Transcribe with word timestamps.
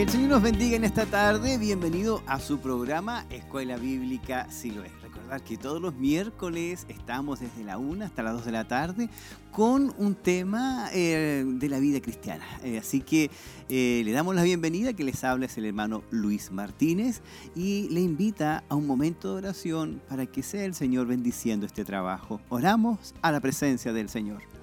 Que 0.00 0.04
el 0.04 0.12
Señor 0.12 0.30
nos 0.30 0.42
bendiga 0.42 0.76
en 0.76 0.84
esta 0.84 1.04
tarde. 1.04 1.58
Bienvenido 1.58 2.22
a 2.26 2.40
su 2.40 2.58
programa 2.58 3.26
Escuela 3.28 3.76
Bíblica 3.76 4.50
Siloé. 4.50 4.90
Recordar 5.02 5.42
que 5.42 5.58
todos 5.58 5.78
los 5.82 5.94
miércoles 5.94 6.86
estamos 6.88 7.40
desde 7.40 7.64
la 7.64 7.76
1 7.76 8.06
hasta 8.06 8.22
las 8.22 8.32
2 8.32 8.46
de 8.46 8.52
la 8.52 8.66
tarde 8.66 9.10
con 9.52 9.92
un 9.98 10.14
tema 10.14 10.88
eh, 10.94 11.44
de 11.46 11.68
la 11.68 11.78
vida 11.80 12.00
cristiana. 12.00 12.46
Eh, 12.64 12.78
así 12.78 13.02
que 13.02 13.30
eh, 13.68 14.00
le 14.02 14.12
damos 14.12 14.34
la 14.34 14.42
bienvenida, 14.42 14.94
que 14.94 15.04
les 15.04 15.22
habla 15.22 15.44
es 15.44 15.58
el 15.58 15.66
hermano 15.66 16.02
Luis 16.10 16.50
Martínez 16.50 17.20
y 17.54 17.90
le 17.90 18.00
invita 18.00 18.64
a 18.70 18.76
un 18.76 18.86
momento 18.86 19.32
de 19.32 19.48
oración 19.48 20.00
para 20.08 20.24
que 20.24 20.42
sea 20.42 20.64
el 20.64 20.72
Señor 20.72 21.08
bendiciendo 21.08 21.66
este 21.66 21.84
trabajo. 21.84 22.40
Oramos 22.48 23.14
a 23.20 23.32
la 23.32 23.40
presencia 23.40 23.92
del 23.92 24.08
Señor. 24.08 24.59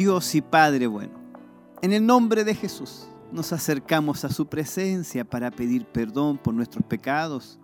Dios 0.00 0.34
y 0.34 0.40
Padre 0.40 0.86
bueno, 0.86 1.12
en 1.82 1.92
el 1.92 2.06
nombre 2.06 2.42
de 2.42 2.54
Jesús 2.54 3.06
nos 3.32 3.52
acercamos 3.52 4.24
a 4.24 4.30
su 4.30 4.46
presencia 4.46 5.26
para 5.26 5.50
pedir 5.50 5.84
perdón 5.84 6.38
por 6.38 6.54
nuestros 6.54 6.82
pecados 6.86 7.58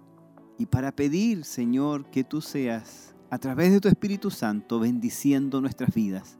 y 0.58 0.66
para 0.66 0.92
pedir, 0.92 1.46
Señor, 1.46 2.10
que 2.10 2.24
tú 2.24 2.42
seas, 2.42 3.14
a 3.30 3.38
través 3.38 3.72
de 3.72 3.80
tu 3.80 3.88
Espíritu 3.88 4.30
Santo, 4.30 4.78
bendiciendo 4.78 5.62
nuestras 5.62 5.94
vidas. 5.94 6.38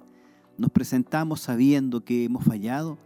Nos 0.58 0.70
presentamos 0.70 1.40
sabiendo 1.40 2.04
que 2.04 2.24
hemos 2.24 2.44
fallado, 2.44 2.98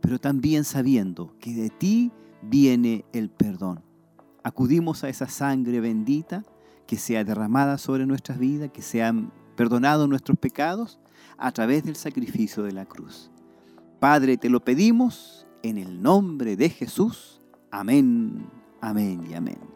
pero 0.00 0.18
también 0.18 0.64
sabiendo 0.64 1.36
que 1.38 1.54
de 1.54 1.70
ti 1.70 2.10
viene 2.42 3.04
el 3.12 3.30
perdón. 3.30 3.84
Acudimos 4.42 5.04
a 5.04 5.08
esa 5.08 5.28
sangre 5.28 5.78
bendita 5.78 6.44
que 6.88 6.96
sea 6.96 7.22
derramada 7.22 7.78
sobre 7.78 8.04
nuestras 8.04 8.40
vidas, 8.40 8.72
que 8.72 8.82
sean 8.82 9.32
perdonados 9.54 10.08
nuestros 10.08 10.36
pecados 10.36 10.98
a 11.36 11.52
través 11.52 11.84
del 11.84 11.96
sacrificio 11.96 12.62
de 12.62 12.72
la 12.72 12.84
cruz. 12.84 13.30
Padre, 13.98 14.36
te 14.36 14.48
lo 14.48 14.60
pedimos 14.64 15.46
en 15.62 15.78
el 15.78 16.02
nombre 16.02 16.56
de 16.56 16.68
Jesús. 16.68 17.40
Amén, 17.70 18.46
amén 18.80 19.24
y 19.30 19.34
amén. 19.34 19.71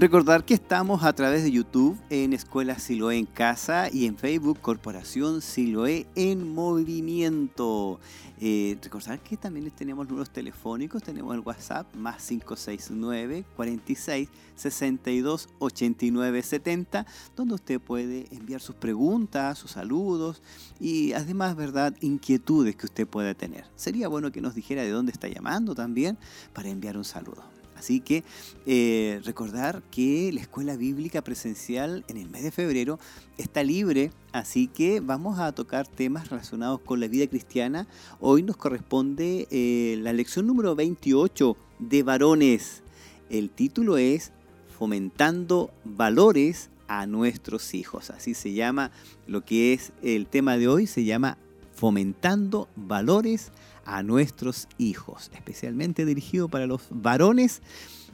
Recordar 0.00 0.46
que 0.46 0.54
estamos 0.54 1.04
a 1.04 1.12
través 1.12 1.42
de 1.42 1.50
YouTube 1.50 1.94
en 2.08 2.32
Escuela 2.32 2.78
Siloé 2.78 3.18
en 3.18 3.26
Casa 3.26 3.90
y 3.92 4.06
en 4.06 4.16
Facebook 4.16 4.58
Corporación 4.58 5.42
Siloé 5.42 6.06
en 6.14 6.54
Movimiento. 6.54 8.00
Eh, 8.40 8.78
recordar 8.82 9.20
que 9.20 9.36
también 9.36 9.70
tenemos 9.72 10.08
números 10.08 10.30
telefónicos, 10.30 11.02
tenemos 11.02 11.34
el 11.34 11.40
WhatsApp 11.40 11.94
más 11.94 12.26
569 12.26 13.44
46 13.56 14.30
62 14.56 15.50
89 15.58 16.42
70, 16.44 17.06
donde 17.36 17.54
usted 17.56 17.78
puede 17.78 18.26
enviar 18.34 18.62
sus 18.62 18.76
preguntas, 18.76 19.58
sus 19.58 19.72
saludos 19.72 20.40
y 20.80 21.12
además, 21.12 21.56
¿verdad?, 21.56 21.94
inquietudes 22.00 22.74
que 22.74 22.86
usted 22.86 23.06
pueda 23.06 23.34
tener. 23.34 23.66
Sería 23.76 24.08
bueno 24.08 24.32
que 24.32 24.40
nos 24.40 24.54
dijera 24.54 24.80
de 24.80 24.92
dónde 24.92 25.12
está 25.12 25.28
llamando 25.28 25.74
también 25.74 26.16
para 26.54 26.70
enviar 26.70 26.96
un 26.96 27.04
saludo. 27.04 27.59
Así 27.80 28.00
que 28.00 28.24
eh, 28.66 29.22
recordar 29.24 29.82
que 29.90 30.30
la 30.34 30.42
escuela 30.42 30.76
bíblica 30.76 31.22
presencial 31.22 32.04
en 32.08 32.18
el 32.18 32.28
mes 32.28 32.42
de 32.42 32.50
febrero 32.50 32.98
está 33.38 33.62
libre, 33.62 34.10
así 34.32 34.66
que 34.66 35.00
vamos 35.00 35.38
a 35.38 35.52
tocar 35.52 35.86
temas 35.86 36.28
relacionados 36.28 36.80
con 36.80 37.00
la 37.00 37.08
vida 37.08 37.26
cristiana. 37.26 37.86
Hoy 38.20 38.42
nos 38.42 38.58
corresponde 38.58 39.48
eh, 39.50 39.96
la 40.02 40.12
lección 40.12 40.46
número 40.46 40.76
28 40.76 41.56
de 41.78 42.02
varones. 42.02 42.82
El 43.30 43.48
título 43.48 43.96
es 43.96 44.30
Fomentando 44.78 45.70
valores 45.84 46.68
a 46.86 47.06
nuestros 47.06 47.72
hijos. 47.72 48.10
Así 48.10 48.34
se 48.34 48.52
llama 48.52 48.90
lo 49.26 49.42
que 49.42 49.72
es 49.72 49.92
el 50.02 50.26
tema 50.26 50.58
de 50.58 50.68
hoy, 50.68 50.86
se 50.86 51.04
llama 51.04 51.38
Fomentando 51.74 52.68
valores 52.76 53.52
a 53.56 53.69
nuestros 54.02 54.68
hijos, 54.78 55.30
especialmente 55.34 56.04
dirigido 56.04 56.48
para 56.48 56.66
los 56.66 56.86
varones. 56.90 57.62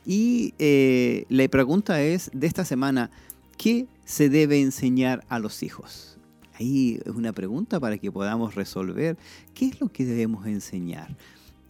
Y 0.04 0.54
eh, 0.58 1.26
la 1.28 1.46
pregunta 1.48 2.00
es 2.02 2.30
de 2.32 2.46
esta 2.46 2.64
semana, 2.64 3.10
¿qué 3.56 3.86
se 4.04 4.28
debe 4.28 4.60
enseñar 4.60 5.24
a 5.28 5.38
los 5.38 5.62
hijos? 5.62 6.16
Ahí 6.58 7.00
es 7.04 7.12
una 7.12 7.32
pregunta 7.32 7.80
para 7.80 7.98
que 7.98 8.10
podamos 8.10 8.54
resolver 8.54 9.16
qué 9.54 9.66
es 9.66 9.80
lo 9.80 9.88
que 9.88 10.04
debemos 10.04 10.46
enseñar. 10.46 11.14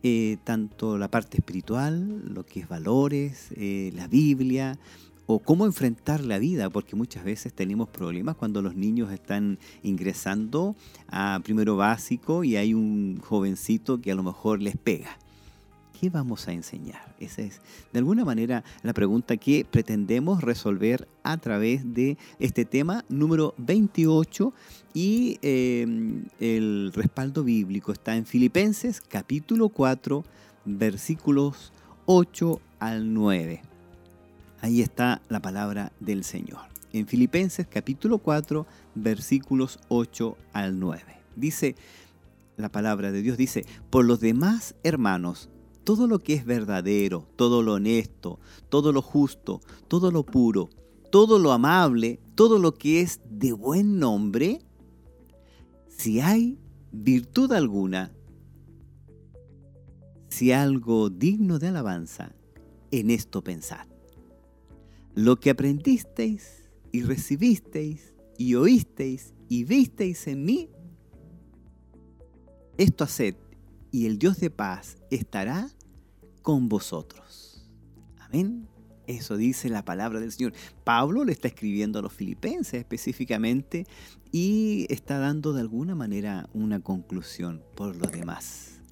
Eh, 0.03 0.37
tanto 0.45 0.99
la 0.99 1.11
parte 1.11 1.39
espiritual, 1.39 2.23
lo 2.33 2.47
que 2.47 2.61
es 2.61 2.69
valores, 2.69 3.49
eh, 3.57 3.91
la 3.97 4.07
Biblia, 4.07 4.79
o 5.27 5.41
cómo 5.41 5.67
enfrentar 5.67 6.23
la 6.23 6.39
vida, 6.39 6.71
porque 6.71 6.97
muchas 6.97 7.25
veces 7.25 7.53
tenemos 7.53 7.89
problemas 7.89 8.37
cuando 8.37 8.63
los 8.63 8.77
niños 8.77 9.13
están 9.13 9.59
ingresando 9.83 10.77
a 11.09 11.41
primero 11.43 11.77
básico 11.77 12.45
y 12.45 12.57
hay 12.57 12.75
un 12.75 13.21
jovencito 13.21 14.01
que 14.01 14.13
a 14.13 14.15
lo 14.15 14.23
mejor 14.23 14.63
les 14.63 14.77
pega. 14.77 15.19
¿Qué 15.99 16.11
vamos 16.11 16.47
a 16.47 16.53
enseñar? 16.53 17.15
Esa 17.19 17.41
es, 17.41 17.63
de 17.91 17.99
alguna 17.99 18.25
manera, 18.25 18.63
la 18.83 18.93
pregunta 18.93 19.39
que 19.39 19.65
pretendemos 19.65 20.43
resolver 20.43 21.09
a 21.23 21.39
través 21.39 21.95
de 21.95 22.19
este 22.39 22.67
tema 22.67 23.05
número 23.09 23.55
28 23.57 24.53
y 24.93 25.39
em, 25.41 26.27
el 26.39 26.93
respaldo 26.95 27.45
bíblico 27.45 27.93
está 27.93 28.15
en 28.15 28.27
Filipenses 28.27 29.01
capítulo 29.01 29.71
4 29.71 30.23
versículos 30.67 31.73
8 32.05 32.61
al 32.79 33.15
9. 33.15 33.76
Ahí 34.67 34.83
está 34.83 35.23
la 35.29 35.41
palabra 35.41 35.93
del 36.01 36.25
Señor. 36.25 36.59
En 36.93 37.07
Filipenses 37.07 37.69
capítulo 37.69 38.19
4, 38.19 38.67
versículos 38.97 39.79
8 39.87 40.37
al 40.53 40.81
9. 40.81 41.05
Dice, 41.37 41.77
la 42.57 42.69
palabra 42.69 43.13
de 43.13 43.23
Dios 43.23 43.37
dice, 43.37 43.65
por 43.91 44.05
los 44.05 44.19
demás 44.19 44.75
hermanos, 44.83 45.51
todo 45.85 46.09
lo 46.09 46.19
que 46.19 46.35
es 46.35 46.45
verdadero, 46.45 47.29
todo 47.37 47.63
lo 47.63 47.75
honesto, 47.75 48.41
todo 48.69 48.91
lo 48.91 49.03
justo, 49.03 49.61
todo 49.87 50.11
lo 50.11 50.27
puro, 50.27 50.69
todo 51.13 51.39
lo 51.39 51.53
amable, 51.53 52.19
todo 52.35 52.59
lo 52.59 52.75
que 52.75 53.03
es 53.03 53.21
de 53.31 53.53
buen 53.53 54.01
nombre, 54.01 54.63
si 55.87 56.19
hay 56.19 56.59
virtud 56.91 57.53
alguna, 57.53 58.11
si 60.29 60.51
algo 60.51 61.09
digno 61.09 61.61
de 61.61 61.69
alabanza, 61.69 62.33
en 62.91 63.11
esto 63.11 63.45
pensad. 63.45 63.87
Lo 65.17 65.41
que 65.41 65.49
aprendisteis 65.49 66.69
y 66.93 67.03
recibisteis 67.03 68.13
y 68.37 68.55
oísteis 68.55 69.33
y 69.49 69.65
visteis 69.65 70.27
en 70.27 70.45
mí, 70.45 70.69
esto 72.77 73.05
haced 73.05 73.35
y 73.91 74.05
el 74.05 74.19
Dios 74.19 74.39
de 74.41 74.51
paz 74.51 74.99
estará 75.11 75.71
con 76.43 76.69
vosotros. 76.69 77.67
Amén. 78.19 78.69
Eso 79.07 79.39
dice 79.39 79.71
la 79.71 79.87
palabra 79.87 80.21
del 80.21 80.33
Señor. 80.33 80.53
Pablo 80.85 81.25
le 81.25 81.33
está 81.33 81.49
escribiendo 81.49 81.99
a 81.99 82.03
los 82.03 82.13
filipenses 82.13 82.75
específicamente 82.75 83.87
y 84.33 84.85
está 84.91 85.19
dando 85.19 85.55
de 85.55 85.63
alguna 85.63 85.95
manera 85.95 86.47
una 86.53 86.81
conclusión 86.81 87.63
por 87.75 87.97
lo 87.97 88.09
demás. 88.09 88.83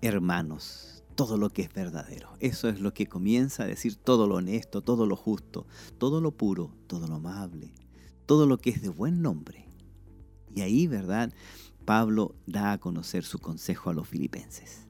Hermanos, 0.00 0.93
todo 1.14 1.36
lo 1.36 1.50
que 1.50 1.62
es 1.62 1.72
verdadero. 1.72 2.30
Eso 2.40 2.68
es 2.68 2.80
lo 2.80 2.92
que 2.92 3.06
comienza 3.06 3.64
a 3.64 3.66
decir 3.66 3.96
todo 3.96 4.26
lo 4.26 4.36
honesto, 4.36 4.82
todo 4.82 5.06
lo 5.06 5.16
justo, 5.16 5.66
todo 5.98 6.20
lo 6.20 6.32
puro, 6.32 6.70
todo 6.86 7.06
lo 7.06 7.16
amable, 7.16 7.72
todo 8.26 8.46
lo 8.46 8.58
que 8.58 8.70
es 8.70 8.82
de 8.82 8.88
buen 8.88 9.22
nombre. 9.22 9.66
Y 10.54 10.60
ahí, 10.60 10.86
¿verdad? 10.86 11.32
Pablo 11.84 12.34
da 12.46 12.72
a 12.72 12.78
conocer 12.78 13.24
su 13.24 13.38
consejo 13.38 13.90
a 13.90 13.94
los 13.94 14.08
filipenses. 14.08 14.86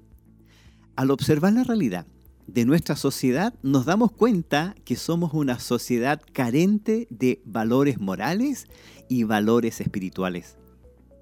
Al 0.96 1.10
observar 1.10 1.52
la 1.52 1.64
realidad, 1.64 2.06
de 2.46 2.66
nuestra 2.66 2.94
sociedad 2.94 3.54
nos 3.62 3.86
damos 3.86 4.12
cuenta 4.12 4.74
que 4.84 4.96
somos 4.96 5.32
una 5.32 5.58
sociedad 5.58 6.20
carente 6.32 7.06
de 7.10 7.40
valores 7.44 8.00
morales 8.00 8.66
y 9.08 9.24
valores 9.24 9.80
espirituales. 9.80 10.56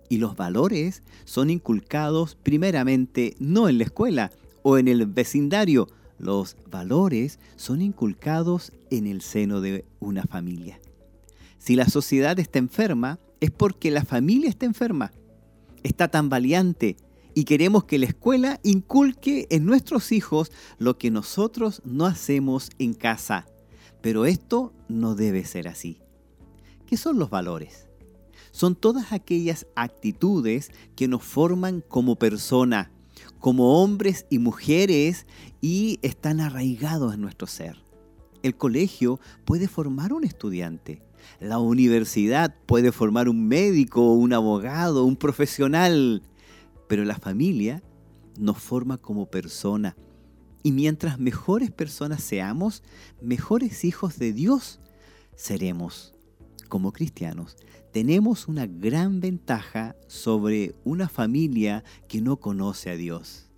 Y 0.08 0.18
los 0.18 0.36
valores 0.36 1.02
son 1.24 1.48
inculcados 1.48 2.34
primeramente 2.34 3.34
no 3.38 3.68
en 3.68 3.78
la 3.78 3.84
escuela 3.84 4.30
o 4.62 4.78
en 4.78 4.88
el 4.88 5.06
vecindario, 5.06 5.88
los 6.18 6.56
valores 6.70 7.38
son 7.56 7.82
inculcados 7.82 8.72
en 8.90 9.06
el 9.06 9.22
seno 9.22 9.60
de 9.60 9.84
una 9.98 10.22
familia. 10.22 10.80
Si 11.58 11.76
la 11.76 11.88
sociedad 11.88 12.38
está 12.38 12.58
enferma, 12.58 13.18
es 13.40 13.50
porque 13.50 13.90
la 13.90 14.04
familia 14.04 14.48
está 14.48 14.66
enferma, 14.66 15.12
está 15.82 16.08
tan 16.08 16.28
valiente, 16.28 16.96
y 17.34 17.44
queremos 17.44 17.84
que 17.84 17.98
la 17.98 18.06
escuela 18.06 18.60
inculque 18.62 19.46
en 19.50 19.64
nuestros 19.64 20.12
hijos 20.12 20.52
lo 20.78 20.98
que 20.98 21.10
nosotros 21.10 21.82
no 21.84 22.06
hacemos 22.06 22.70
en 22.78 22.94
casa. 22.94 23.46
Pero 24.00 24.26
esto 24.26 24.72
no 24.88 25.14
debe 25.14 25.44
ser 25.44 25.68
así. 25.68 26.02
¿Qué 26.86 26.96
son 26.96 27.18
los 27.18 27.30
valores? 27.30 27.88
Son 28.50 28.74
todas 28.76 29.12
aquellas 29.12 29.66
actitudes 29.74 30.70
que 30.94 31.08
nos 31.08 31.24
forman 31.24 31.82
como 31.88 32.16
persona, 32.16 32.91
como 33.42 33.82
hombres 33.82 34.24
y 34.30 34.38
mujeres 34.38 35.26
y 35.60 35.98
están 36.02 36.40
arraigados 36.40 37.12
en 37.12 37.20
nuestro 37.20 37.48
ser. 37.48 37.76
El 38.44 38.56
colegio 38.56 39.18
puede 39.44 39.66
formar 39.66 40.12
un 40.12 40.22
estudiante. 40.22 41.02
La 41.40 41.58
universidad 41.58 42.54
puede 42.66 42.92
formar 42.92 43.28
un 43.28 43.48
médico, 43.48 44.12
un 44.12 44.32
abogado, 44.32 45.04
un 45.04 45.16
profesional. 45.16 46.22
Pero 46.88 47.04
la 47.04 47.16
familia 47.16 47.82
nos 48.38 48.58
forma 48.58 48.96
como 48.96 49.26
persona. 49.26 49.96
Y 50.62 50.70
mientras 50.70 51.18
mejores 51.18 51.72
personas 51.72 52.22
seamos, 52.22 52.84
mejores 53.20 53.84
hijos 53.84 54.20
de 54.20 54.32
Dios 54.32 54.78
seremos. 55.34 56.14
Como 56.68 56.92
cristianos, 56.92 57.56
tenemos 57.92 58.48
una 58.48 58.66
gran 58.66 59.20
ventaja 59.20 59.96
sobre 60.06 60.74
una 60.84 61.08
familia 61.08 61.84
que 62.08 62.20
no 62.20 62.38
conoce 62.38 62.90
a 62.90 62.96
Dios. 62.96 63.50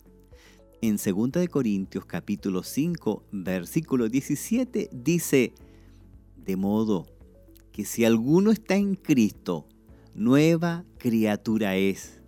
En 0.83 0.97
2 0.97 1.49
Corintios 1.49 2.05
capítulo 2.05 2.63
5, 2.63 3.25
versículo 3.33 4.09
17 4.09 4.91
dice, 4.93 5.55
de 6.37 6.57
modo 6.57 7.07
que 7.73 7.85
si 7.85 8.05
alguno 8.05 8.51
está 8.51 8.77
en 8.77 8.95
Cristo, 8.97 9.67
nueva 10.15 10.85
criatura 10.99 11.77
es 11.77 12.21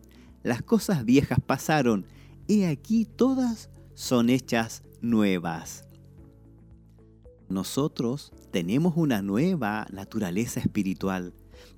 las 0.46 0.62
cosas 0.62 1.04
viejas 1.04 1.40
pasaron, 1.44 2.06
y 2.46 2.62
aquí 2.62 3.04
todas 3.04 3.68
son 3.94 4.30
hechas 4.30 4.84
nuevas. 5.00 5.84
Nosotros 7.48 8.32
tenemos 8.52 8.96
una 8.96 9.22
nueva 9.22 9.88
naturaleza 9.90 10.60
espiritual. 10.60 11.34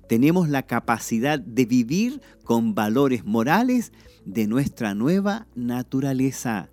Tenemos 0.09 0.49
la 0.49 0.63
capacidad 0.63 1.39
de 1.39 1.67
vivir 1.67 2.19
con 2.43 2.73
valores 2.73 3.25
morales 3.25 3.93
de 4.25 4.47
nuestra 4.47 4.95
nueva 4.95 5.45
naturaleza. 5.53 6.71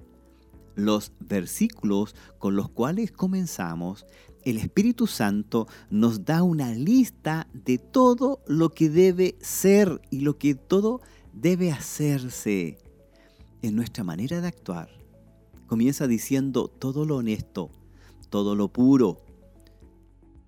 Los 0.74 1.12
versículos 1.20 2.14
con 2.38 2.56
los 2.56 2.70
cuales 2.70 3.12
comenzamos, 3.12 4.06
el 4.42 4.56
Espíritu 4.56 5.06
Santo 5.06 5.68
nos 5.90 6.24
da 6.24 6.42
una 6.42 6.72
lista 6.72 7.46
de 7.52 7.76
todo 7.76 8.40
lo 8.46 8.70
que 8.70 8.88
debe 8.88 9.36
ser 9.42 10.00
y 10.10 10.20
lo 10.20 10.38
que 10.38 10.54
todo 10.54 11.02
debe 11.34 11.72
hacerse 11.72 12.78
en 13.60 13.76
nuestra 13.76 14.02
manera 14.02 14.40
de 14.40 14.48
actuar. 14.48 14.88
Comienza 15.66 16.06
diciendo 16.06 16.68
todo 16.68 17.04
lo 17.04 17.16
honesto, 17.16 17.70
todo 18.30 18.54
lo 18.54 18.68
puro. 18.72 19.20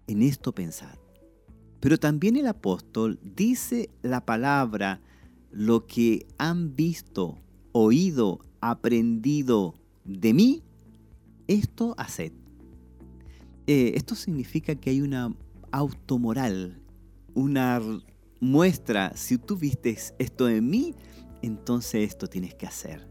En 0.06 0.22
esto 0.22 0.54
pensar. 0.54 1.07
Pero 1.80 1.98
también 1.98 2.36
el 2.36 2.46
apóstol 2.46 3.18
dice 3.22 3.90
la 4.02 4.24
palabra, 4.24 5.00
lo 5.50 5.86
que 5.86 6.26
han 6.36 6.74
visto, 6.74 7.38
oído, 7.72 8.40
aprendido 8.60 9.74
de 10.04 10.34
mí, 10.34 10.62
esto 11.46 11.94
haced. 11.96 12.32
Eh, 13.66 13.92
esto 13.94 14.14
significa 14.14 14.74
que 14.74 14.90
hay 14.90 15.00
una 15.00 15.34
automoral, 15.70 16.82
una 17.34 17.80
muestra, 18.40 19.12
si 19.16 19.38
tú 19.38 19.56
vistes 19.56 20.14
esto 20.18 20.48
en 20.48 20.68
mí, 20.68 20.94
entonces 21.42 22.08
esto 22.08 22.26
tienes 22.28 22.54
que 22.54 22.66
hacer. 22.66 23.06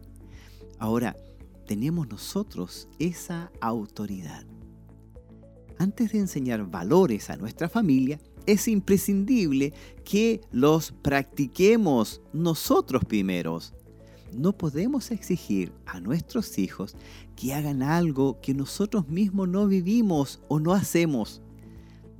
Ahora, 0.80 1.16
tenemos 1.66 2.08
nosotros 2.08 2.88
esa 2.98 3.52
autoridad. 3.62 4.46
Antes 5.78 6.12
de 6.12 6.20
enseñar 6.20 6.66
valores 6.70 7.30
a 7.30 7.38
nuestra 7.38 7.70
familia, 7.70 8.20
es 8.48 8.68
imprescindible 8.68 9.74
que 10.04 10.42
los 10.52 10.92
practiquemos 10.92 12.22
nosotros 12.34 13.06
primeros. 13.06 13.74
No 14.34 14.58
podemos 14.58 15.12
exigir 15.12 15.72
a 15.86 16.00
nuestros 16.00 16.58
hijos 16.58 16.96
que 17.36 17.54
hagan 17.54 17.84
algo 17.84 18.40
que 18.42 18.54
nosotros 18.54 19.08
mismos 19.08 19.48
no 19.48 19.68
vivimos 19.68 20.42
o 20.48 20.60
no 20.60 20.74
hacemos. 20.74 21.42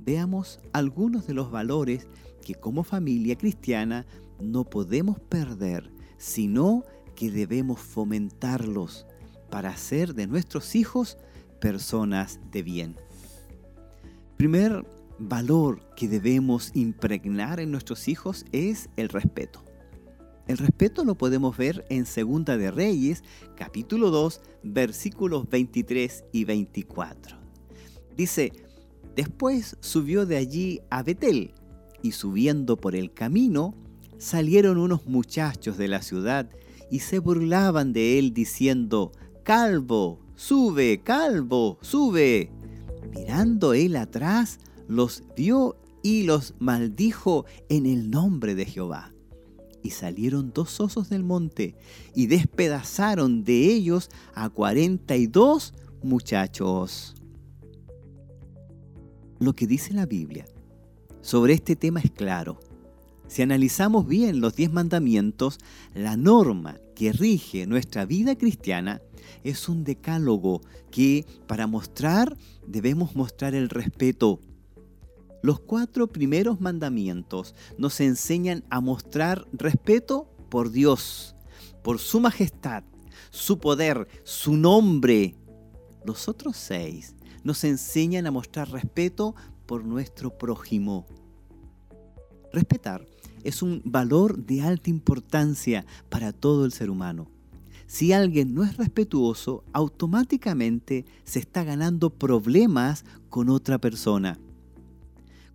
Veamos 0.04 0.60
algunos 0.72 1.26
de 1.26 1.34
los 1.34 1.50
valores 1.50 2.06
que 2.44 2.54
como 2.54 2.84
familia 2.84 3.36
cristiana 3.36 4.06
no 4.40 4.64
podemos 4.64 5.18
perder, 5.18 5.90
sino 6.18 6.84
que 7.14 7.30
debemos 7.30 7.80
fomentarlos 7.80 9.06
para 9.50 9.70
hacer 9.70 10.14
de 10.14 10.26
nuestros 10.26 10.74
hijos 10.74 11.18
personas 11.60 12.38
de 12.52 12.62
bien. 12.62 12.96
Primer 14.36 14.84
valor 15.18 15.80
que 15.96 16.08
debemos 16.08 16.70
impregnar 16.74 17.60
en 17.60 17.70
nuestros 17.70 18.08
hijos 18.08 18.44
es 18.52 18.88
el 18.96 19.08
respeto. 19.08 19.64
El 20.46 20.56
respeto 20.56 21.04
lo 21.04 21.14
podemos 21.14 21.56
ver 21.56 21.84
en 21.90 22.06
Segunda 22.06 22.56
de 22.56 22.70
Reyes, 22.70 23.22
capítulo 23.54 24.10
2, 24.10 24.40
versículos 24.62 25.48
23 25.50 26.24
y 26.32 26.44
24. 26.44 27.36
Dice, 28.16 28.52
después 29.14 29.76
subió 29.80 30.24
de 30.24 30.38
allí 30.38 30.80
a 30.90 31.02
Betel 31.02 31.52
y 32.02 32.12
subiendo 32.12 32.76
por 32.78 32.94
el 32.94 33.12
camino, 33.12 33.74
salieron 34.16 34.78
unos 34.78 35.06
muchachos 35.06 35.76
de 35.76 35.88
la 35.88 36.00
ciudad 36.00 36.48
y 36.90 37.00
se 37.00 37.18
burlaban 37.18 37.92
de 37.92 38.18
él 38.18 38.32
diciendo, 38.32 39.12
Calvo, 39.42 40.20
sube, 40.34 41.02
calvo, 41.02 41.78
sube. 41.82 42.50
Mirando 43.14 43.74
él 43.74 43.96
atrás, 43.96 44.58
los 44.88 45.22
vio 45.36 45.76
y 46.02 46.24
los 46.24 46.54
maldijo 46.58 47.44
en 47.68 47.86
el 47.86 48.10
nombre 48.10 48.54
de 48.54 48.64
Jehová. 48.64 49.12
Y 49.82 49.90
salieron 49.90 50.52
dos 50.52 50.80
osos 50.80 51.08
del 51.08 51.22
monte 51.22 51.76
y 52.14 52.26
despedazaron 52.26 53.44
de 53.44 53.72
ellos 53.72 54.10
a 54.34 54.48
cuarenta 54.48 55.16
y 55.16 55.28
dos 55.28 55.74
muchachos. 56.02 57.14
Lo 59.38 59.54
que 59.54 59.68
dice 59.68 59.94
la 59.94 60.06
Biblia 60.06 60.46
sobre 61.20 61.52
este 61.52 61.76
tema 61.76 62.00
es 62.00 62.10
claro. 62.10 62.58
Si 63.28 63.42
analizamos 63.42 64.08
bien 64.08 64.40
los 64.40 64.56
diez 64.56 64.72
mandamientos, 64.72 65.58
la 65.94 66.16
norma 66.16 66.78
que 66.96 67.12
rige 67.12 67.66
nuestra 67.66 68.06
vida 68.06 68.36
cristiana 68.36 69.02
es 69.44 69.68
un 69.68 69.84
decálogo 69.84 70.62
que 70.90 71.26
para 71.46 71.66
mostrar 71.66 72.36
debemos 72.66 73.14
mostrar 73.14 73.54
el 73.54 73.68
respeto. 73.68 74.40
Los 75.42 75.60
cuatro 75.60 76.08
primeros 76.08 76.60
mandamientos 76.60 77.54
nos 77.76 78.00
enseñan 78.00 78.64
a 78.70 78.80
mostrar 78.80 79.46
respeto 79.52 80.28
por 80.48 80.70
Dios, 80.70 81.36
por 81.82 81.98
su 81.98 82.20
majestad, 82.20 82.82
su 83.30 83.58
poder, 83.58 84.08
su 84.24 84.56
nombre. 84.56 85.36
Los 86.04 86.28
otros 86.28 86.56
seis 86.56 87.14
nos 87.44 87.62
enseñan 87.64 88.26
a 88.26 88.32
mostrar 88.32 88.70
respeto 88.70 89.34
por 89.66 89.84
nuestro 89.84 90.36
prójimo. 90.36 91.06
Respetar 92.52 93.06
es 93.44 93.62
un 93.62 93.80
valor 93.84 94.44
de 94.44 94.62
alta 94.62 94.90
importancia 94.90 95.86
para 96.08 96.32
todo 96.32 96.64
el 96.64 96.72
ser 96.72 96.90
humano. 96.90 97.30
Si 97.86 98.12
alguien 98.12 98.54
no 98.54 98.64
es 98.64 98.76
respetuoso, 98.76 99.64
automáticamente 99.72 101.06
se 101.24 101.38
está 101.38 101.64
ganando 101.64 102.10
problemas 102.10 103.04
con 103.30 103.48
otra 103.48 103.78
persona. 103.78 104.38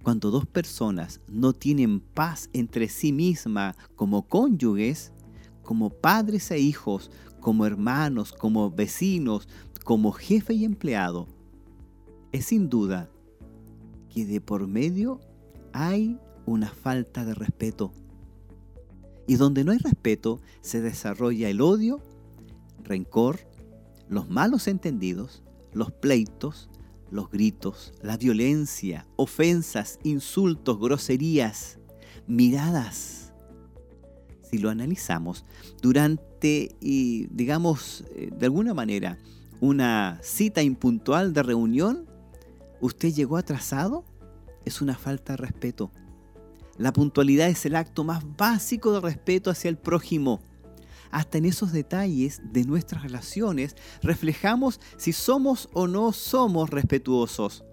Cuando 0.03 0.31
dos 0.31 0.45
personas 0.45 1.21
no 1.29 1.53
tienen 1.53 2.01
paz 2.01 2.49
entre 2.51 2.89
sí 2.89 3.13
mismas 3.13 3.77
como 3.95 4.27
cónyuges, 4.27 5.13
como 5.63 5.89
padres 5.89 6.51
e 6.51 6.59
hijos, 6.59 7.09
como 7.39 7.65
hermanos, 7.65 8.33
como 8.33 8.69
vecinos, 8.69 9.47
como 9.85 10.11
jefe 10.11 10.53
y 10.53 10.65
empleado, 10.65 11.27
es 12.33 12.47
sin 12.47 12.69
duda 12.69 13.09
que 14.09 14.25
de 14.25 14.41
por 14.41 14.67
medio 14.67 15.21
hay 15.71 16.19
una 16.45 16.69
falta 16.69 17.23
de 17.23 17.33
respeto. 17.33 17.93
Y 19.25 19.35
donde 19.35 19.63
no 19.63 19.71
hay 19.71 19.77
respeto 19.77 20.41
se 20.59 20.81
desarrolla 20.81 21.49
el 21.49 21.61
odio, 21.61 22.01
rencor, 22.83 23.39
los 24.09 24.29
malos 24.29 24.67
entendidos, 24.67 25.43
los 25.71 25.91
pleitos, 25.91 26.69
los 27.13 27.29
gritos, 27.29 27.93
la 28.01 28.17
violencia, 28.17 29.05
ofensas, 29.17 29.99
insultos, 30.03 30.79
groserías, 30.79 31.77
miradas. 32.25 33.33
Si 34.41 34.57
lo 34.57 34.71
analizamos, 34.71 35.45
durante, 35.79 36.75
y 36.81 37.27
digamos, 37.27 38.03
eh, 38.15 38.31
de 38.35 38.45
alguna 38.47 38.73
manera, 38.73 39.19
una 39.61 40.19
cita 40.23 40.63
impuntual 40.63 41.33
de 41.33 41.43
reunión, 41.43 42.09
usted 42.81 43.13
llegó 43.13 43.37
atrasado, 43.37 44.03
es 44.65 44.81
una 44.81 44.95
falta 44.95 45.33
de 45.33 45.37
respeto. 45.37 45.91
La 46.77 46.93
puntualidad 46.93 47.47
es 47.47 47.63
el 47.67 47.75
acto 47.75 48.03
más 48.03 48.23
básico 48.35 48.91
de 48.91 49.01
respeto 49.01 49.51
hacia 49.51 49.69
el 49.69 49.77
prójimo. 49.77 50.41
Hasta 51.13 51.37
en 51.37 51.45
esos 51.45 51.71
detalles 51.71 52.41
de 52.43 52.65
nuestras 52.65 53.03
relaciones 53.03 53.75
reflejamos 54.01 54.79
si 54.97 55.13
somos 55.13 55.69
o 55.71 55.85
no 55.85 56.11
somos 56.11 56.71
respetuosos. 56.71 57.63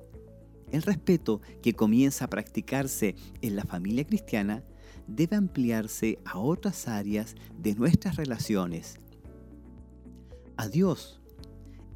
El 0.71 0.83
respeto 0.83 1.41
que 1.63 1.73
comienza 1.73 2.27
a 2.27 2.29
practicarse 2.29 3.17
en 3.41 3.57
la 3.57 3.65
familia 3.65 4.07
cristiana 4.07 4.63
debe 5.07 5.37
ampliarse 5.37 6.19
a 6.27 6.39
otras 6.39 6.87
áreas 6.87 7.35
de 7.59 7.75
nuestras 7.75 8.17
relaciones. 8.17 9.01
A 10.59 10.69
Dios, 10.69 11.23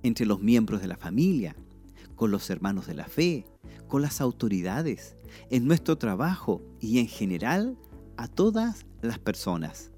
entre 0.02 0.24
los 0.24 0.40
miembros 0.40 0.80
de 0.80 0.88
la 0.88 0.96
familia, 0.96 1.54
con 2.16 2.30
los 2.30 2.48
hermanos 2.48 2.86
de 2.86 2.94
la 2.94 3.04
fe, 3.04 3.44
con 3.86 4.00
las 4.00 4.22
autoridades, 4.22 5.14
en 5.50 5.66
nuestro 5.66 5.98
trabajo 5.98 6.62
y 6.80 7.00
en 7.00 7.06
general 7.06 7.76
a 8.16 8.28
todas 8.28 8.86
las 9.02 9.18
personas. 9.18 9.90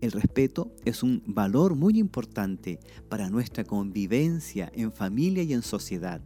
El 0.00 0.12
respeto 0.12 0.72
es 0.84 1.02
un 1.02 1.22
valor 1.26 1.74
muy 1.76 1.98
importante 1.98 2.80
para 3.08 3.28
nuestra 3.28 3.64
convivencia 3.64 4.72
en 4.74 4.92
familia 4.92 5.42
y 5.42 5.52
en 5.52 5.62
sociedad. 5.62 6.22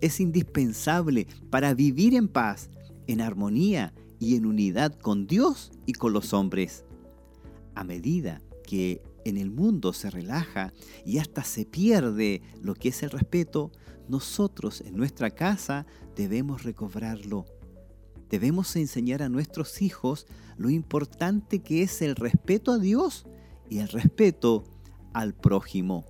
Es 0.00 0.18
indispensable 0.18 1.28
para 1.48 1.72
vivir 1.72 2.14
en 2.14 2.26
paz, 2.26 2.68
en 3.06 3.20
armonía 3.20 3.94
y 4.18 4.36
en 4.36 4.46
unidad 4.46 4.98
con 4.98 5.26
Dios 5.26 5.70
y 5.86 5.92
con 5.92 6.12
los 6.12 6.32
hombres. 6.32 6.84
A 7.74 7.84
medida 7.84 8.42
que 8.66 9.02
en 9.24 9.36
el 9.36 9.50
mundo 9.50 9.92
se 9.92 10.10
relaja 10.10 10.72
y 11.06 11.18
hasta 11.18 11.44
se 11.44 11.64
pierde 11.64 12.42
lo 12.60 12.74
que 12.74 12.88
es 12.88 13.04
el 13.04 13.10
respeto, 13.10 13.70
nosotros 14.08 14.80
en 14.80 14.96
nuestra 14.96 15.30
casa 15.30 15.86
debemos 16.16 16.64
recobrarlo 16.64 17.44
Debemos 18.32 18.76
enseñar 18.76 19.22
a 19.22 19.28
nuestros 19.28 19.82
hijos 19.82 20.26
lo 20.56 20.70
importante 20.70 21.58
que 21.58 21.82
es 21.82 22.00
el 22.00 22.16
respeto 22.16 22.72
a 22.72 22.78
Dios 22.78 23.26
y 23.68 23.80
el 23.80 23.88
respeto 23.88 24.64
al 25.12 25.34
prójimo. 25.34 26.06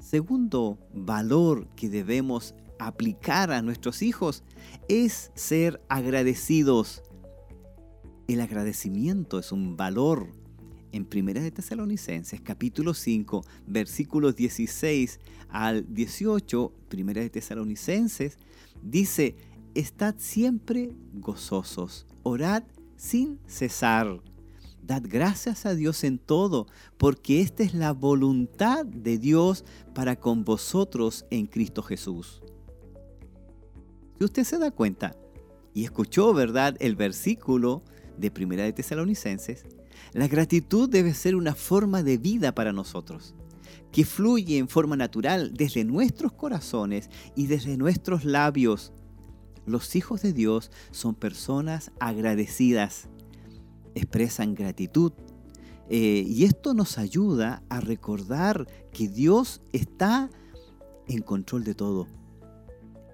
Segundo 0.00 0.80
valor 0.92 1.68
que 1.76 1.88
debemos 1.88 2.56
aplicar 2.80 3.52
a 3.52 3.62
nuestros 3.62 4.02
hijos 4.02 4.42
es 4.88 5.30
ser 5.36 5.80
agradecidos. 5.88 7.04
El 8.26 8.40
agradecimiento 8.40 9.38
es 9.38 9.52
un 9.52 9.76
valor. 9.76 10.26
En 10.90 11.04
Primera 11.04 11.42
de 11.42 11.50
Tesalonicenses, 11.50 12.40
capítulo 12.40 12.94
5, 12.94 13.44
versículos 13.66 14.34
16 14.34 15.20
al 15.50 15.92
18, 15.92 16.72
Primera 16.88 17.20
de 17.20 17.28
Tesalonicenses, 17.28 18.38
dice, 18.82 19.36
Estad 19.76 20.14
siempre 20.16 20.90
gozosos, 21.12 22.06
orad 22.22 22.62
sin 22.96 23.38
cesar. 23.46 24.22
Dad 24.82 25.02
gracias 25.04 25.66
a 25.66 25.74
Dios 25.74 26.02
en 26.02 26.18
todo, 26.18 26.66
porque 26.96 27.42
esta 27.42 27.62
es 27.62 27.74
la 27.74 27.92
voluntad 27.92 28.86
de 28.86 29.18
Dios 29.18 29.66
para 29.94 30.16
con 30.16 30.44
vosotros 30.44 31.26
en 31.28 31.46
Cristo 31.46 31.82
Jesús. 31.82 32.40
Si 34.16 34.24
usted 34.24 34.44
se 34.44 34.56
da 34.56 34.70
cuenta 34.70 35.14
y 35.74 35.84
escuchó, 35.84 36.32
¿verdad?, 36.32 36.74
el 36.80 36.96
versículo 36.96 37.82
de 38.16 38.30
Primera 38.30 38.62
de 38.64 38.72
Tesalonicenses, 38.72 39.66
la 40.14 40.26
gratitud 40.26 40.88
debe 40.88 41.12
ser 41.12 41.36
una 41.36 41.54
forma 41.54 42.02
de 42.02 42.16
vida 42.16 42.54
para 42.54 42.72
nosotros, 42.72 43.34
que 43.92 44.06
fluye 44.06 44.56
en 44.56 44.68
forma 44.68 44.96
natural 44.96 45.52
desde 45.52 45.84
nuestros 45.84 46.32
corazones 46.32 47.10
y 47.34 47.46
desde 47.46 47.76
nuestros 47.76 48.24
labios 48.24 48.94
los 49.66 49.96
hijos 49.96 50.22
de 50.22 50.32
Dios 50.32 50.70
son 50.92 51.14
personas 51.14 51.90
agradecidas, 51.98 53.08
expresan 53.94 54.54
gratitud. 54.54 55.12
Eh, 55.88 56.24
y 56.26 56.44
esto 56.44 56.72
nos 56.74 56.98
ayuda 56.98 57.62
a 57.68 57.80
recordar 57.80 58.66
que 58.92 59.08
Dios 59.08 59.60
está 59.72 60.30
en 61.08 61.22
control 61.22 61.64
de 61.64 61.74
todo. 61.74 62.06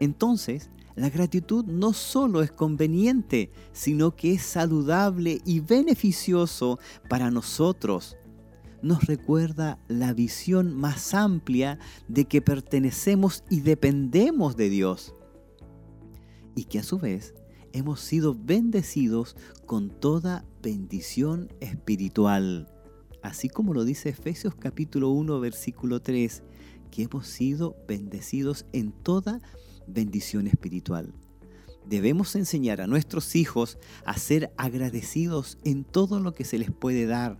Entonces, 0.00 0.70
la 0.94 1.08
gratitud 1.08 1.64
no 1.64 1.94
solo 1.94 2.42
es 2.42 2.52
conveniente, 2.52 3.50
sino 3.72 4.14
que 4.14 4.34
es 4.34 4.42
saludable 4.42 5.40
y 5.44 5.60
beneficioso 5.60 6.78
para 7.08 7.30
nosotros. 7.30 8.16
Nos 8.82 9.04
recuerda 9.04 9.78
la 9.88 10.12
visión 10.12 10.74
más 10.74 11.14
amplia 11.14 11.78
de 12.08 12.24
que 12.24 12.42
pertenecemos 12.42 13.44
y 13.48 13.60
dependemos 13.60 14.56
de 14.56 14.68
Dios 14.68 15.14
y 16.54 16.64
que 16.64 16.78
a 16.78 16.82
su 16.82 16.98
vez 16.98 17.34
hemos 17.72 18.00
sido 18.00 18.34
bendecidos 18.34 19.36
con 19.66 19.90
toda 19.90 20.44
bendición 20.62 21.52
espiritual. 21.60 22.68
Así 23.22 23.48
como 23.48 23.72
lo 23.72 23.84
dice 23.84 24.10
Efesios 24.10 24.54
capítulo 24.54 25.10
1 25.10 25.40
versículo 25.40 26.00
3, 26.00 26.42
que 26.90 27.04
hemos 27.04 27.26
sido 27.26 27.76
bendecidos 27.88 28.66
en 28.72 28.92
toda 28.92 29.40
bendición 29.86 30.46
espiritual. 30.46 31.14
Debemos 31.88 32.36
enseñar 32.36 32.80
a 32.80 32.86
nuestros 32.86 33.34
hijos 33.34 33.78
a 34.04 34.16
ser 34.16 34.52
agradecidos 34.56 35.58
en 35.64 35.84
todo 35.84 36.20
lo 36.20 36.32
que 36.34 36.44
se 36.44 36.58
les 36.58 36.70
puede 36.70 37.06
dar. 37.06 37.38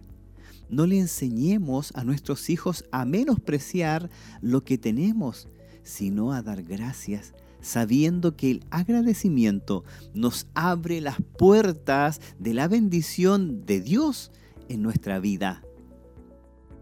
No 0.69 0.87
le 0.87 0.99
enseñemos 0.99 1.93
a 1.95 2.03
nuestros 2.03 2.49
hijos 2.49 2.85
a 2.91 3.05
menospreciar 3.05 4.11
lo 4.41 4.65
que 4.65 4.79
tenemos, 4.79 5.49
sino 5.85 6.33
a 6.33 6.43
dar 6.43 6.63
gracias 6.63 7.35
sabiendo 7.63 8.37
que 8.37 8.51
el 8.51 8.65
agradecimiento 8.71 9.85
nos 10.13 10.47
abre 10.53 11.01
las 11.01 11.17
puertas 11.39 12.21
de 12.39 12.53
la 12.53 12.69
bendición 12.69 13.65
de 13.65 13.81
Dios 13.81 14.31
en 14.69 14.83
nuestra 14.83 15.19
vida. 15.21 15.63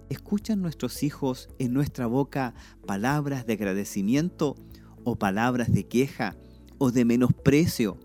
¿Escuchan 0.08 0.60
nuestros 0.60 1.04
hijos 1.04 1.48
en 1.60 1.72
nuestra 1.72 2.06
boca 2.06 2.54
palabras 2.84 3.46
de 3.46 3.52
agradecimiento 3.52 4.56
o 5.04 5.16
palabras 5.16 5.72
de 5.72 5.86
queja 5.86 6.36
o 6.78 6.90
de 6.90 7.04
menosprecio? 7.04 7.96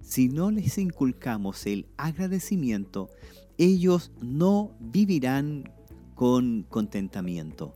Si 0.00 0.28
no 0.28 0.50
les 0.50 0.78
inculcamos 0.78 1.66
el 1.66 1.86
agradecimiento, 1.98 3.10
ellos 3.58 4.10
no 4.22 4.74
vivirán 4.80 5.70
con 6.14 6.62
contentamiento. 6.62 7.74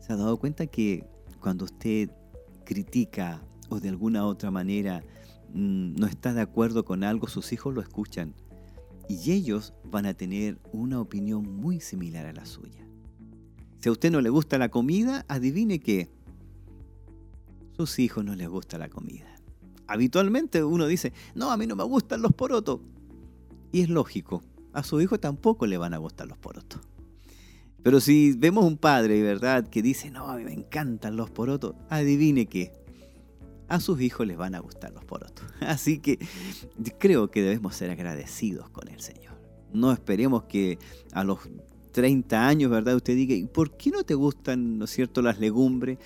¿Se 0.00 0.12
ha 0.12 0.16
dado 0.16 0.38
cuenta 0.38 0.66
que 0.66 1.06
cuando 1.40 1.64
usted 1.64 2.10
critica 2.70 3.42
o 3.68 3.80
de 3.80 3.88
alguna 3.88 4.24
otra 4.24 4.52
manera 4.52 5.02
mm, 5.52 5.96
no 5.96 6.06
está 6.06 6.32
de 6.32 6.40
acuerdo 6.40 6.84
con 6.84 7.02
algo, 7.02 7.26
sus 7.26 7.52
hijos 7.52 7.74
lo 7.74 7.80
escuchan 7.80 8.32
y 9.08 9.32
ellos 9.32 9.74
van 9.82 10.06
a 10.06 10.14
tener 10.14 10.60
una 10.72 11.00
opinión 11.00 11.56
muy 11.56 11.80
similar 11.80 12.26
a 12.26 12.32
la 12.32 12.46
suya. 12.46 12.86
Si 13.80 13.88
a 13.88 13.92
usted 13.92 14.12
no 14.12 14.20
le 14.20 14.30
gusta 14.30 14.56
la 14.56 14.68
comida, 14.68 15.24
adivine 15.26 15.80
que 15.80 16.12
sus 17.76 17.98
hijos 17.98 18.24
no 18.24 18.36
les 18.36 18.48
gusta 18.48 18.78
la 18.78 18.88
comida. 18.88 19.26
Habitualmente 19.88 20.62
uno 20.62 20.86
dice, 20.86 21.12
no, 21.34 21.50
a 21.50 21.56
mí 21.56 21.66
no 21.66 21.74
me 21.74 21.82
gustan 21.82 22.22
los 22.22 22.32
porotos. 22.32 22.78
Y 23.72 23.80
es 23.80 23.88
lógico, 23.88 24.44
a 24.72 24.84
su 24.84 25.00
hijo 25.00 25.18
tampoco 25.18 25.66
le 25.66 25.76
van 25.76 25.92
a 25.92 25.98
gustar 25.98 26.28
los 26.28 26.38
porotos. 26.38 26.80
Pero 27.82 28.00
si 28.00 28.32
vemos 28.32 28.64
un 28.64 28.76
padre, 28.76 29.22
¿verdad?, 29.22 29.68
que 29.68 29.82
dice, 29.82 30.10
no, 30.10 30.28
a 30.28 30.36
mí 30.36 30.44
me 30.44 30.52
encantan 30.52 31.16
los 31.16 31.30
porotos, 31.30 31.74
adivine 31.88 32.46
que 32.46 32.72
a 33.68 33.80
sus 33.80 34.00
hijos 34.00 34.26
les 34.26 34.36
van 34.36 34.54
a 34.54 34.58
gustar 34.58 34.92
los 34.92 35.04
porotos. 35.04 35.46
Así 35.60 35.98
que 35.98 36.18
creo 36.98 37.30
que 37.30 37.42
debemos 37.42 37.76
ser 37.76 37.90
agradecidos 37.90 38.68
con 38.70 38.88
el 38.88 39.00
Señor. 39.00 39.40
No 39.72 39.92
esperemos 39.92 40.44
que 40.44 40.78
a 41.12 41.24
los 41.24 41.38
30 41.92 42.46
años, 42.46 42.70
¿verdad?, 42.70 42.96
usted 42.96 43.14
diga, 43.14 43.34
¿y 43.34 43.46
por 43.46 43.76
qué 43.76 43.90
no 43.90 44.04
te 44.04 44.14
gustan, 44.14 44.78
¿no 44.78 44.84
es 44.84 44.90
cierto?, 44.90 45.22
las 45.22 45.38
legumbres. 45.38 45.98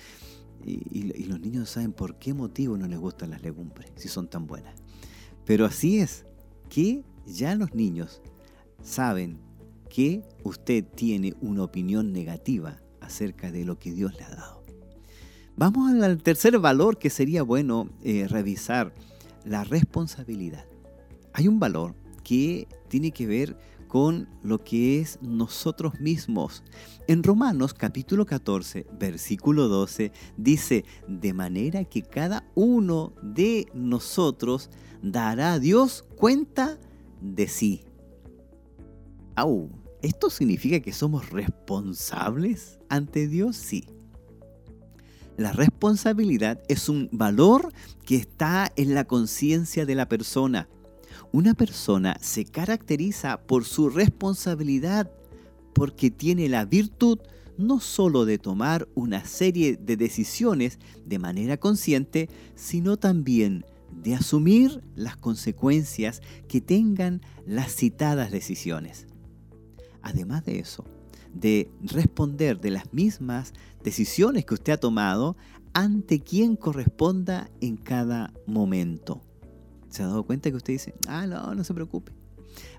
Y 0.67 1.25
los 1.25 1.39
niños 1.39 1.69
saben 1.69 1.93
por 1.93 2.17
qué 2.17 2.33
motivo 2.33 2.75
no 2.75 2.87
les 2.87 2.97
gustan 2.97 3.29
las 3.29 3.43
legumbres, 3.43 3.91
si 3.97 4.07
son 4.07 4.27
tan 4.27 4.47
buenas. 4.47 4.73
Pero 5.45 5.65
así 5.65 5.99
es, 5.99 6.25
que 6.69 7.03
ya 7.27 7.53
los 7.53 7.75
niños 7.75 8.21
saben 8.81 9.37
que 9.95 10.23
usted 10.43 10.83
tiene 10.83 11.35
una 11.39 11.63
opinión 11.63 12.11
negativa 12.11 12.81
acerca 12.99 13.49
de 13.49 13.63
lo 13.63 13.79
que 13.79 13.93
Dios 13.93 14.13
le 14.17 14.25
ha 14.25 14.35
dado. 14.35 14.61
Vamos 15.55 15.89
al 15.89 16.21
tercer 16.21 16.59
valor 16.59 16.97
que 16.97 17.09
sería 17.09 17.43
bueno 17.43 17.87
eh, 18.03 18.27
revisar, 18.27 18.93
la 19.45 19.63
responsabilidad. 19.63 20.65
Hay 21.31 21.47
un 21.47 21.61
valor 21.61 21.95
que 22.25 22.67
tiene 22.89 23.11
que 23.11 23.25
ver 23.25 23.57
con 23.87 24.27
lo 24.43 24.61
que 24.65 24.99
es 24.99 25.17
nosotros 25.21 25.97
mismos. 26.01 26.61
En 27.07 27.23
Romanos 27.23 27.73
capítulo 27.73 28.25
14, 28.25 28.87
versículo 28.99 29.69
12, 29.69 30.11
dice, 30.35 30.83
de 31.07 31.31
manera 31.31 31.85
que 31.85 32.01
cada 32.01 32.45
uno 32.53 33.13
de 33.21 33.67
nosotros 33.73 34.69
dará 35.01 35.53
a 35.53 35.59
Dios 35.59 36.03
cuenta 36.17 36.77
de 37.21 37.47
sí. 37.47 37.85
Au, 39.37 39.69
¿esto 40.05 40.29
significa 40.29 40.79
que 40.79 40.93
somos 40.93 41.31
responsables 41.31 42.79
ante 42.89 43.27
Dios? 43.27 43.55
Sí. 43.57 43.85
La 45.35 45.51
responsabilidad 45.51 46.61
es 46.69 46.89
un 46.89 47.09
valor 47.11 47.73
que 48.05 48.15
está 48.15 48.71
en 48.75 48.93
la 48.93 49.05
conciencia 49.05 49.85
de 49.85 49.95
la 49.95 50.07
persona. 50.07 50.69
Una 51.31 51.55
persona 51.55 52.17
se 52.21 52.45
caracteriza 52.45 53.41
por 53.47 53.65
su 53.65 53.89
responsabilidad 53.89 55.11
porque 55.73 56.11
tiene 56.11 56.49
la 56.49 56.65
virtud 56.65 57.19
no 57.57 57.79
sólo 57.79 58.25
de 58.25 58.37
tomar 58.37 58.87
una 58.93 59.25
serie 59.25 59.75
de 59.75 59.97
decisiones 59.97 60.77
de 61.05 61.19
manera 61.19 61.57
consciente, 61.57 62.29
sino 62.53 62.97
también 62.97 63.65
de 63.91 64.13
asumir 64.13 64.83
las 64.95 65.17
consecuencias 65.17 66.21
que 66.47 66.61
tengan 66.61 67.21
las 67.45 67.75
citadas 67.75 68.29
decisiones. 68.29 69.07
Además 70.05 70.45
de 70.45 70.59
eso, 70.59 70.85
de 71.33 71.71
responder 71.81 72.61
de 72.61 72.69
las 72.69 72.93
mismas 72.93 73.53
decisiones 73.83 74.45
que 74.45 74.53
usted 74.53 74.73
ha 74.73 74.77
tomado 74.77 75.35
ante 75.73 76.19
quien 76.19 76.55
corresponda 76.55 77.49
en 77.59 77.75
cada 77.75 78.31
momento. 78.45 79.23
¿Se 79.89 80.03
ha 80.03 80.07
dado 80.07 80.23
cuenta 80.23 80.51
que 80.51 80.57
usted 80.57 80.73
dice, 80.73 80.93
ah, 81.07 81.25
no, 81.25 81.55
no 81.55 81.63
se 81.63 81.73
preocupe? 81.73 82.11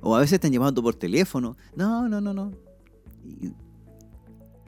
O 0.02 0.14
a 0.14 0.20
veces 0.20 0.34
están 0.34 0.52
llamando 0.52 0.84
por 0.84 0.94
teléfono, 0.94 1.56
no, 1.74 2.08
no, 2.08 2.20
no, 2.20 2.32
no. 2.32 2.52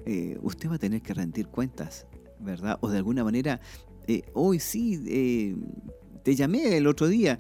Eh, 0.05 0.37
usted 0.43 0.69
va 0.69 0.75
a 0.75 0.79
tener 0.79 1.01
que 1.01 1.15
rendir 1.15 1.47
cuentas, 1.47 2.09
¿verdad? 2.41 2.77
O 2.81 2.89
de 2.89 2.97
alguna 2.99 3.23
manera, 3.23 3.61
eh, 4.09 4.23
hoy 4.35 4.59
sí, 4.59 5.01
eh, 5.07 5.57
te 6.25 6.35
llamé 6.35 6.77
el 6.77 6.89
otro 6.89 7.07
día, 7.07 7.39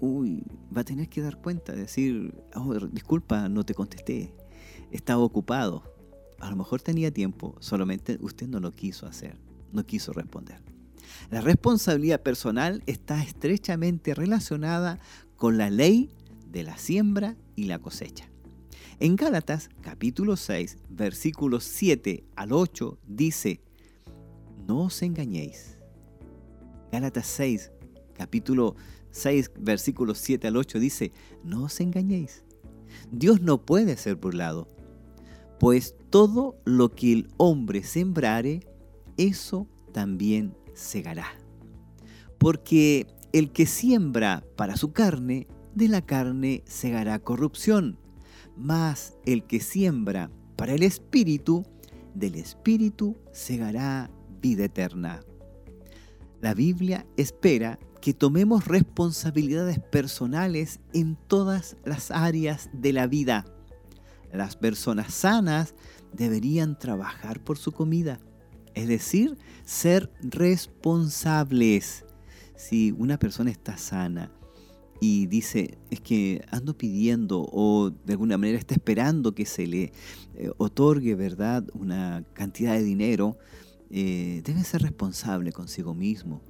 uy, 0.00 0.44
va 0.74 0.82
a 0.82 0.84
tener 0.84 1.08
que 1.08 1.20
dar 1.20 1.40
cuenta, 1.40 1.72
decir, 1.72 2.34
oh, 2.54 2.74
disculpa, 2.74 3.48
no 3.48 3.64
te 3.64 3.74
contesté, 3.74 4.34
estaba 4.90 5.22
ocupado. 5.22 5.82
A 6.40 6.50
lo 6.50 6.56
mejor 6.56 6.80
tenía 6.80 7.10
tiempo, 7.10 7.56
solamente 7.60 8.18
usted 8.20 8.46
no 8.46 8.60
lo 8.60 8.72
quiso 8.72 9.06
hacer, 9.06 9.36
no 9.72 9.84
quiso 9.84 10.12
responder. 10.12 10.62
La 11.30 11.40
responsabilidad 11.40 12.22
personal 12.22 12.82
está 12.86 13.22
estrechamente 13.22 14.14
relacionada 14.14 15.00
con 15.36 15.58
la 15.58 15.70
ley 15.70 16.10
de 16.50 16.62
la 16.62 16.78
siembra 16.78 17.36
y 17.56 17.64
la 17.64 17.78
cosecha. 17.78 18.28
En 19.00 19.16
Gálatas 19.16 19.70
capítulo 19.80 20.36
6, 20.36 20.78
versículos 20.88 21.64
7 21.64 22.24
al 22.36 22.52
8 22.52 22.98
dice, 23.06 23.60
no 24.66 24.82
os 24.82 25.02
engañéis. 25.02 25.78
Gálatas 26.90 27.26
6, 27.26 27.70
capítulo 28.14 28.74
6, 28.74 28.97
versículos 29.58 30.18
7 30.18 30.48
al 30.48 30.56
8 30.56 30.78
dice, 30.78 31.12
no 31.44 31.64
os 31.64 31.80
engañéis. 31.80 32.44
Dios 33.10 33.40
no 33.40 33.64
puede 33.64 33.96
ser 33.96 34.16
burlado, 34.16 34.68
pues 35.58 35.94
todo 36.10 36.56
lo 36.64 36.94
que 36.94 37.12
el 37.12 37.28
hombre 37.36 37.82
sembrare, 37.82 38.60
eso 39.16 39.66
también 39.92 40.56
segará. 40.74 41.26
Porque 42.38 43.06
el 43.32 43.52
que 43.52 43.66
siembra 43.66 44.44
para 44.56 44.76
su 44.76 44.92
carne, 44.92 45.46
de 45.74 45.88
la 45.88 46.04
carne 46.04 46.62
segará 46.66 47.18
corrupción, 47.18 47.98
mas 48.56 49.16
el 49.24 49.44
que 49.44 49.60
siembra 49.60 50.30
para 50.56 50.74
el 50.74 50.82
espíritu, 50.82 51.64
del 52.14 52.34
espíritu 52.34 53.16
segará 53.32 54.10
vida 54.40 54.64
eterna. 54.64 55.20
La 56.40 56.54
Biblia 56.54 57.06
espera 57.16 57.78
que 58.00 58.14
tomemos 58.14 58.66
responsabilidades 58.66 59.78
personales 59.78 60.80
en 60.92 61.16
todas 61.26 61.76
las 61.84 62.10
áreas 62.10 62.70
de 62.72 62.92
la 62.92 63.06
vida. 63.06 63.44
Las 64.32 64.56
personas 64.56 65.14
sanas 65.14 65.74
deberían 66.12 66.78
trabajar 66.78 67.42
por 67.42 67.58
su 67.58 67.72
comida, 67.72 68.20
es 68.74 68.88
decir, 68.88 69.36
ser 69.64 70.12
responsables. 70.20 72.04
Si 72.56 72.92
una 72.92 73.18
persona 73.18 73.50
está 73.50 73.78
sana 73.78 74.30
y 75.00 75.26
dice, 75.26 75.78
es 75.90 76.00
que 76.00 76.44
ando 76.50 76.76
pidiendo 76.76 77.48
o 77.52 77.90
de 77.90 78.12
alguna 78.12 78.36
manera 78.36 78.58
está 78.58 78.74
esperando 78.74 79.34
que 79.34 79.46
se 79.46 79.66
le 79.66 79.92
eh, 80.34 80.50
otorgue, 80.58 81.14
¿verdad?, 81.14 81.64
una 81.72 82.24
cantidad 82.32 82.74
de 82.74 82.82
dinero, 82.82 83.38
eh, 83.90 84.42
debe 84.44 84.64
ser 84.64 84.82
responsable 84.82 85.52
consigo 85.52 85.94
mismo 85.94 86.42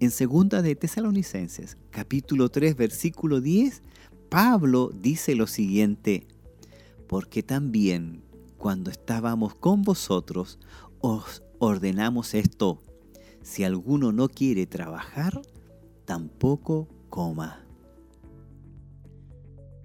en 0.00 0.10
segunda 0.10 0.62
de 0.62 0.74
Tesalonicenses, 0.74 1.76
capítulo 1.90 2.48
3, 2.48 2.74
versículo 2.74 3.42
10, 3.42 3.82
Pablo 4.30 4.90
dice 4.94 5.34
lo 5.34 5.46
siguiente, 5.46 6.26
porque 7.06 7.42
también 7.42 8.22
cuando 8.56 8.90
estábamos 8.90 9.54
con 9.54 9.82
vosotros 9.82 10.58
os 11.00 11.42
ordenamos 11.58 12.32
esto, 12.32 12.82
si 13.42 13.62
alguno 13.62 14.10
no 14.10 14.30
quiere 14.30 14.66
trabajar, 14.66 15.42
tampoco 16.06 16.88
coma. 17.10 17.66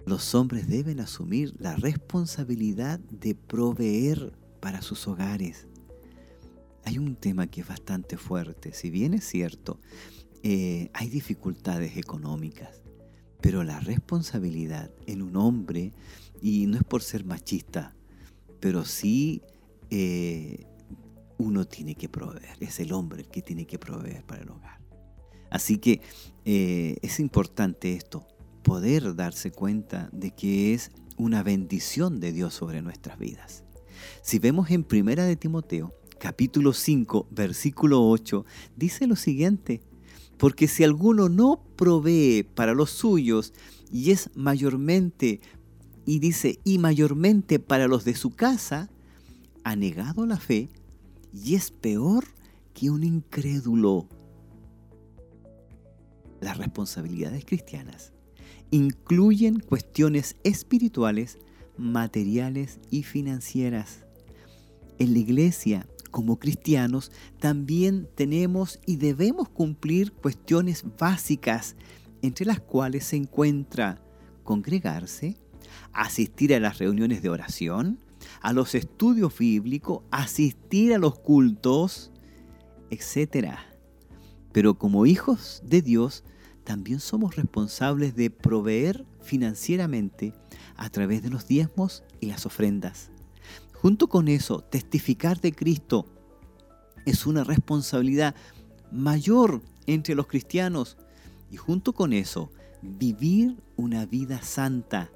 Los 0.06 0.34
hombres 0.34 0.66
deben 0.66 1.00
asumir 1.00 1.54
la 1.58 1.76
responsabilidad 1.76 3.00
de 3.00 3.34
proveer 3.34 4.32
para 4.60 4.80
sus 4.80 5.06
hogares 5.08 5.68
hay 6.86 6.98
un 6.98 7.16
tema 7.16 7.48
que 7.48 7.62
es 7.62 7.68
bastante 7.68 8.16
fuerte. 8.16 8.72
Si 8.72 8.90
bien 8.90 9.12
es 9.12 9.24
cierto, 9.24 9.80
eh, 10.44 10.88
hay 10.94 11.08
dificultades 11.08 11.96
económicas, 11.96 12.80
pero 13.40 13.64
la 13.64 13.80
responsabilidad 13.80 14.92
en 15.06 15.20
un 15.20 15.36
hombre, 15.36 15.92
y 16.40 16.66
no 16.66 16.76
es 16.76 16.84
por 16.84 17.02
ser 17.02 17.24
machista, 17.24 17.96
pero 18.60 18.84
sí 18.84 19.42
eh, 19.90 20.64
uno 21.38 21.64
tiene 21.64 21.96
que 21.96 22.08
proveer, 22.08 22.56
es 22.60 22.78
el 22.78 22.92
hombre 22.92 23.22
el 23.22 23.28
que 23.28 23.42
tiene 23.42 23.66
que 23.66 23.80
proveer 23.80 24.24
para 24.24 24.42
el 24.42 24.50
hogar. 24.50 24.80
Así 25.50 25.78
que 25.78 26.00
eh, 26.44 26.98
es 27.02 27.18
importante 27.18 27.94
esto, 27.94 28.28
poder 28.62 29.16
darse 29.16 29.50
cuenta 29.50 30.08
de 30.12 30.30
que 30.30 30.72
es 30.72 30.92
una 31.16 31.42
bendición 31.42 32.20
de 32.20 32.30
Dios 32.30 32.54
sobre 32.54 32.80
nuestras 32.80 33.18
vidas. 33.18 33.64
Si 34.22 34.38
vemos 34.38 34.70
en 34.70 34.84
Primera 34.84 35.24
de 35.24 35.34
Timoteo, 35.34 35.92
capítulo 36.18 36.72
5, 36.72 37.28
versículo 37.30 38.08
8, 38.08 38.44
dice 38.76 39.06
lo 39.06 39.16
siguiente, 39.16 39.80
porque 40.38 40.68
si 40.68 40.84
alguno 40.84 41.28
no 41.28 41.62
provee 41.76 42.42
para 42.54 42.74
los 42.74 42.90
suyos 42.90 43.52
y 43.90 44.10
es 44.10 44.30
mayormente, 44.34 45.40
y 46.04 46.20
dice, 46.20 46.60
y 46.64 46.78
mayormente 46.78 47.58
para 47.58 47.88
los 47.88 48.04
de 48.04 48.14
su 48.14 48.30
casa, 48.30 48.90
ha 49.64 49.74
negado 49.74 50.26
la 50.26 50.38
fe 50.38 50.68
y 51.32 51.56
es 51.56 51.70
peor 51.70 52.24
que 52.72 52.90
un 52.90 53.02
incrédulo. 53.02 54.08
Las 56.40 56.58
responsabilidades 56.58 57.44
cristianas 57.44 58.12
incluyen 58.70 59.58
cuestiones 59.58 60.36
espirituales, 60.44 61.38
materiales 61.76 62.78
y 62.90 63.02
financieras. 63.02 64.04
En 64.98 65.12
la 65.12 65.18
iglesia 65.18 65.86
como 66.16 66.38
cristianos 66.38 67.12
también 67.40 68.08
tenemos 68.14 68.80
y 68.86 68.96
debemos 68.96 69.50
cumplir 69.50 70.12
cuestiones 70.12 70.82
básicas, 70.98 71.76
entre 72.22 72.46
las 72.46 72.58
cuales 72.58 73.04
se 73.04 73.16
encuentra 73.16 74.02
congregarse, 74.42 75.36
asistir 75.92 76.54
a 76.54 76.58
las 76.58 76.78
reuniones 76.78 77.20
de 77.20 77.28
oración, 77.28 77.98
a 78.40 78.54
los 78.54 78.74
estudios 78.74 79.36
bíblicos, 79.36 80.04
asistir 80.10 80.94
a 80.94 80.98
los 80.98 81.18
cultos, 81.18 82.10
etc. 82.88 83.50
Pero 84.52 84.78
como 84.78 85.04
hijos 85.04 85.62
de 85.66 85.82
Dios, 85.82 86.24
también 86.64 86.98
somos 86.98 87.36
responsables 87.36 88.16
de 88.16 88.30
proveer 88.30 89.04
financieramente 89.20 90.32
a 90.76 90.88
través 90.88 91.22
de 91.22 91.28
los 91.28 91.46
diezmos 91.46 92.04
y 92.20 92.28
las 92.28 92.46
ofrendas. 92.46 93.10
Junto 93.80 94.08
con 94.08 94.28
eso, 94.28 94.62
testificar 94.62 95.40
de 95.40 95.52
Cristo 95.52 96.06
es 97.04 97.26
una 97.26 97.44
responsabilidad 97.44 98.34
mayor 98.90 99.62
entre 99.86 100.14
los 100.14 100.26
cristianos. 100.26 100.96
Y 101.50 101.56
junto 101.56 101.92
con 101.92 102.12
eso, 102.12 102.50
vivir 102.82 103.62
una 103.76 104.06
vida 104.06 104.42
santa. 104.42 105.10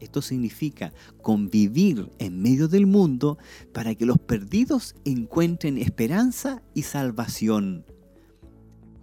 Esto 0.00 0.22
significa 0.22 0.92
convivir 1.22 2.10
en 2.18 2.40
medio 2.40 2.68
del 2.68 2.86
mundo 2.86 3.38
para 3.72 3.94
que 3.94 4.06
los 4.06 4.18
perdidos 4.18 4.94
encuentren 5.04 5.78
esperanza 5.78 6.62
y 6.74 6.82
salvación. 6.82 7.84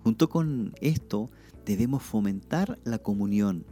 Junto 0.04 0.30
con 0.30 0.74
esto, 0.82 1.30
debemos 1.66 2.04
fomentar 2.04 2.80
la 2.84 3.00
comunión, 3.00 3.66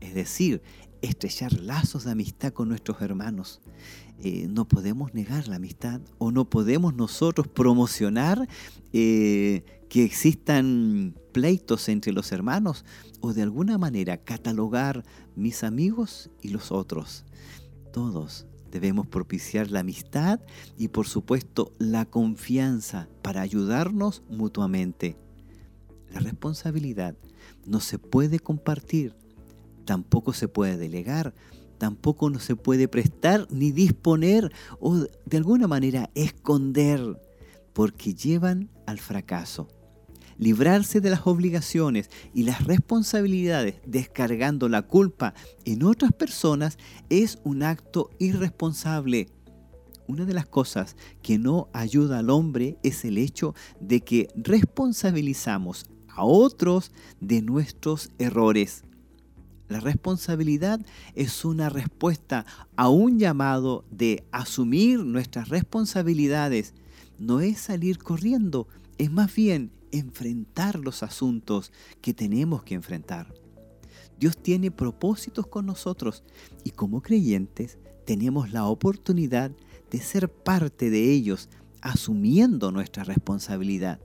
es 0.00 0.14
decir, 0.14 0.62
estrechar 1.02 1.52
lazos 1.60 2.04
de 2.04 2.12
amistad 2.12 2.52
con 2.52 2.68
nuestros 2.68 3.02
hermanos. 3.02 3.60
Eh, 4.24 4.46
no 4.48 4.68
podemos 4.68 5.14
negar 5.14 5.48
la 5.48 5.56
amistad 5.56 6.00
o 6.18 6.30
no 6.30 6.48
podemos 6.48 6.94
nosotros 6.94 7.48
promocionar 7.48 8.48
eh, 8.92 9.64
que 9.88 10.04
existan 10.04 11.16
pleitos 11.32 11.88
entre 11.88 12.12
los 12.12 12.30
hermanos 12.30 12.84
o 13.20 13.32
de 13.34 13.42
alguna 13.42 13.78
manera 13.78 14.18
catalogar 14.18 15.02
mis 15.34 15.64
amigos 15.64 16.30
y 16.40 16.50
los 16.50 16.70
otros. 16.70 17.24
Todos 17.92 18.46
debemos 18.70 19.08
propiciar 19.08 19.72
la 19.72 19.80
amistad 19.80 20.38
y 20.78 20.86
por 20.86 21.08
supuesto 21.08 21.72
la 21.78 22.04
confianza 22.04 23.08
para 23.22 23.40
ayudarnos 23.40 24.22
mutuamente. 24.30 25.16
La 26.12 26.20
responsabilidad 26.20 27.16
no 27.66 27.80
se 27.80 27.98
puede 27.98 28.38
compartir, 28.38 29.16
tampoco 29.84 30.32
se 30.32 30.46
puede 30.46 30.76
delegar, 30.76 31.34
tampoco 31.82 32.30
no 32.30 32.38
se 32.38 32.54
puede 32.54 32.86
prestar 32.86 33.48
ni 33.50 33.72
disponer 33.72 34.52
o 34.78 34.98
de 34.98 35.36
alguna 35.36 35.66
manera 35.66 36.10
esconder, 36.14 37.20
porque 37.72 38.14
llevan 38.14 38.70
al 38.86 39.00
fracaso. 39.00 39.66
Librarse 40.38 41.00
de 41.00 41.10
las 41.10 41.26
obligaciones 41.26 42.08
y 42.32 42.44
las 42.44 42.64
responsabilidades 42.66 43.80
descargando 43.84 44.68
la 44.68 44.82
culpa 44.82 45.34
en 45.64 45.82
otras 45.82 46.12
personas 46.12 46.78
es 47.10 47.40
un 47.42 47.64
acto 47.64 48.10
irresponsable. 48.20 49.30
Una 50.06 50.24
de 50.24 50.34
las 50.34 50.46
cosas 50.46 50.94
que 51.20 51.36
no 51.36 51.68
ayuda 51.72 52.20
al 52.20 52.30
hombre 52.30 52.78
es 52.84 53.04
el 53.04 53.18
hecho 53.18 53.56
de 53.80 54.02
que 54.02 54.28
responsabilizamos 54.36 55.86
a 56.06 56.24
otros 56.24 56.92
de 57.20 57.42
nuestros 57.42 58.12
errores. 58.20 58.84
La 59.72 59.80
responsabilidad 59.80 60.84
es 61.14 61.46
una 61.46 61.70
respuesta 61.70 62.44
a 62.76 62.90
un 62.90 63.18
llamado 63.18 63.86
de 63.90 64.22
asumir 64.30 64.98
nuestras 64.98 65.48
responsabilidades. 65.48 66.74
No 67.18 67.40
es 67.40 67.60
salir 67.60 67.96
corriendo, 67.96 68.68
es 68.98 69.10
más 69.10 69.34
bien 69.34 69.70
enfrentar 69.90 70.78
los 70.78 71.02
asuntos 71.02 71.72
que 72.02 72.12
tenemos 72.12 72.64
que 72.64 72.74
enfrentar. 72.74 73.32
Dios 74.20 74.36
tiene 74.36 74.70
propósitos 74.70 75.46
con 75.46 75.64
nosotros 75.64 76.22
y 76.64 76.72
como 76.72 77.00
creyentes 77.00 77.78
tenemos 78.04 78.52
la 78.52 78.66
oportunidad 78.66 79.52
de 79.90 80.00
ser 80.02 80.30
parte 80.30 80.90
de 80.90 81.12
ellos 81.14 81.48
asumiendo 81.80 82.72
nuestra 82.72 83.04
responsabilidad 83.04 84.00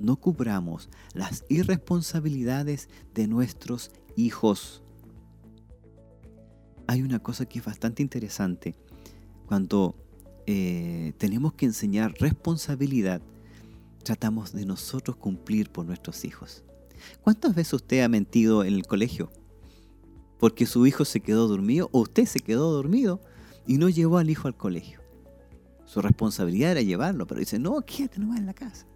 no 0.00 0.16
cubramos 0.16 0.88
las 1.12 1.44
irresponsabilidades 1.48 2.88
de 3.14 3.26
nuestros 3.26 3.90
hijos. 4.16 4.82
Hay 6.88 7.02
una 7.02 7.18
cosa 7.18 7.44
que 7.44 7.58
es 7.58 7.64
bastante 7.64 8.02
interesante. 8.02 8.74
Cuando 9.46 9.94
eh, 10.46 11.12
tenemos 11.18 11.52
que 11.52 11.66
enseñar 11.66 12.14
responsabilidad, 12.18 13.20
tratamos 14.02 14.54
de 14.54 14.64
nosotros 14.64 15.16
cumplir 15.16 15.70
por 15.70 15.84
nuestros 15.84 16.24
hijos. 16.24 16.64
¿Cuántas 17.20 17.54
veces 17.54 17.74
usted 17.74 18.02
ha 18.02 18.08
mentido 18.08 18.64
en 18.64 18.72
el 18.72 18.86
colegio? 18.86 19.30
Porque 20.40 20.64
su 20.64 20.86
hijo 20.86 21.04
se 21.04 21.20
quedó 21.20 21.46
dormido 21.46 21.90
o 21.92 22.00
usted 22.00 22.24
se 22.24 22.40
quedó 22.40 22.72
dormido 22.72 23.20
y 23.66 23.76
no 23.76 23.90
llevó 23.90 24.16
al 24.16 24.30
hijo 24.30 24.48
al 24.48 24.56
colegio. 24.56 25.02
Su 25.84 26.00
responsabilidad 26.00 26.70
era 26.70 26.80
llevarlo, 26.80 27.26
pero 27.26 27.40
dice, 27.40 27.58
no, 27.58 27.82
quédate 27.82 28.18
nomás 28.18 28.38
en 28.38 28.46
la 28.46 28.54
casa. 28.54 28.86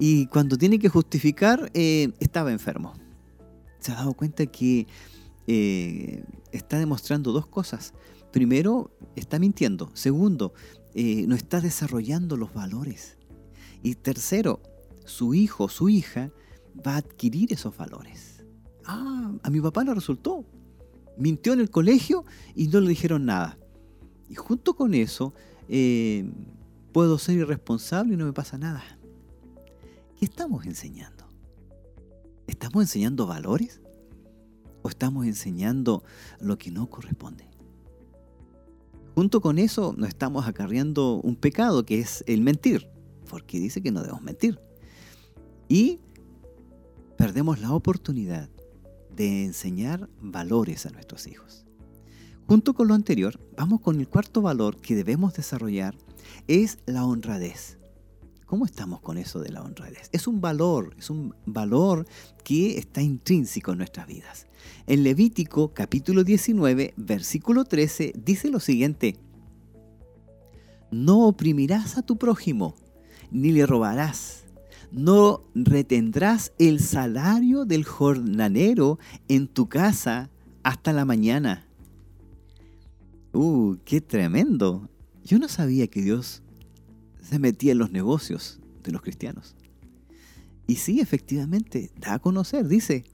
Y 0.00 0.26
cuando 0.26 0.58
tiene 0.58 0.80
que 0.80 0.88
justificar, 0.88 1.70
eh, 1.74 2.10
estaba 2.18 2.50
enfermo. 2.50 2.92
Se 3.78 3.92
ha 3.92 3.94
dado 3.94 4.14
cuenta 4.14 4.46
que 4.46 4.88
eh, 5.50 6.24
está 6.52 6.78
demostrando 6.78 7.32
dos 7.32 7.46
cosas. 7.46 7.94
Primero, 8.30 8.90
está 9.16 9.38
mintiendo. 9.38 9.90
Segundo, 9.94 10.52
eh, 10.94 11.26
no 11.26 11.34
está 11.34 11.62
desarrollando 11.62 12.36
los 12.36 12.52
valores. 12.52 13.16
Y 13.82 13.94
tercero, 13.94 14.60
su 15.06 15.32
hijo, 15.32 15.70
su 15.70 15.88
hija, 15.88 16.30
va 16.86 16.94
a 16.94 16.98
adquirir 16.98 17.50
esos 17.50 17.74
valores. 17.76 18.44
Ah, 18.84 19.32
a 19.42 19.50
mi 19.50 19.60
papá 19.62 19.84
le 19.84 19.94
resultó. 19.94 20.44
Mintió 21.16 21.54
en 21.54 21.60
el 21.60 21.70
colegio 21.70 22.26
y 22.54 22.68
no 22.68 22.80
le 22.80 22.90
dijeron 22.90 23.24
nada. 23.24 23.58
Y 24.28 24.34
junto 24.34 24.76
con 24.76 24.92
eso, 24.92 25.32
puedo 26.92 27.18
ser 27.18 27.38
irresponsable 27.38 28.14
y 28.14 28.16
no 28.18 28.26
me 28.26 28.34
pasa 28.34 28.58
nada. 28.58 28.84
¿Qué 30.18 30.26
estamos 30.26 30.66
enseñando? 30.66 31.24
¿Estamos 32.46 32.82
enseñando 32.82 33.26
valores? 33.26 33.80
¿O 34.82 34.88
estamos 34.88 35.26
enseñando 35.26 36.02
lo 36.40 36.58
que 36.58 36.70
no 36.70 36.88
corresponde? 36.88 37.48
Junto 39.14 39.40
con 39.40 39.58
eso 39.58 39.94
nos 39.96 40.08
estamos 40.08 40.46
acarreando 40.46 41.20
un 41.22 41.34
pecado 41.34 41.84
que 41.84 41.98
es 41.98 42.22
el 42.26 42.40
mentir, 42.40 42.88
porque 43.28 43.58
dice 43.58 43.82
que 43.82 43.90
no 43.90 44.00
debemos 44.00 44.22
mentir. 44.22 44.60
Y 45.68 46.00
perdemos 47.16 47.60
la 47.60 47.72
oportunidad 47.72 48.48
de 49.14 49.44
enseñar 49.44 50.08
valores 50.20 50.86
a 50.86 50.90
nuestros 50.90 51.26
hijos. 51.26 51.66
Junto 52.46 52.74
con 52.74 52.88
lo 52.88 52.94
anterior, 52.94 53.40
vamos 53.56 53.80
con 53.80 53.98
el 53.98 54.08
cuarto 54.08 54.40
valor 54.40 54.80
que 54.80 54.94
debemos 54.94 55.34
desarrollar, 55.34 55.96
es 56.46 56.78
la 56.86 57.04
honradez. 57.04 57.77
¿Cómo 58.48 58.64
estamos 58.64 59.02
con 59.02 59.18
eso 59.18 59.40
de 59.40 59.50
la 59.50 59.60
honradez? 59.60 60.08
Es 60.10 60.26
un 60.26 60.40
valor, 60.40 60.94
es 60.98 61.10
un 61.10 61.34
valor 61.44 62.06
que 62.44 62.78
está 62.78 63.02
intrínseco 63.02 63.72
en 63.72 63.78
nuestras 63.78 64.06
vidas. 64.06 64.46
En 64.86 65.04
Levítico 65.04 65.74
capítulo 65.74 66.24
19, 66.24 66.94
versículo 66.96 67.66
13 67.66 68.14
dice 68.16 68.48
lo 68.48 68.58
siguiente, 68.58 69.16
no 70.90 71.26
oprimirás 71.26 71.98
a 71.98 72.02
tu 72.02 72.16
prójimo, 72.16 72.74
ni 73.30 73.52
le 73.52 73.66
robarás, 73.66 74.44
no 74.90 75.42
retendrás 75.54 76.54
el 76.58 76.80
salario 76.80 77.66
del 77.66 77.84
jornalero 77.84 78.98
en 79.28 79.46
tu 79.46 79.68
casa 79.68 80.30
hasta 80.62 80.94
la 80.94 81.04
mañana. 81.04 81.66
¡Uh, 83.34 83.76
qué 83.84 84.00
tremendo! 84.00 84.88
Yo 85.22 85.38
no 85.38 85.48
sabía 85.48 85.86
que 85.88 86.00
Dios 86.00 86.42
se 87.28 87.38
metía 87.38 87.72
en 87.72 87.78
los 87.78 87.90
negocios 87.90 88.60
de 88.82 88.92
los 88.92 89.02
cristianos. 89.02 89.54
Y 90.66 90.76
sí, 90.76 91.00
efectivamente, 91.00 91.90
da 91.96 92.14
a 92.14 92.18
conocer, 92.18 92.68
dice, 92.68 93.04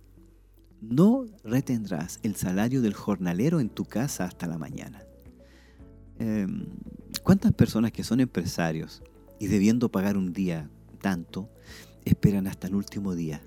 no 0.80 1.24
retendrás 1.42 2.20
el 2.22 2.36
salario 2.36 2.82
del 2.82 2.94
jornalero 2.94 3.60
en 3.60 3.68
tu 3.68 3.84
casa 3.84 4.24
hasta 4.24 4.46
la 4.46 4.58
mañana. 4.58 5.02
Em, 6.18 6.66
¿Cuántas 7.22 7.52
personas 7.52 7.92
que 7.92 8.04
son 8.04 8.20
empresarios 8.20 9.02
y 9.40 9.46
debiendo 9.46 9.90
pagar 9.90 10.16
un 10.16 10.32
día 10.32 10.70
tanto, 11.00 11.48
esperan 12.04 12.46
hasta 12.46 12.68
el 12.68 12.74
último 12.74 13.14
día 13.14 13.42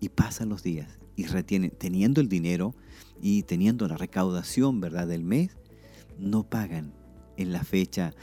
y 0.00 0.10
pasan 0.10 0.48
los 0.48 0.62
días 0.62 0.98
y 1.16 1.26
retienen, 1.26 1.70
teniendo 1.70 2.20
el 2.20 2.28
dinero 2.28 2.74
y 3.20 3.42
teniendo 3.42 3.88
la 3.88 3.96
recaudación 3.96 4.80
¿verdad? 4.80 5.06
del 5.08 5.24
mes, 5.24 5.56
no 6.18 6.48
pagan 6.48 6.92
en 7.36 7.52
la 7.52 7.64
fecha 7.64 8.14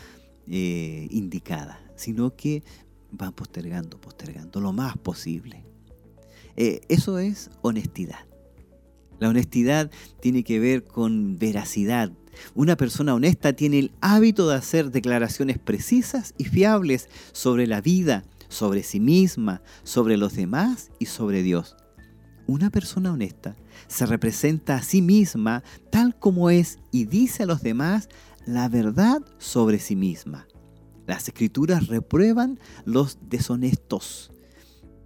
eh, 0.47 1.08
indicada, 1.12 1.79
sino 1.95 2.36
que 2.36 2.63
van 3.12 3.34
postergando, 3.34 3.99
postergando 3.99 4.62
lo 4.62 4.73
más 4.73 4.97
posible. 4.97 5.63
Eh, 6.55 6.81
eso 6.89 7.19
es 7.19 7.49
honestidad. 7.62 8.25
La 9.19 9.29
honestidad 9.29 9.89
tiene 10.21 10.43
que 10.43 10.60
ver 10.60 10.84
con 10.84 11.38
veracidad. 11.38 12.12
Una 12.53 12.75
persona 12.75 13.15
honesta 13.15 13.53
tiene 13.53 13.79
el 13.79 13.91
hábito 14.01 14.49
de 14.49 14.55
hacer 14.55 14.91
declaraciones 14.91 15.58
precisas 15.58 16.34
y 16.38 16.45
fiables 16.45 17.10
sobre 17.31 17.65
la 17.65 17.79
vida, 17.79 18.25
sobre 18.49 18.84
sí 18.84 18.99
misma, 18.99 19.62
sobre 19.84 20.17
los 20.17 20.36
demás 20.36 20.91
y 20.99 21.05
sobre 21.05 21.43
Dios. 21.43 21.77
Una 22.47 22.69
persona 22.69 23.12
honesta 23.12 23.55
se 23.88 24.05
representa 24.05 24.75
a 24.75 24.84
sí 24.84 25.01
misma 25.01 25.63
tal 25.89 26.17
como 26.17 26.49
es 26.49 26.79
y 26.91 27.05
dice 27.05 27.43
a 27.43 27.47
los 27.47 27.63
demás 27.63 28.10
la 28.45 28.69
verdad 28.69 29.21
sobre 29.38 29.79
sí 29.79 29.95
misma. 29.95 30.47
Las 31.08 31.27
escrituras 31.27 31.88
reprueban 31.88 32.60
los 32.84 33.19
deshonestos. 33.21 34.31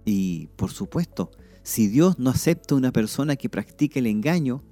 Y 0.04 0.48
por 0.56 0.70
supuesto, 0.70 1.30
si 1.62 1.88
Dios 1.88 2.18
no 2.18 2.30
acepta 2.30 2.74
una 2.74 2.92
persona 2.92 3.36
que 3.36 3.50
practica 3.50 3.98
el 3.98 4.06
engaño, 4.06 4.62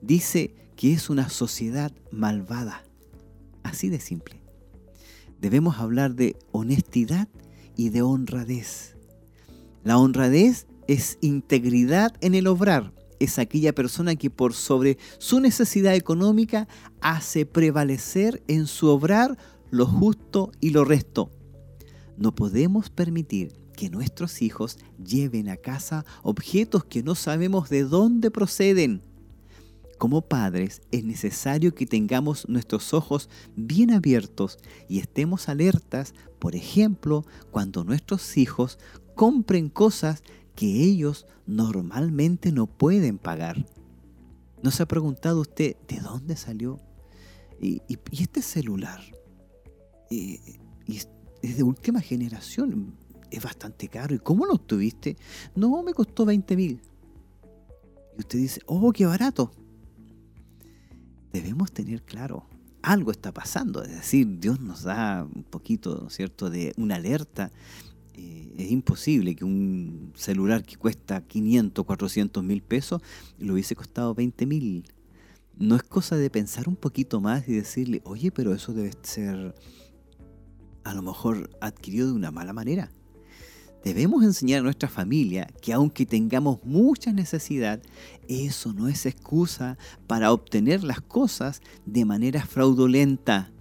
dice 0.00 0.54
que 0.76 0.92
es 0.92 1.10
una 1.10 1.28
sociedad 1.28 1.92
malvada. 2.10 2.84
Así 3.62 3.88
de 3.88 4.00
simple. 4.00 4.40
Debemos 5.40 5.78
hablar 5.78 6.14
de 6.14 6.36
honestidad 6.52 7.28
y 7.76 7.90
de 7.90 8.02
honradez. 8.02 8.96
La 9.84 9.98
honradez 9.98 10.66
es 10.86 11.18
integridad 11.20 12.12
en 12.20 12.34
el 12.34 12.46
obrar, 12.46 12.92
es 13.20 13.38
aquella 13.38 13.74
persona 13.74 14.16
que 14.16 14.30
por 14.30 14.54
sobre 14.54 14.98
su 15.18 15.40
necesidad 15.40 15.94
económica 15.94 16.68
hace 17.00 17.46
prevalecer 17.46 18.42
en 18.48 18.66
su 18.66 18.88
obrar 18.88 19.36
lo 19.70 19.86
justo 19.86 20.52
y 20.60 20.70
lo 20.70 20.84
resto. 20.84 21.30
No 22.16 22.34
podemos 22.34 22.90
permitir 22.90 23.52
que 23.76 23.90
nuestros 23.90 24.42
hijos 24.42 24.76
lleven 25.04 25.48
a 25.48 25.56
casa 25.56 26.04
objetos 26.22 26.84
que 26.84 27.02
no 27.02 27.14
sabemos 27.14 27.68
de 27.68 27.84
dónde 27.84 28.30
proceden. 28.30 29.02
Como 29.98 30.22
padres 30.22 30.80
es 30.90 31.04
necesario 31.04 31.74
que 31.74 31.86
tengamos 31.86 32.48
nuestros 32.48 32.94
ojos 32.94 33.28
bien 33.56 33.92
abiertos 33.92 34.58
y 34.88 34.98
estemos 34.98 35.48
alertas, 35.48 36.14
por 36.38 36.54
ejemplo, 36.54 37.24
cuando 37.50 37.84
nuestros 37.84 38.36
hijos 38.36 38.78
compren 39.14 39.68
cosas 39.68 40.22
que 40.58 40.82
ellos 40.82 41.24
normalmente 41.46 42.50
no 42.50 42.66
pueden 42.66 43.18
pagar. 43.18 43.64
¿No 44.60 44.72
se 44.72 44.82
ha 44.82 44.86
preguntado 44.86 45.40
usted 45.40 45.76
de 45.86 46.00
dónde 46.00 46.34
salió? 46.34 46.80
¿Y, 47.60 47.80
este 48.10 48.42
celular? 48.42 49.00
y 50.10 50.40
es 51.42 51.56
de 51.56 51.62
última 51.62 52.00
generación, 52.00 52.96
es 53.30 53.40
bastante 53.40 53.86
caro. 53.86 54.16
¿Y 54.16 54.18
cómo 54.18 54.46
lo 54.46 54.54
obtuviste? 54.54 55.16
No, 55.54 55.80
me 55.84 55.94
costó 55.94 56.24
20 56.24 56.56
mil. 56.56 56.80
Y 58.16 58.20
usted 58.20 58.40
dice, 58.40 58.60
oh, 58.66 58.90
qué 58.92 59.06
barato. 59.06 59.52
Debemos 61.32 61.70
tener 61.70 62.02
claro, 62.02 62.46
algo 62.82 63.12
está 63.12 63.32
pasando. 63.32 63.84
Es 63.84 63.92
decir, 63.92 64.40
Dios 64.40 64.58
nos 64.58 64.82
da 64.82 65.24
un 65.32 65.44
poquito, 65.44 66.10
¿cierto?, 66.10 66.50
de 66.50 66.72
una 66.76 66.96
alerta. 66.96 67.52
Eh, 68.20 68.52
es 68.58 68.72
imposible 68.72 69.36
que 69.36 69.44
un 69.44 70.12
celular 70.16 70.64
que 70.64 70.74
cuesta 70.74 71.20
500, 71.20 71.84
400 71.84 72.42
mil 72.42 72.62
pesos 72.62 73.00
lo 73.38 73.52
hubiese 73.52 73.76
costado 73.76 74.12
20 74.12 74.44
mil. 74.44 74.84
No 75.56 75.76
es 75.76 75.84
cosa 75.84 76.16
de 76.16 76.28
pensar 76.28 76.68
un 76.68 76.74
poquito 76.74 77.20
más 77.20 77.48
y 77.48 77.52
decirle, 77.52 78.02
oye, 78.04 78.32
pero 78.32 78.52
eso 78.52 78.72
debe 78.72 78.90
ser 79.02 79.54
a 80.82 80.94
lo 80.94 81.02
mejor 81.02 81.48
adquirido 81.60 82.08
de 82.08 82.14
una 82.14 82.32
mala 82.32 82.52
manera. 82.52 82.90
Debemos 83.84 84.24
enseñar 84.24 84.60
a 84.60 84.64
nuestra 84.64 84.88
familia 84.88 85.46
que 85.62 85.72
aunque 85.72 86.04
tengamos 86.04 86.58
mucha 86.64 87.12
necesidad, 87.12 87.80
eso 88.26 88.72
no 88.72 88.88
es 88.88 89.06
excusa 89.06 89.78
para 90.08 90.32
obtener 90.32 90.82
las 90.82 91.00
cosas 91.00 91.62
de 91.86 92.04
manera 92.04 92.44
fraudulenta. 92.44 93.52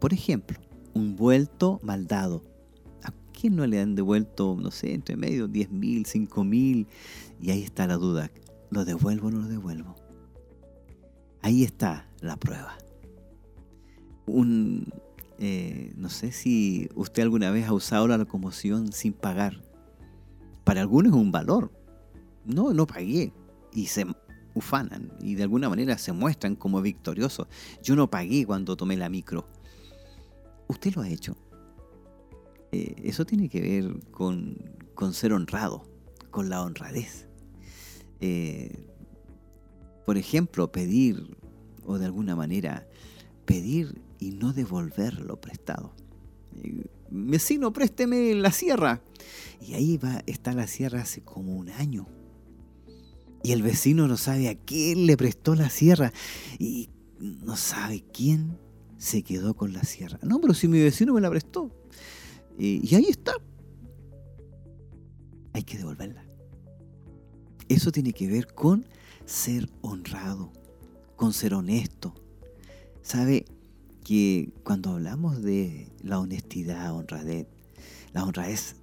Por 0.00 0.12
ejemplo, 0.12 0.58
un 0.92 1.14
vuelto 1.14 1.78
mal 1.84 2.08
dado. 2.08 2.49
¿A 3.40 3.48
quién 3.48 3.56
no 3.56 3.66
le 3.66 3.80
han 3.80 3.94
devuelto, 3.94 4.54
no 4.60 4.70
sé, 4.70 4.92
entre 4.92 5.16
medio, 5.16 5.48
10 5.48 5.70
mil, 5.70 6.04
5 6.04 6.44
mil? 6.44 6.86
Y 7.40 7.50
ahí 7.50 7.62
está 7.62 7.86
la 7.86 7.96
duda. 7.96 8.30
¿Lo 8.68 8.84
devuelvo 8.84 9.28
o 9.28 9.30
no 9.30 9.38
lo 9.38 9.48
devuelvo? 9.48 9.96
Ahí 11.40 11.64
está 11.64 12.06
la 12.20 12.36
prueba. 12.36 12.76
Un, 14.26 14.92
eh, 15.38 15.90
no 15.96 16.10
sé 16.10 16.32
si 16.32 16.90
usted 16.94 17.22
alguna 17.22 17.50
vez 17.50 17.66
ha 17.66 17.72
usado 17.72 18.06
la 18.08 18.18
locomoción 18.18 18.92
sin 18.92 19.14
pagar. 19.14 19.62
Para 20.62 20.82
algunos 20.82 21.14
es 21.14 21.18
un 21.18 21.32
valor. 21.32 21.72
No, 22.44 22.74
no 22.74 22.86
pagué. 22.86 23.32
Y 23.72 23.86
se 23.86 24.04
ufanan 24.52 25.14
y 25.18 25.36
de 25.36 25.44
alguna 25.44 25.70
manera 25.70 25.96
se 25.96 26.12
muestran 26.12 26.56
como 26.56 26.82
victoriosos. 26.82 27.48
Yo 27.82 27.96
no 27.96 28.10
pagué 28.10 28.44
cuando 28.44 28.76
tomé 28.76 28.98
la 28.98 29.08
micro. 29.08 29.48
¿Usted 30.68 30.94
lo 30.94 31.00
ha 31.00 31.08
hecho? 31.08 31.38
Eh, 32.72 32.94
eso 33.04 33.24
tiene 33.26 33.48
que 33.48 33.60
ver 33.60 34.00
con, 34.10 34.56
ser 35.12 35.32
honrado, 35.32 35.84
con 36.30 36.48
la 36.48 36.62
honradez. 36.62 37.26
Eh, 38.20 38.86
por 40.06 40.16
ejemplo, 40.16 40.70
pedir 40.70 41.36
o 41.84 41.98
de 41.98 42.06
alguna 42.06 42.36
manera 42.36 42.86
pedir 43.44 44.00
y 44.18 44.30
no 44.32 44.52
devolver 44.52 45.20
lo 45.20 45.40
prestado. 45.40 45.94
Vecino, 47.10 47.72
présteme 47.72 48.34
la 48.34 48.52
sierra. 48.52 49.02
Y 49.60 49.74
ahí 49.74 49.96
va, 49.96 50.22
está 50.26 50.52
la 50.52 50.66
sierra 50.66 51.02
hace 51.02 51.22
como 51.22 51.56
un 51.56 51.70
año. 51.70 52.06
Y 53.42 53.52
el 53.52 53.62
vecino 53.62 54.06
no 54.06 54.16
sabe 54.16 54.48
a 54.48 54.54
quién 54.54 55.06
le 55.06 55.16
prestó 55.16 55.54
la 55.54 55.70
sierra. 55.70 56.12
Y 56.58 56.90
no 57.18 57.56
sabe 57.56 58.04
quién 58.12 58.58
se 58.98 59.22
quedó 59.22 59.54
con 59.54 59.72
la 59.72 59.82
sierra. 59.82 60.18
No, 60.22 60.40
pero 60.40 60.54
si 60.54 60.68
mi 60.68 60.80
vecino 60.80 61.14
me 61.14 61.20
la 61.20 61.30
prestó. 61.30 61.74
Y 62.62 62.94
ahí 62.94 63.06
está. 63.08 63.32
Hay 65.52 65.62
que 65.62 65.78
devolverla. 65.78 66.24
Eso 67.68 67.90
tiene 67.90 68.12
que 68.12 68.28
ver 68.28 68.52
con 68.52 68.84
ser 69.24 69.70
honrado, 69.80 70.52
con 71.16 71.32
ser 71.32 71.54
honesto. 71.54 72.14
¿Sabe? 73.02 73.46
que 74.10 74.52
cuando 74.64 74.90
hablamos 74.90 75.42
de 75.42 75.88
la 76.02 76.18
honestidad, 76.18 76.92
honradez, 76.94 77.46
la 78.12 78.24
honradez, 78.24 78.76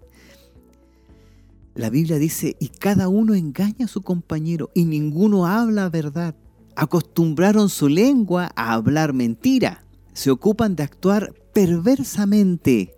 la 1.75 1.89
Biblia 1.89 2.17
dice, 2.17 2.55
y 2.59 2.69
cada 2.69 3.07
uno 3.07 3.35
engaña 3.35 3.85
a 3.85 3.89
su 3.89 4.01
compañero 4.01 4.71
y 4.73 4.85
ninguno 4.85 5.45
habla 5.45 5.89
verdad. 5.89 6.35
Acostumbraron 6.75 7.69
su 7.69 7.89
lengua 7.89 8.51
a 8.55 8.73
hablar 8.73 9.13
mentira. 9.13 9.83
Se 10.13 10.31
ocupan 10.31 10.75
de 10.75 10.83
actuar 10.83 11.33
perversamente. 11.53 12.96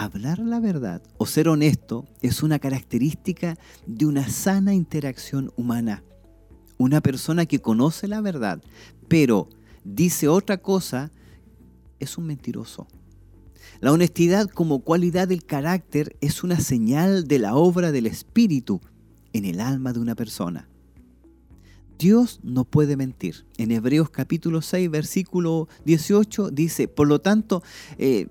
Hablar 0.00 0.38
la 0.38 0.60
verdad 0.60 1.02
o 1.18 1.26
ser 1.26 1.46
honesto 1.46 2.06
es 2.22 2.42
una 2.42 2.58
característica 2.58 3.58
de 3.86 4.06
una 4.06 4.26
sana 4.30 4.72
interacción 4.72 5.52
humana. 5.58 6.02
Una 6.78 7.02
persona 7.02 7.44
que 7.44 7.58
conoce 7.58 8.08
la 8.08 8.22
verdad, 8.22 8.62
pero 9.08 9.50
dice 9.84 10.26
otra 10.26 10.56
cosa, 10.56 11.10
es 11.98 12.16
un 12.16 12.24
mentiroso. 12.24 12.86
La 13.80 13.92
honestidad 13.92 14.48
como 14.48 14.78
cualidad 14.78 15.28
del 15.28 15.44
carácter 15.44 16.16
es 16.22 16.42
una 16.44 16.60
señal 16.60 17.28
de 17.28 17.38
la 17.38 17.54
obra 17.54 17.92
del 17.92 18.06
Espíritu 18.06 18.80
en 19.34 19.44
el 19.44 19.60
alma 19.60 19.92
de 19.92 20.00
una 20.00 20.14
persona. 20.14 20.66
Dios 21.98 22.40
no 22.42 22.64
puede 22.64 22.96
mentir. 22.96 23.44
En 23.58 23.70
Hebreos 23.70 24.08
capítulo 24.08 24.62
6, 24.62 24.90
versículo 24.90 25.68
18 25.84 26.50
dice, 26.50 26.88
por 26.88 27.06
lo 27.06 27.20
tanto, 27.20 27.62
eh, 27.98 28.28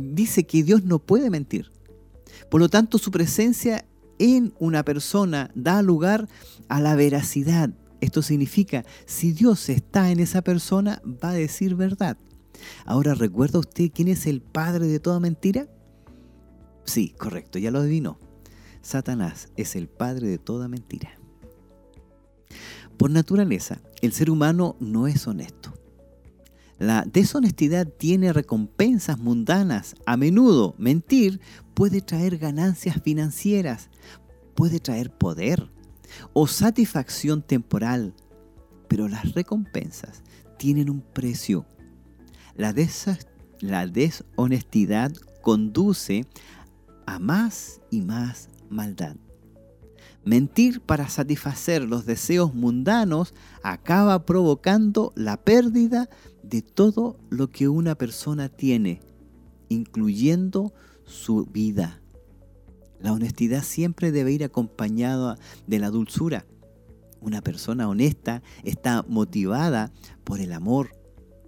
dice 0.00 0.44
que 0.44 0.62
Dios 0.62 0.84
no 0.84 0.98
puede 0.98 1.30
mentir. 1.30 1.70
Por 2.50 2.60
lo 2.60 2.68
tanto, 2.68 2.98
su 2.98 3.10
presencia 3.10 3.84
en 4.18 4.52
una 4.58 4.84
persona 4.84 5.50
da 5.54 5.82
lugar 5.82 6.28
a 6.68 6.80
la 6.80 6.94
veracidad. 6.94 7.70
Esto 8.00 8.22
significa, 8.22 8.84
si 9.06 9.32
Dios 9.32 9.68
está 9.68 10.10
en 10.10 10.20
esa 10.20 10.42
persona, 10.42 11.02
va 11.04 11.30
a 11.30 11.34
decir 11.34 11.74
verdad. 11.74 12.16
Ahora, 12.84 13.14
¿recuerda 13.14 13.58
usted 13.58 13.90
quién 13.94 14.08
es 14.08 14.26
el 14.26 14.40
padre 14.40 14.86
de 14.86 15.00
toda 15.00 15.20
mentira? 15.20 15.68
Sí, 16.84 17.14
correcto, 17.18 17.58
ya 17.58 17.70
lo 17.70 17.80
adivinó. 17.80 18.18
Satanás 18.82 19.48
es 19.56 19.76
el 19.76 19.88
padre 19.88 20.28
de 20.28 20.38
toda 20.38 20.68
mentira. 20.68 21.10
Por 22.96 23.10
naturaleza, 23.10 23.80
el 24.02 24.12
ser 24.12 24.30
humano 24.30 24.76
no 24.80 25.06
es 25.06 25.26
honesto. 25.26 25.72
La 26.80 27.04
deshonestidad 27.04 27.86
tiene 27.86 28.32
recompensas 28.32 29.18
mundanas. 29.18 29.94
A 30.04 30.16
menudo, 30.16 30.74
mentir 30.78 31.40
puede 31.74 32.00
traer 32.00 32.38
ganancias 32.38 33.00
financieras, 33.00 33.88
puede 34.56 34.80
traer 34.80 35.16
poder 35.16 35.70
o 36.32 36.48
satisfacción 36.48 37.42
temporal, 37.42 38.14
pero 38.88 39.06
las 39.06 39.34
recompensas 39.34 40.24
tienen 40.58 40.90
un 40.90 41.02
precio 41.02 41.64
la, 42.60 43.86
deshonestidad 43.86 45.12
conduce 45.42 46.26
a 47.06 47.18
más 47.18 47.80
y 47.90 48.02
más 48.02 48.50
maldad. 48.68 49.16
Mentir 50.24 50.82
para 50.82 51.08
satisfacer 51.08 51.82
los 51.82 52.04
deseos 52.04 52.54
mundanos 52.54 53.32
acaba 53.62 54.26
provocando 54.26 55.12
la 55.16 55.38
pérdida 55.38 56.10
de 56.50 56.62
todo 56.62 57.16
lo 57.30 57.50
que 57.50 57.68
una 57.68 57.94
persona 57.94 58.48
tiene, 58.48 59.00
incluyendo 59.68 60.74
su 61.04 61.46
vida. 61.46 62.02
La 63.00 63.12
honestidad 63.12 63.62
siempre 63.62 64.12
debe 64.12 64.32
ir 64.32 64.44
acompañada 64.44 65.38
de 65.66 65.78
la 65.78 65.90
dulzura. 65.90 66.44
Una 67.20 67.40
persona 67.40 67.88
honesta 67.88 68.42
está 68.64 69.04
motivada 69.08 69.92
por 70.24 70.40
el 70.40 70.52
amor, 70.52 70.90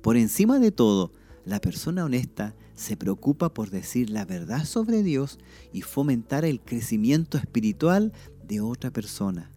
por 0.03 0.17
encima 0.17 0.59
de 0.59 0.73
todo, 0.73 1.13
la 1.45 1.61
persona 1.61 2.05
honesta 2.05 2.57
se 2.75 2.97
preocupa 2.97 3.55
por 3.55 3.71
decir 3.71 4.11
la 4.11 4.25
verdad 4.25 4.65
sobre 4.65 5.03
Dios 5.03 5.39
y 5.73 5.83
fomentar 5.83 6.45
el 6.45 6.61
crecimiento 6.61 7.39
espiritual 7.39 8.13
de 8.45 8.61
otra 8.61 8.91
persona. 8.91 9.51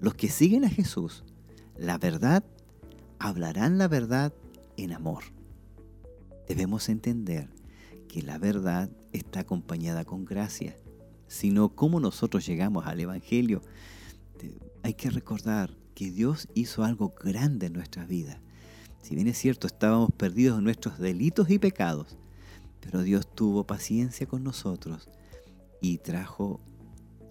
Los 0.00 0.14
que 0.14 0.30
siguen 0.30 0.64
a 0.64 0.70
Jesús, 0.70 1.24
la 1.76 1.98
verdad, 1.98 2.42
hablarán 3.18 3.76
la 3.76 3.88
verdad 3.88 4.32
en 4.76 4.92
amor. 4.92 5.24
Debemos 6.48 6.88
entender 6.88 7.48
que 8.08 8.22
la 8.22 8.38
verdad 8.38 8.90
está 9.12 9.40
acompañada 9.40 10.04
con 10.04 10.24
gracia, 10.24 10.76
sino 11.26 11.74
cómo 11.74 12.00
nosotros 12.00 12.46
llegamos 12.46 12.86
al 12.86 13.00
Evangelio. 13.00 13.62
Hay 14.82 14.94
que 14.94 15.10
recordar 15.10 15.76
que 15.94 16.10
Dios 16.10 16.48
hizo 16.54 16.84
algo 16.84 17.14
grande 17.18 17.66
en 17.66 17.72
nuestras 17.72 18.06
vidas 18.06 18.38
si 19.06 19.14
bien 19.14 19.28
es 19.28 19.38
cierto, 19.38 19.68
estábamos 19.68 20.10
perdidos 20.10 20.58
en 20.58 20.64
nuestros 20.64 20.98
delitos 20.98 21.48
y 21.48 21.60
pecados, 21.60 22.16
pero 22.80 23.02
Dios 23.02 23.32
tuvo 23.32 23.64
paciencia 23.64 24.26
con 24.26 24.42
nosotros 24.42 25.08
y 25.80 25.98
trajo 25.98 26.60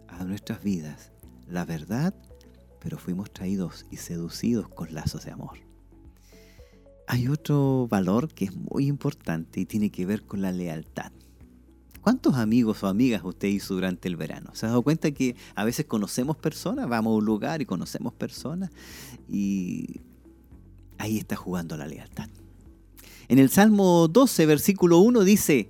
a 0.07 0.23
nuestras 0.23 0.63
vidas 0.63 1.11
la 1.49 1.65
verdad, 1.65 2.15
pero 2.79 2.97
fuimos 2.97 3.29
traídos 3.33 3.85
y 3.91 3.97
seducidos 3.97 4.69
con 4.69 4.93
lazos 4.93 5.25
de 5.25 5.31
amor. 5.31 5.64
Hay 7.07 7.27
otro 7.27 7.87
valor 7.89 8.33
que 8.33 8.45
es 8.45 8.55
muy 8.55 8.87
importante 8.87 9.59
y 9.59 9.65
tiene 9.65 9.91
que 9.91 10.05
ver 10.05 10.23
con 10.23 10.41
la 10.41 10.51
lealtad. 10.51 11.11
¿Cuántos 12.01 12.35
amigos 12.35 12.83
o 12.83 12.87
amigas 12.87 13.23
usted 13.23 13.47
hizo 13.47 13.73
durante 13.73 14.07
el 14.07 14.15
verano? 14.15 14.51
¿Se 14.53 14.65
ha 14.65 14.69
dado 14.69 14.83
cuenta 14.83 15.11
que 15.11 15.35
a 15.55 15.63
veces 15.63 15.85
conocemos 15.85 16.37
personas, 16.37 16.87
vamos 16.87 17.11
a 17.11 17.15
un 17.15 17.25
lugar 17.25 17.61
y 17.61 17.65
conocemos 17.65 18.13
personas 18.13 18.69
y 19.27 20.01
ahí 20.99 21.17
está 21.17 21.35
jugando 21.35 21.77
la 21.77 21.87
lealtad? 21.87 22.29
En 23.27 23.39
el 23.39 23.49
Salmo 23.49 24.07
12, 24.07 24.45
versículo 24.45 24.99
1 24.99 25.23
dice, 25.23 25.69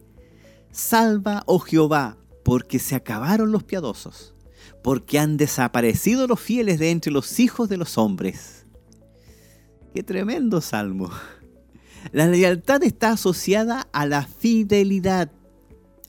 Salva, 0.71 1.43
oh 1.45 1.60
Jehová, 1.60 2.17
porque 2.43 2.80
se 2.80 2.95
acabaron 2.95 3.54
los 3.54 3.63
piadosos, 3.63 4.34
porque 4.84 5.19
han 5.19 5.38
desaparecido 5.38 6.28
los 6.28 6.41
fieles 6.41 6.80
de 6.80 6.91
entre 6.91 7.13
los 7.13 7.39
hijos 7.39 7.69
de 7.69 7.78
los 7.78 7.98
hombres. 7.98 8.64
Qué 9.95 10.03
tremendo 10.03 10.60
salmo. 10.60 11.10
La 12.12 12.27
lealtad 12.27 12.84
está 12.84 13.12
asociada 13.12 13.88
a 13.93 14.05
la 14.05 14.23
fidelidad. 14.23 15.31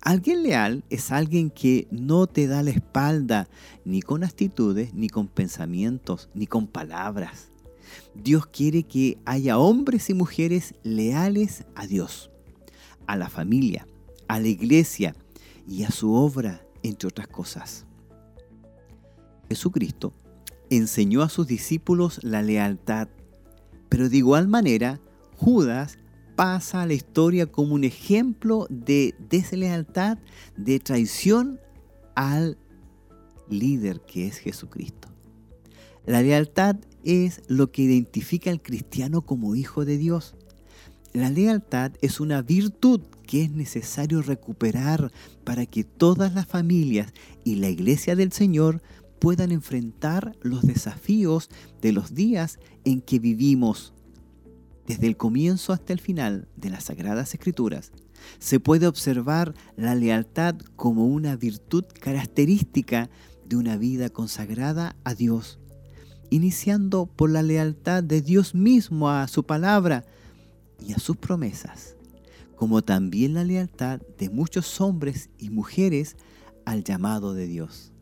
Alguien 0.00 0.42
leal 0.42 0.82
es 0.90 1.12
alguien 1.12 1.50
que 1.50 1.86
no 1.92 2.26
te 2.26 2.48
da 2.48 2.64
la 2.64 2.70
espalda 2.70 3.48
ni 3.84 4.02
con 4.02 4.24
actitudes, 4.24 4.92
ni 4.92 5.08
con 5.08 5.28
pensamientos, 5.28 6.28
ni 6.34 6.48
con 6.48 6.66
palabras. 6.66 7.52
Dios 8.12 8.48
quiere 8.48 8.82
que 8.82 9.18
haya 9.24 9.56
hombres 9.56 10.10
y 10.10 10.14
mujeres 10.14 10.74
leales 10.82 11.64
a 11.76 11.86
Dios, 11.86 12.32
a 13.06 13.14
la 13.14 13.28
familia, 13.28 13.86
a 14.26 14.40
la 14.40 14.48
iglesia 14.48 15.14
y 15.64 15.84
a 15.84 15.92
su 15.92 16.12
obra, 16.12 16.66
entre 16.82 17.06
otras 17.06 17.28
cosas. 17.28 17.86
Jesucristo 19.48 20.12
enseñó 20.70 21.22
a 21.22 21.28
sus 21.28 21.46
discípulos 21.46 22.18
la 22.24 22.42
lealtad, 22.42 23.06
pero 23.88 24.08
de 24.08 24.16
igual 24.16 24.48
manera 24.48 25.00
Judas 25.36 25.98
pasa 26.34 26.82
a 26.82 26.86
la 26.86 26.94
historia 26.94 27.46
como 27.46 27.74
un 27.74 27.84
ejemplo 27.84 28.66
de 28.68 29.14
deslealtad, 29.30 30.18
de 30.56 30.78
traición 30.80 31.58
al 32.14 32.58
líder 33.48 34.00
que 34.00 34.26
es 34.26 34.38
Jesucristo. 34.38 35.08
La 36.04 36.22
lealtad 36.22 36.76
es 37.04 37.42
lo 37.48 37.72
que 37.72 37.82
identifica 37.82 38.50
al 38.50 38.62
cristiano 38.62 39.22
como 39.22 39.56
hijo 39.56 39.84
de 39.84 39.98
Dios. 39.98 40.34
La 41.12 41.30
lealtad 41.30 41.92
es 42.02 42.20
una 42.20 42.42
virtud 42.42 43.00
que 43.26 43.42
es 43.42 43.50
necesario 43.50 44.22
recuperar 44.22 45.10
para 45.44 45.66
que 45.66 45.82
todas 45.82 46.34
las 46.34 46.46
familias 46.46 47.12
y 47.42 47.56
la 47.56 47.68
iglesia 47.68 48.14
del 48.14 48.32
Señor 48.32 48.82
puedan 49.18 49.52
enfrentar 49.52 50.36
los 50.42 50.62
desafíos 50.62 51.50
de 51.80 51.92
los 51.92 52.14
días 52.14 52.58
en 52.84 53.00
que 53.00 53.18
vivimos. 53.18 53.92
Desde 54.86 55.06
el 55.06 55.16
comienzo 55.16 55.72
hasta 55.72 55.92
el 55.92 56.00
final 56.00 56.48
de 56.56 56.70
las 56.70 56.84
Sagradas 56.84 57.34
Escrituras, 57.34 57.92
se 58.38 58.60
puede 58.60 58.86
observar 58.86 59.54
la 59.76 59.94
lealtad 59.94 60.56
como 60.76 61.06
una 61.06 61.36
virtud 61.36 61.84
característica 62.00 63.10
de 63.44 63.56
una 63.56 63.76
vida 63.76 64.10
consagrada 64.10 64.96
a 65.04 65.14
Dios 65.14 65.58
iniciando 66.30 67.06
por 67.06 67.30
la 67.30 67.42
lealtad 67.42 68.02
de 68.02 68.20
Dios 68.20 68.54
mismo 68.54 69.10
a 69.10 69.26
su 69.28 69.44
palabra 69.44 70.04
y 70.80 70.92
a 70.92 70.98
sus 70.98 71.16
promesas, 71.16 71.96
como 72.56 72.82
también 72.82 73.34
la 73.34 73.44
lealtad 73.44 74.00
de 74.18 74.30
muchos 74.30 74.80
hombres 74.80 75.30
y 75.38 75.50
mujeres 75.50 76.16
al 76.64 76.84
llamado 76.84 77.34
de 77.34 77.46
Dios. 77.46 77.92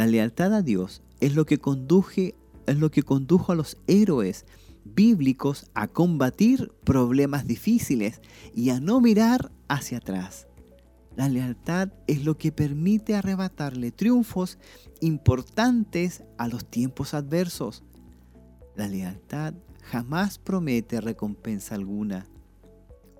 La 0.00 0.06
lealtad 0.06 0.54
a 0.54 0.62
Dios 0.62 1.02
es 1.20 1.34
lo 1.34 1.44
que 1.44 1.60
es 2.66 2.78
lo 2.78 2.90
que 2.90 3.02
condujo 3.02 3.52
a 3.52 3.54
los 3.54 3.76
héroes 3.86 4.46
bíblicos 4.82 5.66
a 5.74 5.88
combatir 5.88 6.72
problemas 6.84 7.46
difíciles 7.46 8.22
y 8.54 8.70
a 8.70 8.80
no 8.80 9.02
mirar 9.02 9.52
hacia 9.68 9.98
atrás. 9.98 10.46
La 11.16 11.28
lealtad 11.28 11.90
es 12.06 12.24
lo 12.24 12.38
que 12.38 12.50
permite 12.50 13.14
arrebatarle 13.14 13.92
triunfos 13.92 14.58
importantes 15.02 16.24
a 16.38 16.48
los 16.48 16.64
tiempos 16.64 17.12
adversos. 17.12 17.82
La 18.76 18.88
lealtad 18.88 19.52
jamás 19.82 20.38
promete 20.38 21.02
recompensa 21.02 21.74
alguna. 21.74 22.24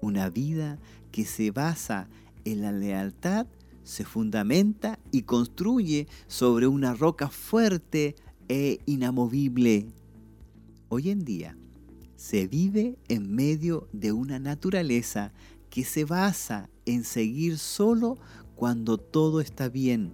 Una 0.00 0.30
vida 0.30 0.78
que 1.12 1.26
se 1.26 1.50
basa 1.50 2.08
en 2.46 2.62
la 2.62 2.72
lealtad 2.72 3.46
se 3.90 4.04
fundamenta 4.04 5.00
y 5.10 5.22
construye 5.22 6.06
sobre 6.28 6.68
una 6.68 6.94
roca 6.94 7.28
fuerte 7.28 8.14
e 8.48 8.78
inamovible. 8.86 9.88
Hoy 10.88 11.10
en 11.10 11.24
día 11.24 11.58
se 12.14 12.46
vive 12.46 12.98
en 13.08 13.34
medio 13.34 13.88
de 13.92 14.12
una 14.12 14.38
naturaleza 14.38 15.32
que 15.70 15.84
se 15.84 16.04
basa 16.04 16.70
en 16.86 17.02
seguir 17.02 17.58
solo 17.58 18.16
cuando 18.54 18.96
todo 18.96 19.40
está 19.40 19.68
bien. 19.68 20.12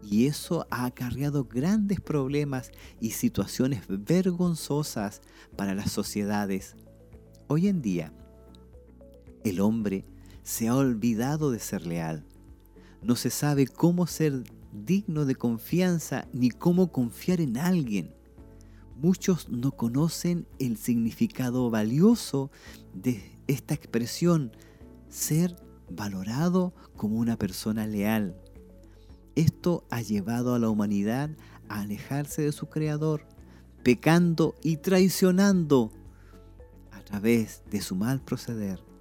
Y 0.00 0.26
eso 0.26 0.64
ha 0.70 0.84
acarreado 0.84 1.46
grandes 1.46 2.00
problemas 2.00 2.70
y 3.00 3.10
situaciones 3.10 3.82
vergonzosas 3.88 5.20
para 5.56 5.74
las 5.74 5.90
sociedades. 5.90 6.76
Hoy 7.48 7.66
en 7.66 7.82
día, 7.82 8.12
el 9.42 9.58
hombre 9.58 10.04
se 10.44 10.68
ha 10.68 10.76
olvidado 10.76 11.50
de 11.50 11.58
ser 11.58 11.86
leal. 11.88 12.24
No 13.04 13.16
se 13.16 13.28
sabe 13.28 13.66
cómo 13.66 14.06
ser 14.06 14.44
digno 14.72 15.26
de 15.26 15.34
confianza 15.34 16.26
ni 16.32 16.50
cómo 16.50 16.90
confiar 16.90 17.42
en 17.42 17.58
alguien. 17.58 18.14
Muchos 18.96 19.50
no 19.50 19.72
conocen 19.72 20.46
el 20.58 20.78
significado 20.78 21.68
valioso 21.68 22.50
de 22.94 23.38
esta 23.46 23.74
expresión, 23.74 24.52
ser 25.10 25.54
valorado 25.90 26.72
como 26.96 27.18
una 27.18 27.36
persona 27.36 27.86
leal. 27.86 28.40
Esto 29.34 29.84
ha 29.90 30.00
llevado 30.00 30.54
a 30.54 30.58
la 30.58 30.70
humanidad 30.70 31.28
a 31.68 31.82
alejarse 31.82 32.40
de 32.40 32.52
su 32.52 32.70
Creador, 32.70 33.26
pecando 33.82 34.54
y 34.62 34.78
traicionando 34.78 35.92
a 36.90 37.02
través 37.02 37.64
de 37.70 37.82
su 37.82 37.96
mal 37.96 38.22
proceder. 38.22 38.93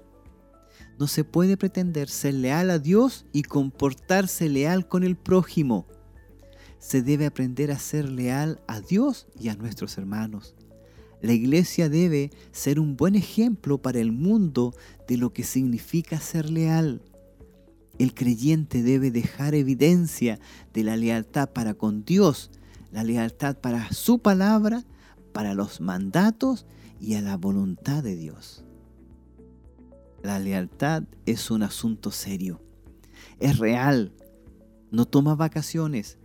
No 0.99 1.07
se 1.07 1.23
puede 1.23 1.57
pretender 1.57 2.09
ser 2.09 2.35
leal 2.35 2.69
a 2.69 2.79
Dios 2.79 3.25
y 3.33 3.43
comportarse 3.43 4.49
leal 4.49 4.87
con 4.87 5.03
el 5.03 5.15
prójimo. 5.15 5.87
Se 6.79 7.01
debe 7.01 7.25
aprender 7.25 7.71
a 7.71 7.79
ser 7.79 8.09
leal 8.09 8.61
a 8.67 8.81
Dios 8.81 9.27
y 9.39 9.49
a 9.49 9.55
nuestros 9.55 9.97
hermanos. 9.97 10.55
La 11.21 11.31
iglesia 11.31 11.87
debe 11.87 12.31
ser 12.51 12.79
un 12.79 12.97
buen 12.97 13.15
ejemplo 13.15 13.81
para 13.81 13.99
el 13.99 14.11
mundo 14.11 14.75
de 15.07 15.17
lo 15.17 15.31
que 15.31 15.43
significa 15.43 16.19
ser 16.19 16.49
leal. 16.49 17.01
El 17.97 18.13
creyente 18.13 18.83
debe 18.83 19.09
dejar 19.09 19.55
evidencia 19.55 20.39
de 20.73 20.83
la 20.83 20.97
lealtad 20.97 21.49
para 21.49 21.75
con 21.75 22.03
Dios, 22.03 22.51
la 22.91 23.03
lealtad 23.03 23.55
para 23.55 23.91
su 23.93 24.19
palabra, 24.19 24.83
para 25.31 25.53
los 25.53 25.79
mandatos 25.79 26.65
y 26.99 27.15
a 27.15 27.21
la 27.21 27.37
voluntad 27.37 28.03
de 28.03 28.15
Dios. 28.15 28.65
La 30.23 30.39
lealtad 30.39 31.03
es 31.25 31.51
un 31.51 31.63
asunto 31.63 32.09
serio, 32.09 32.61
es 33.41 33.57
real, 33.57 34.13
no 34.89 35.05
toma 35.05 35.35
vacaciones, 35.35 36.17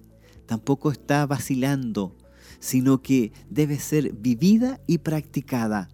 tampoco 0.47 0.93
está 0.93 1.27
vacilando, 1.27 2.17
sino 2.61 3.03
que 3.03 3.33
debe 3.51 3.81
ser 3.81 4.13
vivida 4.13 4.81
y 4.87 4.99
practicada. 4.99 5.89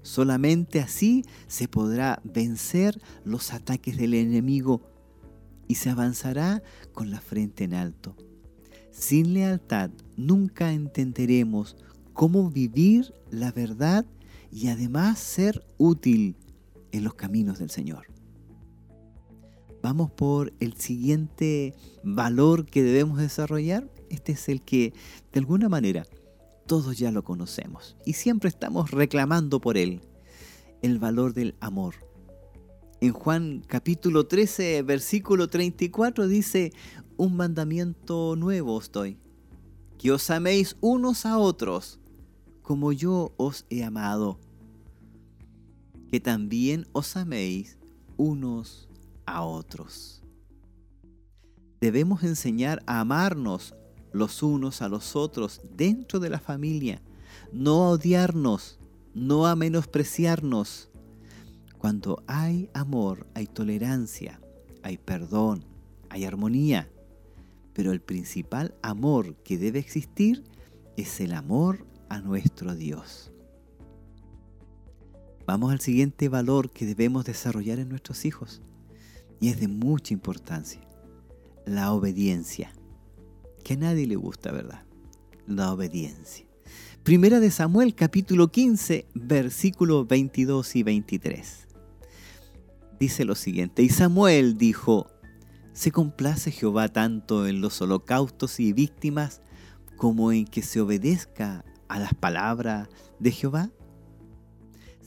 Solamente 0.00 0.80
así 0.80 1.22
se 1.48 1.68
podrá 1.68 2.22
vencer 2.24 2.98
los 3.24 3.52
ataques 3.52 3.98
del 3.98 4.14
enemigo 4.14 4.80
y 5.68 5.74
se 5.74 5.90
avanzará 5.90 6.62
con 6.94 7.10
la 7.10 7.20
frente 7.20 7.64
en 7.64 7.74
alto. 7.74 8.16
Sin 8.90 9.34
lealtad 9.34 9.90
nunca 10.16 10.72
entenderemos 10.72 11.76
cómo 12.14 12.50
vivir 12.50 13.12
la 13.30 13.52
verdad 13.52 14.06
y 14.50 14.68
además 14.68 15.18
ser 15.18 15.62
útil 15.76 16.36
en 16.92 17.04
los 17.04 17.14
caminos 17.14 17.58
del 17.58 17.70
Señor. 17.70 18.06
Vamos 19.82 20.10
por 20.10 20.52
el 20.60 20.74
siguiente 20.74 21.74
valor 22.02 22.66
que 22.66 22.82
debemos 22.82 23.18
desarrollar 23.18 23.90
este 24.10 24.32
es 24.32 24.48
el 24.48 24.60
que, 24.60 24.92
de 25.32 25.38
alguna 25.38 25.68
manera, 25.68 26.04
todos 26.66 26.98
ya 26.98 27.10
lo 27.10 27.24
conocemos 27.24 27.96
y 28.04 28.12
siempre 28.14 28.48
estamos 28.48 28.90
reclamando 28.90 29.60
por 29.60 29.78
él, 29.78 30.02
el 30.82 30.98
valor 30.98 31.32
del 31.32 31.54
amor. 31.60 31.94
En 33.00 33.12
Juan 33.12 33.62
capítulo 33.66 34.26
13, 34.26 34.82
versículo 34.82 35.48
34 35.48 36.26
dice, 36.26 36.72
un 37.16 37.36
mandamiento 37.36 38.36
nuevo 38.36 38.74
os 38.74 38.92
doy, 38.92 39.16
que 39.96 40.12
os 40.12 40.28
améis 40.28 40.76
unos 40.80 41.24
a 41.24 41.38
otros, 41.38 42.00
como 42.62 42.92
yo 42.92 43.32
os 43.36 43.64
he 43.70 43.84
amado, 43.84 44.38
que 46.10 46.20
también 46.20 46.86
os 46.92 47.16
améis 47.16 47.78
unos 48.16 48.88
a 49.26 49.42
otros. 49.42 50.22
Debemos 51.80 52.24
enseñar 52.24 52.82
a 52.86 53.00
amarnos 53.00 53.74
los 54.12 54.42
unos 54.42 54.82
a 54.82 54.88
los 54.88 55.14
otros 55.16 55.60
dentro 55.76 56.18
de 56.18 56.28
la 56.28 56.40
familia, 56.40 57.00
no 57.52 57.84
a 57.84 57.90
odiarnos, 57.90 58.78
no 59.14 59.46
a 59.46 59.54
menospreciarnos. 59.56 60.90
Cuando 61.78 62.22
hay 62.26 62.68
amor, 62.74 63.26
hay 63.34 63.46
tolerancia, 63.46 64.40
hay 64.82 64.98
perdón, 64.98 65.64
hay 66.08 66.24
armonía. 66.24 66.90
Pero 67.72 67.92
el 67.92 68.00
principal 68.00 68.74
amor 68.82 69.36
que 69.36 69.56
debe 69.56 69.78
existir 69.78 70.44
es 70.96 71.20
el 71.20 71.32
amor 71.32 71.86
a 72.08 72.20
nuestro 72.20 72.74
Dios. 72.74 73.32
Vamos 75.50 75.72
al 75.72 75.80
siguiente 75.80 76.28
valor 76.28 76.70
que 76.70 76.86
debemos 76.86 77.24
desarrollar 77.24 77.80
en 77.80 77.88
nuestros 77.88 78.24
hijos 78.24 78.62
y 79.40 79.48
es 79.48 79.58
de 79.58 79.66
mucha 79.66 80.14
importancia, 80.14 80.80
la 81.66 81.90
obediencia, 81.92 82.72
que 83.64 83.74
a 83.74 83.76
nadie 83.78 84.06
le 84.06 84.14
gusta, 84.14 84.52
¿verdad? 84.52 84.84
La 85.48 85.72
obediencia. 85.72 86.46
Primera 87.02 87.40
de 87.40 87.50
Samuel 87.50 87.96
capítulo 87.96 88.52
15, 88.52 89.08
versículos 89.14 90.06
22 90.06 90.76
y 90.76 90.84
23. 90.84 91.66
Dice 93.00 93.24
lo 93.24 93.34
siguiente, 93.34 93.82
y 93.82 93.88
Samuel 93.88 94.56
dijo, 94.56 95.10
¿se 95.72 95.90
complace 95.90 96.52
Jehová 96.52 96.90
tanto 96.90 97.48
en 97.48 97.60
los 97.60 97.82
holocaustos 97.82 98.60
y 98.60 98.72
víctimas 98.72 99.40
como 99.96 100.30
en 100.30 100.44
que 100.44 100.62
se 100.62 100.80
obedezca 100.80 101.64
a 101.88 101.98
las 101.98 102.14
palabras 102.14 102.88
de 103.18 103.32
Jehová? 103.32 103.72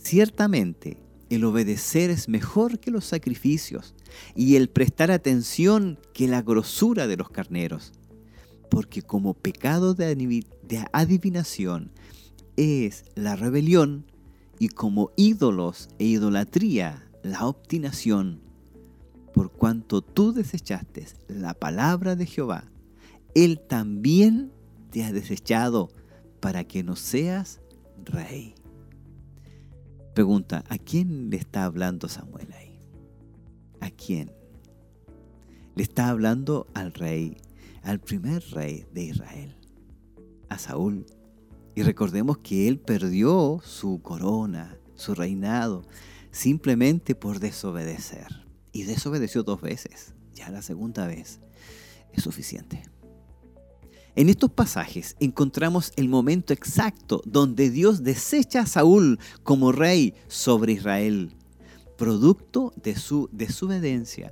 Ciertamente, 0.04 0.98
el 1.30 1.46
obedecer 1.46 2.10
es 2.10 2.28
mejor 2.28 2.80
que 2.80 2.92
los 2.92 3.06
sacrificios 3.06 3.96
y 4.36 4.58
el 4.58 4.70
prestar 4.70 5.12
atención 5.12 5.98
que 6.14 6.28
la 6.28 6.42
grosura 6.42 7.08
de 7.08 7.16
los 7.18 7.30
carneros, 7.30 7.94
porque 8.70 9.02
como 9.02 9.34
pecado 9.34 9.94
de 9.94 10.46
adivinación 10.92 11.92
es 12.58 13.06
la 13.16 13.36
rebelión 13.38 14.06
y 14.60 14.68
como 14.68 15.12
ídolos 15.16 15.90
e 16.00 16.06
idolatría 16.06 17.10
la 17.24 17.48
obstinación, 17.48 18.42
por 19.34 19.52
cuanto 19.52 20.02
tú 20.02 20.34
desechaste 20.34 21.08
la 21.28 21.54
palabra 21.54 22.16
de 22.16 22.26
Jehová, 22.26 22.70
Él 23.34 23.62
también 23.68 24.52
te 24.92 25.06
ha 25.06 25.14
desechado 25.14 25.90
para 26.42 26.66
que 26.66 26.84
no 26.84 26.98
seas 26.98 27.62
rey. 28.04 28.54
Pregunta, 30.14 30.64
¿a 30.70 30.78
quién 30.78 31.32
le 31.32 31.38
está 31.38 31.66
hablando 31.66 32.08
Samuel 32.08 32.52
ahí? 32.54 32.80
¿A 33.80 33.90
quién? 33.90 34.32
Le 35.76 35.82
está 35.82 36.10
hablando 36.10 36.68
al 36.76 36.94
rey, 36.94 37.38
al 37.82 38.00
primer 38.00 38.44
rey 38.52 38.86
de 38.94 39.06
Israel, 39.06 39.56
a 40.50 40.60
Saúl. 40.60 41.08
Y 41.74 41.82
recordemos 41.82 42.38
que 42.38 42.68
él 42.68 42.80
perdió 42.80 43.60
su 43.64 44.04
corona, 44.04 44.78
su 44.94 45.16
reinado, 45.16 45.84
simplemente 46.30 47.16
por 47.16 47.40
desobedecer. 47.40 48.46
Y 48.72 48.84
desobedeció 48.84 49.42
dos 49.42 49.62
veces. 49.62 50.14
Ya 50.36 50.50
la 50.52 50.62
segunda 50.62 51.08
vez 51.08 51.40
es 52.12 52.24
suficiente. 52.24 52.84
En 54.16 54.30
estos 54.30 54.52
pasajes 54.52 55.16
encontramos 55.20 55.92
el 55.96 56.08
momento 56.08 56.54
exacto 56.54 57.24
donde 57.26 57.72
Dios 57.72 58.04
desecha 58.04 58.62
a 58.62 58.68
Saúl 58.68 59.20
como 59.42 59.72
rey 59.72 60.14
sobre 60.28 60.74
Israel, 60.74 61.36
producto 61.98 62.74
de 62.84 62.96
su 62.96 63.28
desobediencia, 63.32 64.32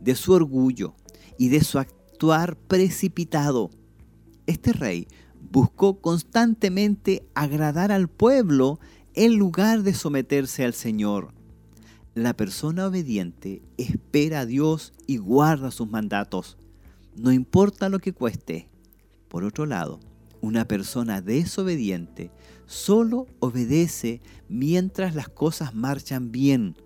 de 0.00 0.16
su 0.16 0.32
orgullo 0.32 0.94
y 1.38 1.48
de 1.48 1.62
su 1.62 1.78
actuar 1.78 2.56
precipitado. 2.56 3.70
Este 4.46 4.72
rey 4.72 5.06
buscó 5.52 6.00
constantemente 6.00 7.24
agradar 7.34 7.92
al 7.92 8.08
pueblo 8.08 8.80
en 9.14 9.36
lugar 9.36 9.84
de 9.84 9.94
someterse 9.94 10.64
al 10.64 10.74
Señor. 10.74 11.32
La 12.14 12.34
persona 12.34 12.88
obediente 12.88 13.62
espera 13.76 14.40
a 14.40 14.46
Dios 14.46 14.92
y 15.06 15.18
guarda 15.18 15.70
sus 15.70 15.88
mandatos, 15.88 16.58
no 17.14 17.32
importa 17.32 17.88
lo 17.88 18.00
que 18.00 18.12
cueste. 18.12 18.69
Por 19.30 19.44
otro 19.44 19.64
lado, 19.64 20.00
una 20.40 20.66
persona 20.66 21.20
desobediente 21.22 22.32
solo 22.66 23.28
obedece 23.38 24.20
mientras 24.48 25.14
las 25.14 25.28
cosas 25.28 25.72
marchan 25.72 26.32
bien, 26.32 26.76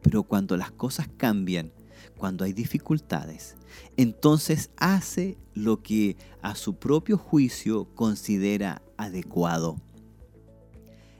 pero 0.00 0.22
cuando 0.22 0.56
las 0.56 0.70
cosas 0.70 1.06
cambian, 1.18 1.70
cuando 2.16 2.46
hay 2.46 2.54
dificultades, 2.54 3.56
entonces 3.98 4.70
hace 4.78 5.36
lo 5.52 5.82
que 5.82 6.16
a 6.40 6.54
su 6.54 6.76
propio 6.76 7.18
juicio 7.18 7.84
considera 7.94 8.80
adecuado. 8.96 9.76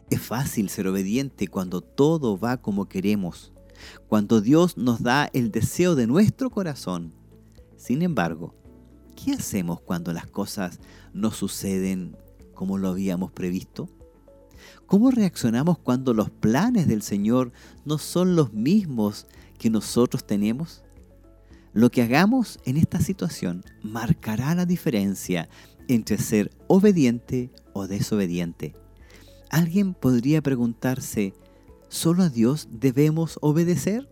Es 0.09 0.23
fácil 0.23 0.71
ser 0.71 0.89
obediente 0.89 1.49
cuando 1.49 1.83
todo 1.83 2.39
va 2.39 2.57
como 2.57 2.89
queremos, 2.89 3.53
cuando 4.09 4.41
Dios 4.41 4.79
nos 4.79 5.03
da 5.03 5.29
el 5.35 5.51
deseo 5.51 5.97
de 5.97 6.07
nuestro 6.07 6.49
corazón. 6.49 7.13
Sin 7.77 8.01
embargo, 8.01 8.55
¿qué 9.17 9.33
hacemos 9.33 9.81
cuando 9.81 10.13
las 10.13 10.27
cosas 10.27 10.79
no 11.13 11.33
suceden 11.33 12.17
como 12.55 12.79
lo 12.79 12.89
habíamos 12.89 13.33
previsto? 13.33 13.89
¿Cómo 14.87 15.11
reaccionamos 15.11 15.79
cuando 15.79 16.15
los 16.15 16.31
planes 16.31 16.87
del 16.87 17.03
Señor 17.03 17.53
no 17.85 17.99
son 17.99 18.37
los 18.37 18.53
mismos 18.53 19.27
que 19.59 19.71
nosotros 19.71 20.25
tenemos? 20.27 20.83
Lo 21.73 21.91
que 21.91 22.03
hagamos 22.03 22.61
en 22.65 22.77
esta 22.77 23.01
situación 23.01 23.65
marcará 23.83 24.55
la 24.55 24.65
diferencia 24.65 25.49
entre 25.89 26.19
ser 26.19 26.51
obediente 26.69 27.51
o 27.73 27.87
desobediente. 27.87 28.75
Alguien 29.51 29.95
podría 29.95 30.43
preguntarse, 30.43 31.35
¿solo 31.89 32.23
a 32.23 32.29
Dios 32.29 32.69
debemos 32.71 33.39
obedecer? 33.43 34.09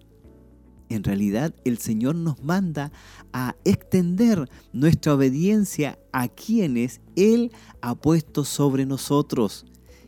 En 0.95 1.03
realidad 1.03 1.53
el 1.65 1.79
Señor 1.79 2.15
nos 2.15 2.45
manda 2.45 2.93
a 3.33 3.57
extender 3.65 4.49
nuestra 4.73 5.15
obediencia 5.15 5.99
a 6.13 6.29
quienes 6.29 7.01
Él 7.17 7.51
ha 7.81 7.97
puesto 7.97 8.45
sobre 8.45 8.87
nosotros. 8.87 9.67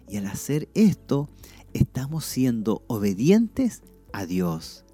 Y 0.09 0.17
al 0.17 0.27
hacer 0.27 0.69
esto, 0.75 1.29
estamos 1.73 2.25
siendo 2.25 2.85
obedientes 2.87 3.83
a 4.13 4.27
Dios. 4.27 4.85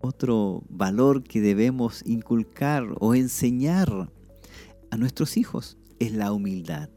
Otro 0.00 0.62
valor 0.68 1.22
que 1.22 1.40
debemos 1.40 2.02
inculcar 2.04 2.84
o 3.00 3.14
enseñar 3.14 4.12
a 4.90 4.96
nuestros 4.98 5.38
hijos 5.38 5.78
es 5.98 6.12
la 6.12 6.32
humildad. 6.32 6.90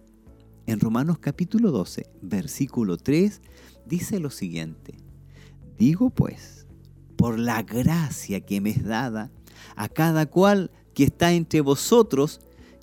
En 0.65 0.81
Romanos 0.81 1.19
capítulo 1.19 1.71
12, 1.71 2.09
versículo 2.21 2.97
3, 2.97 3.41
dice 3.85 4.19
lo 4.19 4.31
siguiente. 4.31 4.97
Digo 5.77 6.09
pues, 6.09 6.56
por 7.17 7.39
la 7.39 7.63
gracia 7.63 8.41
que 8.41 8.61
me 8.61 8.69
es 8.69 8.83
dada, 8.83 9.31
a 9.75 9.89
cada 9.89 10.27
cual 10.27 10.71
que 10.93 11.03
está 11.03 11.33
entre 11.33 11.61
vosotros, 11.61 12.39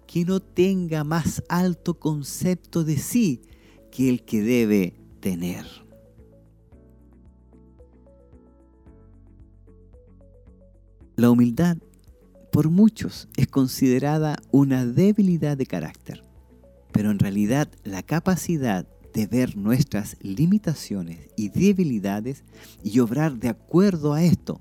que 0.06 0.24
no 0.24 0.40
tenga 0.40 1.04
más 1.04 1.42
alto 1.48 1.98
concepto 1.98 2.84
de 2.84 2.98
sí 2.98 3.42
que 3.90 4.10
el 4.10 4.24
que 4.24 4.42
debe 4.42 4.94
tener. 5.20 5.64
La 11.16 11.30
humildad 11.30 11.78
por 12.50 12.70
muchos 12.70 13.28
es 13.36 13.46
considerada 13.46 14.36
una 14.50 14.84
debilidad 14.84 15.56
de 15.56 15.66
carácter, 15.66 16.24
pero 16.92 17.10
en 17.10 17.20
realidad 17.20 17.68
la 17.84 18.02
capacidad 18.02 18.86
de 19.14 19.26
ver 19.26 19.56
nuestras 19.56 20.16
limitaciones 20.20 21.20
y 21.36 21.48
debilidades 21.48 22.42
y 22.82 22.98
obrar 22.98 23.38
de 23.38 23.48
acuerdo 23.48 24.12
a 24.12 24.22
esto. 24.22 24.60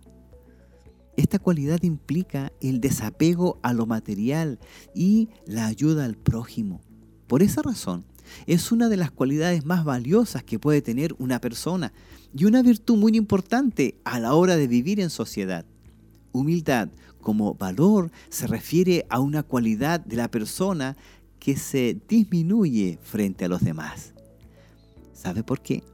Esta 1.17 1.39
cualidad 1.39 1.81
implica 1.83 2.51
el 2.61 2.79
desapego 2.79 3.59
a 3.63 3.73
lo 3.73 3.85
material 3.85 4.59
y 4.95 5.29
la 5.45 5.65
ayuda 5.65 6.05
al 6.05 6.15
prójimo. 6.15 6.81
Por 7.27 7.43
esa 7.43 7.61
razón, 7.61 8.05
es 8.47 8.71
una 8.71 8.89
de 8.89 8.97
las 8.97 9.11
cualidades 9.11 9.65
más 9.65 9.83
valiosas 9.83 10.43
que 10.43 10.59
puede 10.59 10.81
tener 10.81 11.15
una 11.17 11.39
persona 11.39 11.91
y 12.35 12.45
una 12.45 12.61
virtud 12.61 12.97
muy 12.97 13.17
importante 13.17 13.97
a 14.05 14.19
la 14.19 14.33
hora 14.33 14.55
de 14.55 14.67
vivir 14.67 14.99
en 14.99 15.09
sociedad. 15.09 15.65
Humildad 16.31 16.89
como 17.21 17.55
valor 17.55 18.11
se 18.29 18.47
refiere 18.47 19.05
a 19.09 19.19
una 19.19 19.43
cualidad 19.43 19.99
de 19.99 20.15
la 20.15 20.29
persona 20.29 20.95
que 21.39 21.57
se 21.57 21.99
disminuye 22.07 22.99
frente 23.01 23.45
a 23.45 23.49
los 23.49 23.61
demás. 23.63 24.12
¿Sabe 25.23 25.41
por 25.41 25.61
qué? 25.61 25.85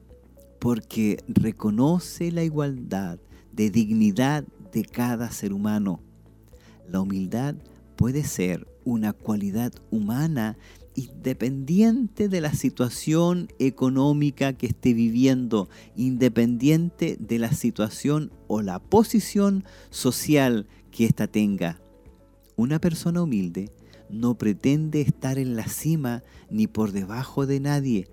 Porque 0.60 1.24
reconoce 1.28 2.32
la 2.32 2.44
igualdad 2.44 3.20
de 3.52 3.70
dignidad 3.70 4.44
de 4.72 4.84
cada 4.84 5.30
ser 5.30 5.54
humano. 5.54 6.02
La 6.88 7.00
humildad 7.00 7.54
puede 7.96 8.24
ser 8.24 8.68
una 8.86 9.14
cualidad 9.14 9.72
humana 9.92 10.58
independiente 10.96 12.28
de 12.28 12.42
la 12.42 12.54
situación 12.54 13.50
económica 13.60 14.54
que 14.54 14.66
esté 14.66 14.96
viviendo, 14.96 15.70
independiente 15.96 17.16
de 17.20 17.38
la 17.38 17.52
situación 17.52 18.32
o 18.48 18.64
la 18.64 18.80
posición 18.80 19.64
social 19.92 20.66
que 20.90 21.06
ésta 21.06 21.28
tenga. 21.28 21.80
Una 22.56 22.80
persona 22.80 23.22
humilde 23.22 23.72
no 24.10 24.40
pretende 24.40 25.02
estar 25.02 25.38
en 25.38 25.56
la 25.56 25.68
cima 25.68 26.24
ni 26.50 26.66
por 26.66 26.94
debajo 26.94 27.46
de 27.46 27.60
nadie, 27.60 28.08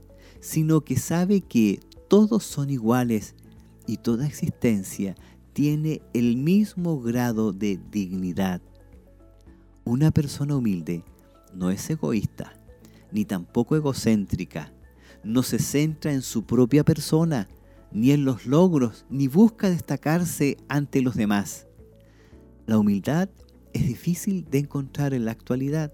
sino 0.46 0.82
que 0.82 0.96
sabe 0.96 1.40
que 1.40 1.80
todos 2.08 2.44
son 2.44 2.70
iguales 2.70 3.34
y 3.84 3.96
toda 3.96 4.28
existencia 4.28 5.16
tiene 5.52 6.02
el 6.14 6.36
mismo 6.36 7.00
grado 7.00 7.52
de 7.52 7.80
dignidad. 7.90 8.62
Una 9.84 10.12
persona 10.12 10.54
humilde 10.54 11.02
no 11.52 11.70
es 11.70 11.90
egoísta, 11.90 12.52
ni 13.10 13.24
tampoco 13.24 13.74
egocéntrica, 13.74 14.72
no 15.24 15.42
se 15.42 15.58
centra 15.58 16.12
en 16.12 16.22
su 16.22 16.44
propia 16.44 16.84
persona, 16.84 17.48
ni 17.90 18.12
en 18.12 18.24
los 18.24 18.46
logros, 18.46 19.04
ni 19.10 19.26
busca 19.26 19.68
destacarse 19.68 20.58
ante 20.68 21.02
los 21.02 21.16
demás. 21.16 21.66
La 22.66 22.78
humildad 22.78 23.28
es 23.72 23.84
difícil 23.84 24.44
de 24.48 24.58
encontrar 24.58 25.12
en 25.12 25.24
la 25.24 25.32
actualidad. 25.32 25.92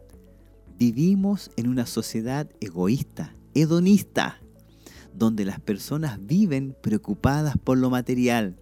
Vivimos 0.78 1.50
en 1.56 1.68
una 1.68 1.86
sociedad 1.86 2.50
egoísta, 2.60 3.34
hedonista, 3.54 4.41
donde 5.14 5.44
las 5.44 5.60
personas 5.60 6.18
viven 6.24 6.76
preocupadas 6.82 7.56
por 7.56 7.78
lo 7.78 7.90
material. 7.90 8.58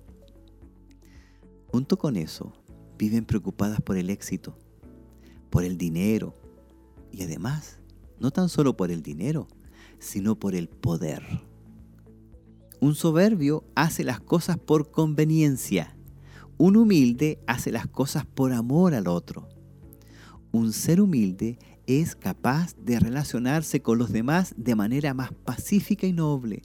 Junto 1.66 1.98
con 1.98 2.16
eso, 2.16 2.53
viven 2.98 3.24
preocupadas 3.24 3.80
por 3.80 3.96
el 3.96 4.11
éxito, 4.11 4.57
por 5.51 5.64
el 5.64 5.78
dinero 5.78 6.34
y 7.12 7.22
además, 7.22 7.78
no 8.18 8.30
tan 8.30 8.48
solo 8.48 8.76
por 8.76 8.90
el 8.90 9.03
dinero, 9.03 9.48
sino 9.98 10.38
por 10.38 10.55
el 10.55 10.68
poder. 10.68 11.22
Un 12.80 12.94
soberbio 12.94 13.64
hace 13.74 14.05
las 14.05 14.20
cosas 14.20 14.57
por 14.59 14.90
conveniencia. 14.90 15.96
Un 16.57 16.76
humilde 16.76 17.38
hace 17.46 17.70
las 17.70 17.86
cosas 17.86 18.24
por 18.26 18.53
amor 18.53 18.94
al 18.94 19.07
otro. 19.07 19.48
Un 20.53 20.72
ser 20.72 21.01
humilde 21.01 21.59
es 21.99 22.14
capaz 22.14 22.76
de 22.76 23.01
relacionarse 23.01 23.82
con 23.82 23.99
los 23.99 24.12
demás 24.12 24.55
de 24.57 24.76
manera 24.76 25.12
más 25.12 25.32
pacífica 25.32 26.07
y 26.07 26.12
noble. 26.12 26.62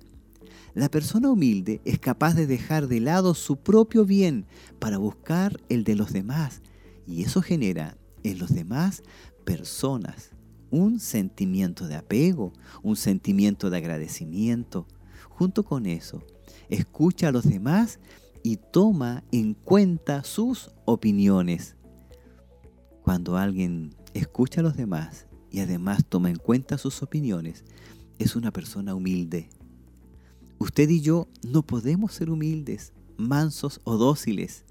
La 0.76 0.90
persona 0.90 1.32
humilde 1.32 1.82
es 1.84 1.98
capaz 1.98 2.36
de 2.36 2.46
dejar 2.46 2.88
de 2.88 3.00
lado 3.00 3.34
su 3.34 3.58
propio 3.58 4.06
bien 4.06 4.46
para 4.78 5.00
buscar 5.00 5.60
el 5.68 5.84
de 5.84 5.96
los 5.96 6.14
demás 6.14 6.62
y 7.08 7.24
eso 7.24 7.42
genera 7.42 7.98
en 8.24 8.38
los 8.38 8.54
demás 8.54 9.02
personas 9.46 10.32
un 10.70 11.00
sentimiento 11.00 11.88
de 11.88 11.96
apego, 11.96 12.54
un 12.84 12.96
sentimiento 12.96 13.70
de 13.70 13.78
agradecimiento. 13.78 14.86
Junto 15.30 15.64
con 15.64 15.88
eso, 15.88 16.22
escucha 16.70 17.30
a 17.30 17.32
los 17.32 17.46
demás 17.46 18.00
y 18.44 18.58
toma 18.58 19.24
en 19.32 19.56
cuenta 19.56 20.24
sus 20.24 20.70
opiniones. 20.86 21.76
Cuando 23.02 23.38
alguien 23.38 23.96
escucha 24.20 24.62
a 24.62 24.64
los 24.64 24.76
demás 24.76 25.28
y 25.52 25.60
además 25.60 26.04
toma 26.08 26.30
en 26.30 26.38
cuenta 26.38 26.78
sus 26.78 27.04
opiniones, 27.04 27.64
es 28.18 28.36
una 28.36 28.52
persona 28.52 28.96
humilde. 28.96 29.50
Usted 30.58 30.90
y 30.90 31.02
yo 31.02 31.28
no 31.44 31.64
podemos 31.64 32.14
ser 32.14 32.30
humildes, 32.30 32.94
mansos 33.18 33.82
o 33.84 33.98
dóciles. 33.98 34.66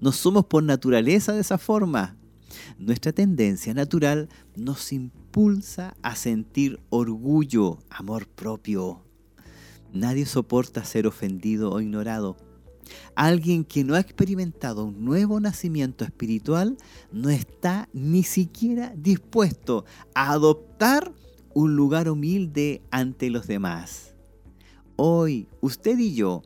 No 0.00 0.12
somos 0.12 0.46
por 0.46 0.62
naturaleza 0.62 1.32
de 1.32 1.40
esa 1.40 1.58
forma. 1.58 2.16
Nuestra 2.78 3.12
tendencia 3.12 3.72
natural 3.74 4.28
nos 4.56 4.92
impulsa 4.92 5.94
a 6.02 6.14
sentir 6.14 6.80
orgullo, 6.90 7.78
amor 7.88 8.28
propio. 8.28 9.04
Nadie 9.92 10.26
soporta 10.26 10.84
ser 10.84 11.06
ofendido 11.06 11.72
o 11.72 11.80
ignorado. 11.80 12.36
Alguien 13.14 13.64
que 13.64 13.84
no 13.84 13.94
ha 13.94 14.00
experimentado 14.00 14.84
un 14.84 15.04
nuevo 15.04 15.40
nacimiento 15.40 16.04
espiritual 16.04 16.76
no 17.12 17.30
está 17.30 17.88
ni 17.92 18.22
siquiera 18.22 18.92
dispuesto 18.96 19.84
a 20.14 20.32
adoptar 20.32 21.12
un 21.54 21.76
lugar 21.76 22.08
humilde 22.08 22.82
ante 22.90 23.30
los 23.30 23.46
demás. 23.46 24.14
Hoy 24.96 25.48
usted 25.60 25.98
y 25.98 26.14
yo 26.14 26.42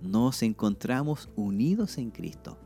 nos 0.00 0.42
encontramos 0.42 1.28
unidos 1.36 1.98
en 1.98 2.10
Cristo. 2.10 2.58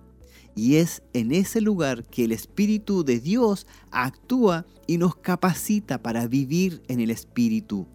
Y 0.54 0.76
es 0.76 1.02
en 1.12 1.32
ese 1.32 1.60
lugar 1.60 2.04
que 2.04 2.24
el 2.24 2.32
Espíritu 2.32 3.04
de 3.04 3.20
Dios 3.20 3.66
actúa 3.90 4.66
y 4.86 4.98
nos 4.98 5.16
capacita 5.16 6.02
para 6.02 6.26
vivir 6.26 6.82
en 6.88 7.00
el 7.00 7.10
Espíritu. 7.10 7.86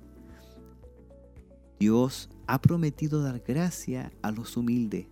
Dios 1.80 2.30
ha 2.48 2.62
prometido 2.62 3.22
dar 3.22 3.44
gracia 3.46 4.12
a 4.22 4.32
los 4.32 4.56
humildes. 4.56 5.08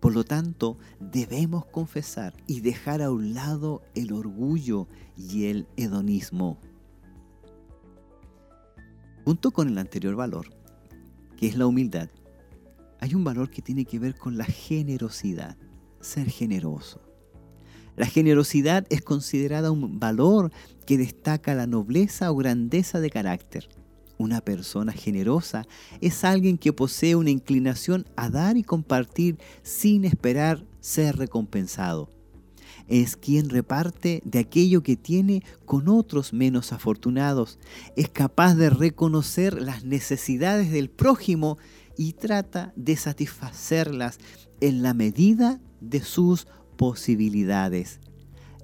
Por 0.00 0.14
lo 0.14 0.24
tanto, 0.24 0.78
debemos 1.00 1.66
confesar 1.66 2.34
y 2.46 2.60
dejar 2.60 3.02
a 3.02 3.10
un 3.10 3.34
lado 3.34 3.82
el 3.94 4.12
orgullo 4.12 4.88
y 5.16 5.46
el 5.46 5.66
hedonismo. 5.76 6.58
Junto 9.24 9.50
con 9.50 9.68
el 9.68 9.78
anterior 9.78 10.14
valor, 10.14 10.50
que 11.36 11.48
es 11.48 11.56
la 11.56 11.66
humildad, 11.66 12.08
hay 13.00 13.14
un 13.14 13.24
valor 13.24 13.50
que 13.50 13.62
tiene 13.62 13.84
que 13.84 13.98
ver 13.98 14.16
con 14.16 14.38
la 14.38 14.44
generosidad 14.44 15.56
ser 16.00 16.30
generoso. 16.30 17.00
La 17.96 18.06
generosidad 18.06 18.86
es 18.90 19.02
considerada 19.02 19.70
un 19.70 19.98
valor 19.98 20.52
que 20.84 20.98
destaca 20.98 21.54
la 21.54 21.66
nobleza 21.66 22.30
o 22.30 22.36
grandeza 22.36 23.00
de 23.00 23.10
carácter. 23.10 23.68
Una 24.18 24.40
persona 24.40 24.92
generosa 24.92 25.66
es 26.00 26.24
alguien 26.24 26.56
que 26.56 26.72
posee 26.72 27.16
una 27.16 27.30
inclinación 27.30 28.06
a 28.16 28.30
dar 28.30 28.56
y 28.56 28.62
compartir 28.62 29.38
sin 29.62 30.04
esperar 30.04 30.64
ser 30.80 31.16
recompensado. 31.16 32.10
Es 32.88 33.16
quien 33.16 33.50
reparte 33.50 34.22
de 34.24 34.38
aquello 34.38 34.82
que 34.82 34.96
tiene 34.96 35.42
con 35.64 35.88
otros 35.88 36.32
menos 36.32 36.72
afortunados. 36.72 37.58
Es 37.96 38.08
capaz 38.08 38.54
de 38.54 38.70
reconocer 38.70 39.60
las 39.60 39.84
necesidades 39.84 40.70
del 40.70 40.88
prójimo 40.88 41.58
y 41.98 42.12
trata 42.12 42.72
de 42.76 42.96
satisfacerlas 42.96 44.18
en 44.60 44.82
la 44.82 44.94
medida 44.94 45.60
de 45.80 46.00
sus 46.00 46.46
posibilidades. 46.76 48.00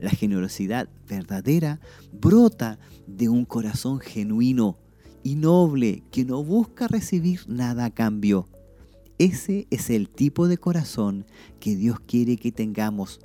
La 0.01 0.11
generosidad 0.11 0.89
verdadera 1.09 1.81
brota 2.13 2.79
de 3.07 3.29
un 3.29 3.45
corazón 3.45 4.01
genuino 4.01 4.79
y 5.23 5.37
noble 5.37 6.03
que 6.11 6.25
no 6.25 6.43
busca 6.43 6.89
recibir 6.89 7.41
nada 7.49 7.87
a 7.87 7.91
cambio. 7.91 8.49
Ese 9.19 9.67
es 9.71 9.91
el 9.91 10.09
tipo 10.09 10.49
de 10.49 10.59
corazón 10.59 11.27
que 11.61 11.77
Dios 11.77 12.01
quiere 12.01 12.37
que 12.37 12.53
tengamos. 12.53 13.21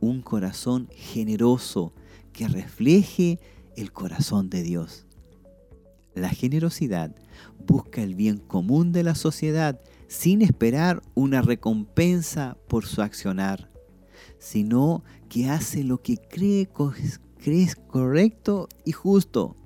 Un 0.00 0.22
corazón 0.22 0.88
generoso 0.94 1.92
que 2.32 2.48
refleje 2.48 3.40
el 3.76 3.92
corazón 3.92 4.50
de 4.50 4.62
Dios. 4.62 5.06
La 6.14 6.28
generosidad 6.28 7.14
busca 7.66 8.02
el 8.02 8.14
bien 8.14 8.38
común 8.38 8.92
de 8.92 9.02
la 9.02 9.14
sociedad 9.14 9.80
sin 10.08 10.42
esperar 10.42 11.02
una 11.14 11.40
recompensa 11.40 12.58
por 12.68 12.84
su 12.84 13.00
accionar, 13.00 13.70
sino 14.38 15.02
que 15.28 15.48
hace 15.48 15.84
lo 15.84 16.02
que 16.02 16.18
cree, 16.18 16.68
cree 17.38 17.68
correcto 17.88 18.68
y 18.84 18.92
justo. 18.92 19.56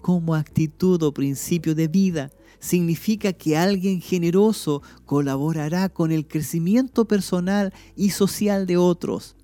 Como 0.00 0.34
actitud 0.34 1.02
o 1.02 1.12
principio 1.12 1.74
de 1.74 1.88
vida, 1.88 2.30
significa 2.60 3.32
que 3.32 3.56
alguien 3.56 4.00
generoso 4.00 4.82
colaborará 5.04 5.88
con 5.88 6.12
el 6.12 6.26
crecimiento 6.26 7.06
personal 7.06 7.72
y 7.96 8.10
social 8.10 8.66
de 8.66 8.76
otros. 8.76 9.36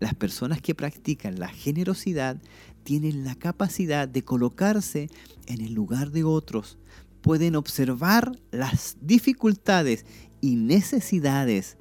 Las 0.00 0.14
personas 0.14 0.60
que 0.60 0.74
practican 0.74 1.38
la 1.38 1.48
generosidad 1.48 2.40
tienen 2.82 3.24
la 3.24 3.34
capacidad 3.34 4.06
de 4.06 4.22
colocarse 4.22 5.08
en 5.46 5.60
el 5.60 5.72
lugar 5.72 6.10
de 6.10 6.24
otros, 6.24 6.78
pueden 7.22 7.56
observar 7.56 8.38
las 8.50 8.98
dificultades 9.00 10.04
y 10.42 10.56
necesidades. 10.56 11.78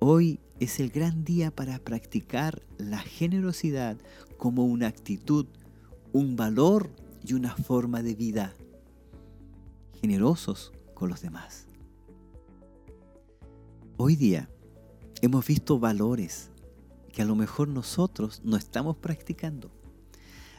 Hoy 0.00 0.40
es 0.58 0.80
el 0.80 0.90
gran 0.90 1.24
día 1.24 1.52
para 1.52 1.78
practicar 1.78 2.62
la 2.78 2.98
generosidad 2.98 3.96
como 4.38 4.64
una 4.64 4.88
actitud, 4.88 5.46
un 6.16 6.34
valor 6.34 6.88
y 7.22 7.34
una 7.34 7.54
forma 7.54 8.02
de 8.02 8.14
vida. 8.14 8.54
Generosos 10.00 10.72
con 10.94 11.10
los 11.10 11.20
demás. 11.20 11.66
Hoy 13.98 14.16
día 14.16 14.48
hemos 15.20 15.46
visto 15.46 15.78
valores 15.78 16.50
que 17.12 17.20
a 17.20 17.26
lo 17.26 17.34
mejor 17.34 17.68
nosotros 17.68 18.40
no 18.44 18.56
estamos 18.56 18.96
practicando. 18.96 19.70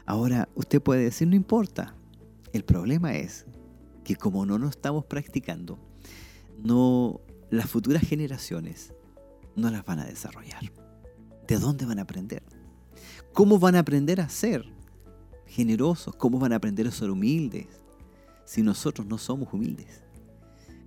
Ahora, 0.05 0.47
usted 0.53 0.79
puede 0.79 1.05
decir, 1.05 1.27
no 1.27 1.35
importa, 1.35 1.95
el 2.53 2.63
problema 2.63 3.15
es 3.15 3.47
que 4.03 4.15
como 4.15 4.45
no 4.45 4.59
nos 4.59 4.71
estamos 4.71 5.05
practicando, 5.05 5.79
no 6.63 7.19
las 7.49 7.67
futuras 7.67 8.03
generaciones 8.03 8.93
no 9.55 9.71
las 9.71 9.83
van 9.85 10.01
a 10.01 10.05
desarrollar. 10.05 10.71
¿De 11.47 11.57
dónde 11.57 11.87
van 11.87 11.97
a 11.97 12.03
aprender? 12.03 12.43
¿Cómo 13.33 13.57
van 13.57 13.75
a 13.75 13.79
aprender 13.79 14.21
a 14.21 14.29
ser 14.29 14.76
generosos? 15.57 16.15
¿Cómo 16.15 16.37
van 16.37 16.53
a 16.53 16.57
aprender 16.57 16.85
a 16.85 16.91
ser 16.91 17.09
humildes? 17.09 17.65
Si 18.45 18.61
nosotros 18.61 19.07
no 19.07 19.17
somos 19.17 19.51
humildes, 19.51 20.03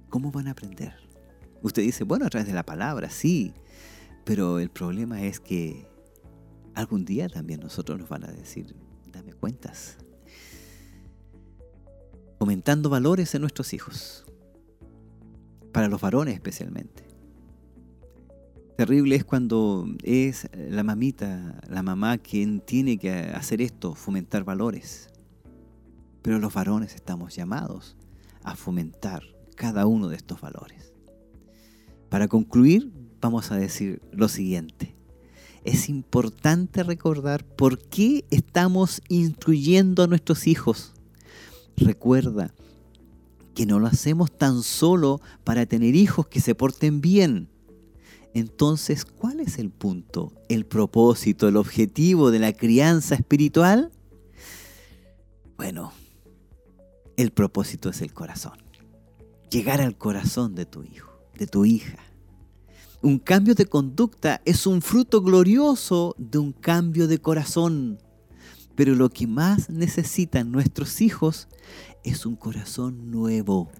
¿cómo 0.08 0.30
van 0.30 0.46
a 0.46 0.52
aprender? 0.52 0.94
Usted 1.60 1.82
dice, 1.82 2.04
bueno, 2.04 2.24
a 2.24 2.30
través 2.30 2.46
de 2.46 2.54
la 2.54 2.64
palabra, 2.64 3.10
sí, 3.10 3.52
pero 4.24 4.60
el 4.60 4.70
problema 4.70 5.22
es 5.22 5.40
que 5.40 5.88
algún 6.74 7.04
día 7.04 7.28
también 7.28 7.58
nosotros 7.58 7.98
nos 7.98 8.08
van 8.08 8.22
a 8.22 8.30
decir, 8.30 8.76
dame 9.12 9.32
cuentas. 9.32 9.98
Aumentando 12.38 12.88
valores 12.88 13.34
en 13.34 13.40
nuestros 13.40 13.74
hijos, 13.74 14.24
para 15.72 15.88
los 15.88 16.00
varones 16.00 16.34
especialmente. 16.34 17.09
Terrible 18.81 19.14
es 19.14 19.26
cuando 19.26 19.87
es 20.03 20.49
la 20.55 20.83
mamita, 20.83 21.61
la 21.68 21.83
mamá 21.83 22.16
quien 22.16 22.61
tiene 22.62 22.97
que 22.97 23.12
hacer 23.12 23.61
esto, 23.61 23.95
fomentar 23.95 24.43
valores. 24.43 25.11
Pero 26.22 26.39
los 26.39 26.55
varones 26.55 26.95
estamos 26.95 27.37
llamados 27.37 27.99
a 28.43 28.57
fomentar 28.57 29.22
cada 29.55 29.85
uno 29.85 30.09
de 30.09 30.16
estos 30.16 30.41
valores. 30.41 30.95
Para 32.09 32.26
concluir, 32.26 32.91
vamos 33.20 33.53
a 33.53 33.59
decir 33.59 34.01
lo 34.12 34.28
siguiente. 34.28 34.97
Es 35.62 35.91
importante 35.91 36.83
recordar 36.83 37.45
por 37.45 37.87
qué 37.87 38.24
estamos 38.31 39.03
instruyendo 39.11 40.05
a 40.05 40.07
nuestros 40.07 40.47
hijos. 40.47 40.95
Recuerda 41.76 42.55
que 43.55 43.66
no 43.66 43.78
lo 43.78 43.89
hacemos 43.89 44.33
tan 44.33 44.62
solo 44.62 45.20
para 45.45 45.66
tener 45.66 45.95
hijos 45.95 46.28
que 46.28 46.41
se 46.41 46.55
porten 46.55 47.03
bien. 47.03 47.51
Entonces, 48.35 49.05
¿cuál 49.05 49.41
es 49.41 49.59
el 49.59 49.70
punto, 49.70 50.33
el 50.49 50.64
propósito, 50.64 51.49
el 51.49 51.57
objetivo 51.57 52.31
de 52.31 52.39
la 52.39 52.53
crianza 52.53 53.14
espiritual? 53.14 53.91
Bueno, 55.57 55.93
el 57.16 57.33
propósito 57.33 57.91
es 57.91 58.01
el 58.03 58.12
corazón 58.12 58.70
llegar 59.51 59.81
al 59.81 59.99
corazón 59.99 60.55
de 60.55 60.64
tu 60.64 60.85
hijo, 60.85 61.11
de 61.37 61.47
tu 61.47 61.64
hija. 61.64 61.99
Un 63.03 63.18
cambio 63.18 63.55
de 63.55 63.66
conducta 63.66 64.41
es 64.45 64.66
un 64.66 64.81
fruto 64.81 65.22
glorioso 65.22 66.14
de 66.18 66.39
un 66.39 66.53
cambio 66.53 67.09
de 67.09 67.18
corazón. 67.18 67.99
Pero 68.76 68.95
lo 68.95 69.11
que 69.11 69.26
más 69.26 69.68
necesitan 69.68 70.53
nuestros 70.53 71.01
hijos 71.01 71.49
es 72.05 72.24
un 72.24 72.37
corazón 72.37 73.11
nuevo. 73.11 73.70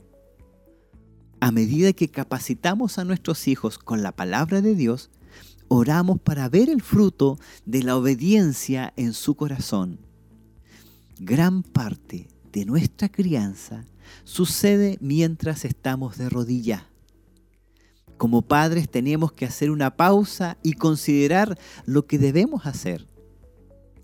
A 1.41 1.53
medida 1.53 1.95
que 1.95 2.09
capacitamos 2.09 2.99
a 2.99 3.05
nuestros 3.05 3.49
hijos 3.49 3.79
con 3.79 4.03
la 4.03 4.13
palabra 4.13 4.61
de 4.61 4.75
Dios, 4.75 5.09
oramos 5.69 6.21
para 6.21 6.51
ver 6.51 6.69
el 6.69 6.83
fruto 6.83 7.39
de 7.65 7.83
la 7.83 7.97
obediencia 7.97 8.93
en 8.97 9.15
su 9.15 9.37
corazón. 9.37 10.01
Gran 11.19 11.63
parte 11.63 12.29
de 12.53 12.67
nuestra 12.67 13.09
crianza 13.09 13.87
sucede 14.25 14.99
mientras 15.01 15.65
estamos 15.65 16.19
de 16.19 16.29
rodillas. 16.29 16.83
Como 18.19 18.43
padres 18.43 18.91
tenemos 18.91 19.33
que 19.33 19.47
hacer 19.47 19.71
una 19.71 19.97
pausa 19.97 20.59
y 20.63 20.75
considerar 20.75 21.59
lo 21.87 22.07
que 22.07 22.19
debemos 22.19 22.67
hacer. 22.67 23.07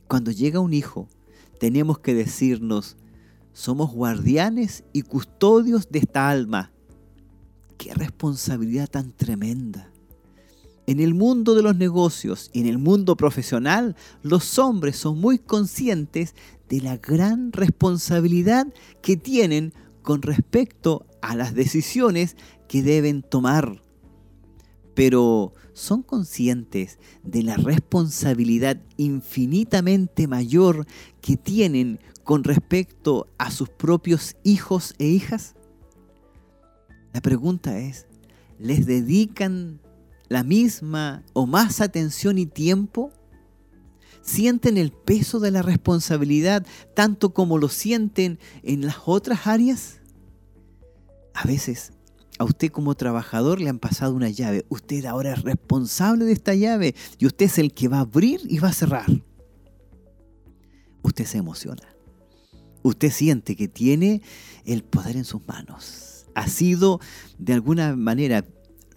Cuando 0.08 0.30
llega 0.30 0.60
un 0.60 0.72
hijo, 0.72 1.06
tenemos 1.60 1.98
que 1.98 2.14
decirnos, 2.14 2.96
somos 3.52 3.92
guardianes 3.92 4.84
y 4.94 5.02
custodios 5.02 5.90
de 5.90 5.98
esta 5.98 6.30
alma. 6.30 6.72
Qué 7.78 7.92
responsabilidad 7.94 8.88
tan 8.88 9.12
tremenda. 9.12 9.90
En 10.86 11.00
el 11.00 11.14
mundo 11.14 11.54
de 11.54 11.62
los 11.62 11.76
negocios 11.76 12.48
y 12.52 12.60
en 12.60 12.66
el 12.66 12.78
mundo 12.78 13.16
profesional, 13.16 13.96
los 14.22 14.58
hombres 14.58 14.96
son 14.96 15.20
muy 15.20 15.38
conscientes 15.38 16.34
de 16.68 16.80
la 16.80 16.96
gran 16.96 17.52
responsabilidad 17.52 18.68
que 19.02 19.16
tienen 19.16 19.74
con 20.02 20.22
respecto 20.22 21.04
a 21.22 21.34
las 21.34 21.54
decisiones 21.54 22.36
que 22.68 22.84
deben 22.84 23.22
tomar. 23.22 23.82
Pero 24.94 25.52
son 25.72 26.02
conscientes 26.02 27.00
de 27.24 27.42
la 27.42 27.56
responsabilidad 27.56 28.80
infinitamente 28.96 30.28
mayor 30.28 30.86
que 31.20 31.36
tienen 31.36 31.98
con 32.22 32.44
respecto 32.44 33.28
a 33.38 33.50
sus 33.50 33.68
propios 33.68 34.36
hijos 34.44 34.94
e 34.98 35.06
hijas? 35.06 35.55
La 37.16 37.22
pregunta 37.22 37.78
es, 37.78 38.04
¿les 38.58 38.84
dedican 38.84 39.80
la 40.28 40.42
misma 40.42 41.24
o 41.32 41.46
más 41.46 41.80
atención 41.80 42.36
y 42.36 42.44
tiempo? 42.44 43.10
¿Sienten 44.20 44.76
el 44.76 44.92
peso 44.92 45.40
de 45.40 45.50
la 45.50 45.62
responsabilidad 45.62 46.66
tanto 46.94 47.32
como 47.32 47.56
lo 47.56 47.70
sienten 47.70 48.38
en 48.62 48.84
las 48.84 48.96
otras 49.06 49.46
áreas? 49.46 50.02
A 51.32 51.46
veces 51.46 51.94
a 52.38 52.44
usted 52.44 52.70
como 52.70 52.94
trabajador 52.94 53.62
le 53.62 53.70
han 53.70 53.78
pasado 53.78 54.12
una 54.12 54.28
llave. 54.28 54.66
Usted 54.68 55.06
ahora 55.06 55.32
es 55.32 55.42
responsable 55.42 56.26
de 56.26 56.32
esta 56.32 56.54
llave 56.54 56.94
y 57.16 57.24
usted 57.24 57.46
es 57.46 57.56
el 57.56 57.72
que 57.72 57.88
va 57.88 57.96
a 57.96 58.00
abrir 58.00 58.42
y 58.44 58.58
va 58.58 58.68
a 58.68 58.74
cerrar. 58.74 59.06
Usted 61.00 61.24
se 61.24 61.38
emociona. 61.38 61.88
Usted 62.82 63.10
siente 63.10 63.56
que 63.56 63.68
tiene 63.68 64.20
el 64.66 64.84
poder 64.84 65.16
en 65.16 65.24
sus 65.24 65.40
manos. 65.48 66.15
Ha 66.36 66.48
sido, 66.48 67.00
de 67.38 67.54
alguna 67.54 67.96
manera, 67.96 68.44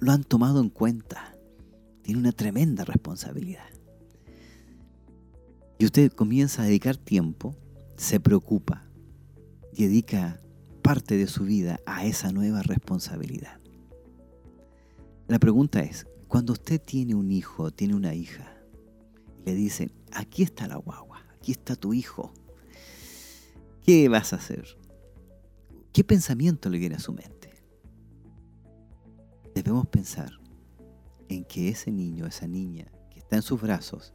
lo 0.01 0.11
han 0.11 0.25
tomado 0.25 0.59
en 0.59 0.69
cuenta. 0.69 1.37
Tiene 2.01 2.19
una 2.19 2.33
tremenda 2.33 2.83
responsabilidad. 2.83 3.63
Y 5.77 5.85
usted 5.85 6.11
comienza 6.11 6.63
a 6.63 6.65
dedicar 6.65 6.97
tiempo, 6.97 7.55
se 7.95 8.19
preocupa, 8.19 8.83
dedica 9.71 10.41
parte 10.81 11.15
de 11.15 11.27
su 11.27 11.45
vida 11.45 11.79
a 11.85 12.05
esa 12.05 12.33
nueva 12.33 12.61
responsabilidad. 12.61 13.61
La 15.29 15.39
pregunta 15.39 15.79
es, 15.79 16.07
cuando 16.27 16.51
usted 16.51 16.81
tiene 16.81 17.15
un 17.15 17.31
hijo, 17.31 17.71
tiene 17.71 17.95
una 17.95 18.13
hija, 18.15 18.53
le 19.45 19.55
dicen, 19.55 19.93
aquí 20.11 20.43
está 20.43 20.67
la 20.67 20.75
guagua, 20.75 21.23
aquí 21.37 21.53
está 21.53 21.77
tu 21.77 21.93
hijo, 21.93 22.33
¿qué 23.85 24.09
vas 24.09 24.33
a 24.33 24.35
hacer? 24.35 24.78
¿Qué 25.91 26.03
pensamiento 26.03 26.69
le 26.69 26.77
viene 26.77 26.95
a 26.95 26.99
su 26.99 27.13
mente? 27.13 27.63
Debemos 29.55 29.87
pensar 29.87 30.31
en 31.29 31.43
que 31.45 31.69
ese 31.69 31.91
niño, 31.91 32.27
esa 32.27 32.47
niña 32.47 32.91
que 33.09 33.19
está 33.19 33.37
en 33.37 33.41
sus 33.41 33.59
brazos, 33.59 34.13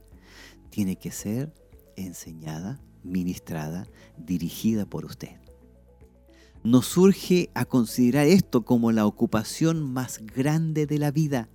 tiene 0.71 0.97
que 0.97 1.11
ser 1.11 1.53
enseñada, 1.97 2.81
ministrada, 3.03 3.89
dirigida 4.17 4.87
por 4.87 5.05
usted. 5.05 5.41
Nos 6.63 6.87
surge 6.87 7.51
a 7.55 7.65
considerar 7.65 8.27
esto 8.27 8.65
como 8.65 8.93
la 8.93 9.05
ocupación 9.05 9.83
más 9.93 10.19
grande 10.19 10.87
de 10.87 10.99
la 10.99 11.11
vida, 11.11 11.49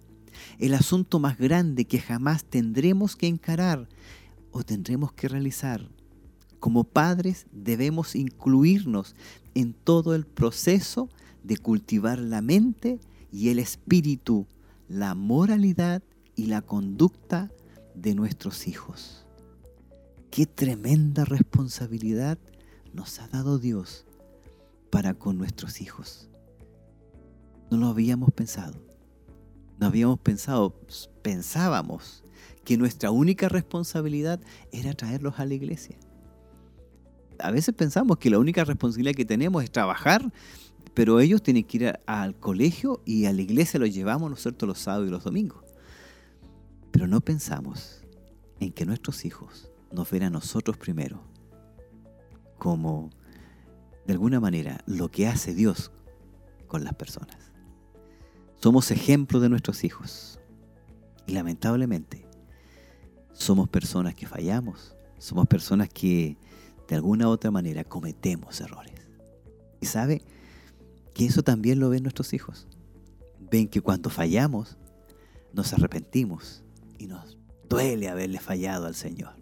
el 0.60 0.74
asunto 0.74 1.20
más 1.20 1.38
grande 1.38 1.86
que 1.86 2.00
jamás 2.00 2.44
tendremos 2.44 3.16
que 3.16 3.28
encarar 3.28 3.88
o 4.52 4.64
tendremos 4.64 5.14
que 5.14 5.30
realizar. 5.30 5.90
Como 6.60 6.84
padres 6.84 7.48
debemos 7.52 8.16
incluirnos 8.16 9.16
en 9.56 9.74
todo 9.74 10.16
el 10.16 10.26
proceso 10.26 11.10
de 11.44 11.58
cultivar 11.58 12.20
la 12.20 12.42
mente 12.42 13.00
y 13.32 13.50
el 13.50 13.60
espíritu, 13.60 14.48
la 14.88 15.16
moralidad 15.16 16.04
y 16.36 16.48
la 16.48 16.62
conducta 16.62 17.52
de 17.96 18.16
nuestros 18.16 18.68
hijos. 18.68 19.26
Qué 20.32 20.46
tremenda 20.46 21.26
responsabilidad 21.26 22.38
nos 22.94 23.20
ha 23.20 23.28
dado 23.28 23.58
Dios 23.58 24.06
para 24.90 25.14
con 25.14 25.38
nuestros 25.38 25.82
hijos. 25.82 26.30
No 27.72 27.78
lo 27.78 27.88
habíamos 27.88 28.32
pensado. 28.32 28.82
No 29.80 29.88
habíamos 29.88 30.20
pensado, 30.20 30.76
pensábamos 31.22 32.24
que 32.66 32.78
nuestra 32.78 33.12
única 33.12 33.48
responsabilidad 33.48 34.42
era 34.72 34.94
traerlos 34.94 35.40
a 35.40 35.46
la 35.46 35.54
iglesia. 35.54 35.98
A 37.40 37.52
veces 37.52 37.74
pensamos 37.74 38.18
que 38.18 38.30
la 38.30 38.40
única 38.40 38.64
responsabilidad 38.64 39.16
que 39.16 39.26
tenemos 39.26 39.64
es 39.64 39.72
trabajar, 39.72 40.32
pero 40.94 41.20
ellos 41.20 41.42
tienen 41.42 41.64
que 41.64 41.78
ir 41.78 42.00
al 42.06 42.36
colegio 42.40 43.02
y 43.06 43.26
a 43.26 43.34
la 43.34 43.42
iglesia 43.42 43.80
los 43.80 43.94
llevamos 43.94 44.30
nosotros 44.30 44.68
los 44.68 44.80
sábados 44.80 45.08
y 45.08 45.12
los 45.12 45.24
domingos. 45.24 45.64
Pero 46.92 47.08
no 47.08 47.22
pensamos 47.22 48.02
en 48.60 48.72
que 48.72 48.86
nuestros 48.86 49.24
hijos 49.26 49.72
nos 49.92 50.10
ven 50.12 50.24
a 50.24 50.30
nosotros 50.30 50.78
primero 50.78 51.24
como, 52.58 53.10
de 54.06 54.14
alguna 54.14 54.40
manera, 54.40 54.84
lo 54.86 55.10
que 55.10 55.28
hace 55.28 55.54
Dios 55.54 55.92
con 56.68 56.84
las 56.84 56.94
personas. 56.94 57.38
Somos 58.62 58.92
ejemplo 58.92 59.40
de 59.40 59.50
nuestros 59.50 59.84
hijos. 59.84 60.40
Y 61.26 61.32
lamentablemente, 61.32 62.26
somos 63.32 63.70
personas 63.70 64.16
que 64.16 64.28
fallamos, 64.28 64.96
somos 65.18 65.48
personas 65.48 65.90
que 65.90 66.38
de 66.90 66.96
alguna 66.96 67.28
u 67.28 67.32
otra 67.32 67.52
manera 67.52 67.84
cometemos 67.84 68.60
errores. 68.60 68.96
Y 69.80 69.86
sabe 69.86 70.24
que 71.14 71.26
eso 71.26 71.44
también 71.44 71.80
lo 71.80 71.90
ven 71.90 72.04
nuestros 72.04 72.34
hijos. 72.34 72.68
Ven 73.52 73.68
que 73.68 73.82
cuando 73.82 74.10
fallamos, 74.10 74.76
nos 75.54 75.72
arrepentimos 75.74 76.64
y 76.98 77.06
nos 77.06 77.38
duele 77.70 78.10
haberle 78.10 78.40
fallado 78.40 78.88
al 78.88 78.96
Señor. 78.96 79.34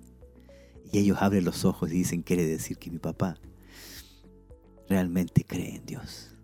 Y 0.92 1.00
ellos 1.00 1.18
abren 1.22 1.46
los 1.46 1.66
ojos 1.66 1.90
y 1.90 1.94
dicen, 1.94 2.22
quiere 2.22 2.46
decir 2.46 2.78
que 2.78 2.92
mi 2.92 3.00
papá 3.00 3.38
realmente 4.90 5.46
cree 5.46 5.76
en 5.76 5.86
Dios. 5.86 6.36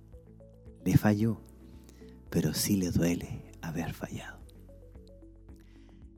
Le 0.86 0.98
falló, 0.98 1.42
pero 2.30 2.54
sí 2.54 2.78
le 2.78 2.92
duele 2.92 3.42
haber 3.62 3.94
fallado. 3.94 4.40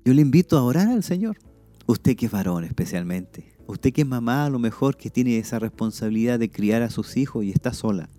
Yo 0.04 0.14
le 0.14 0.22
invito 0.22 0.58
a 0.58 0.64
orar 0.64 0.88
al 0.88 1.04
Señor. 1.04 1.38
Usted 1.88 2.16
que 2.16 2.26
es 2.26 2.32
varón 2.32 2.64
especialmente. 2.64 3.54
Usted 3.68 3.94
que 3.94 4.02
es 4.02 4.08
mamá 4.08 4.46
a 4.46 4.50
lo 4.50 4.58
mejor 4.58 4.98
que 4.98 5.12
tiene 5.12 5.38
esa 5.38 5.60
responsabilidad 5.60 6.40
de 6.40 6.50
criar 6.50 6.82
a 6.82 6.90
sus 6.90 7.16
hijos 7.16 7.46
y 7.46 7.52
está 7.52 7.74
sola. 7.74 8.10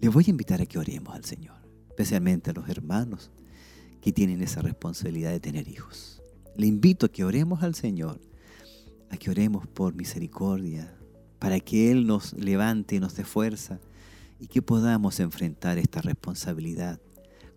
Le 0.00 0.08
voy 0.08 0.24
a 0.26 0.30
invitar 0.30 0.60
a 0.60 0.66
que 0.66 0.78
oremos 0.78 1.14
al 1.14 1.24
Señor, 1.24 1.56
especialmente 1.88 2.50
a 2.50 2.54
los 2.54 2.68
hermanos 2.68 3.30
que 4.00 4.12
tienen 4.12 4.42
esa 4.42 4.62
responsabilidad 4.62 5.30
de 5.30 5.40
tener 5.40 5.68
hijos. 5.68 6.22
Le 6.56 6.66
invito 6.66 7.06
a 7.06 7.08
que 7.08 7.24
oremos 7.24 7.62
al 7.62 7.74
Señor, 7.74 8.20
a 9.10 9.16
que 9.16 9.30
oremos 9.30 9.66
por 9.68 9.94
misericordia, 9.94 10.92
para 11.38 11.60
que 11.60 11.92
Él 11.92 12.06
nos 12.06 12.32
levante 12.32 12.96
y 12.96 13.00
nos 13.00 13.14
dé 13.14 13.24
fuerza 13.24 13.78
y 14.40 14.48
que 14.48 14.60
podamos 14.60 15.20
enfrentar 15.20 15.78
esta 15.78 16.02
responsabilidad 16.02 17.00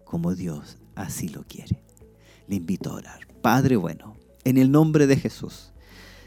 como 0.05 0.35
Dios 0.35 0.77
así 0.95 1.29
lo 1.29 1.43
quiere. 1.43 1.83
Le 2.47 2.57
invito 2.57 2.91
a 2.91 2.95
orar. 2.95 3.27
Padre 3.41 3.75
bueno, 3.75 4.18
en 4.43 4.57
el 4.57 4.71
nombre 4.71 5.07
de 5.07 5.17
Jesús, 5.17 5.73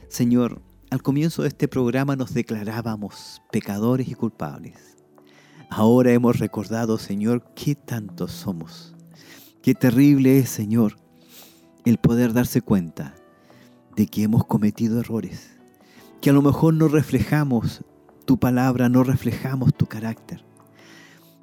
Señor, 0.08 0.60
al 0.90 1.02
comienzo 1.02 1.40
de 1.40 1.48
este 1.48 1.68
programa 1.68 2.16
nos 2.16 2.34
declarábamos 2.34 3.40
pecadores 3.50 4.08
y 4.08 4.14
culpables. 4.14 4.98
Ahora 5.70 6.12
hemos 6.12 6.38
recordado, 6.38 6.98
Señor, 6.98 7.42
qué 7.54 7.74
tantos 7.74 8.30
somos. 8.30 8.94
Qué 9.62 9.74
terrible 9.74 10.38
es, 10.38 10.50
Señor, 10.50 10.98
el 11.86 11.96
poder 11.96 12.34
darse 12.34 12.60
cuenta 12.60 13.14
de 13.96 14.06
que 14.06 14.22
hemos 14.22 14.44
cometido 14.44 15.00
errores, 15.00 15.50
que 16.20 16.28
a 16.28 16.34
lo 16.34 16.42
mejor 16.42 16.74
no 16.74 16.88
reflejamos 16.88 17.82
tu 18.26 18.38
palabra, 18.38 18.90
no 18.90 19.02
reflejamos 19.02 19.74
tu 19.74 19.86
carácter. 19.86 20.44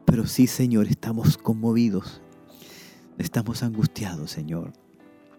Pero 0.05 0.27
sí, 0.27 0.45
Señor, 0.45 0.85
estamos 0.85 1.37
conmovidos, 1.39 2.21
estamos 3.17 3.63
angustiados, 3.63 4.29
Señor, 4.29 4.73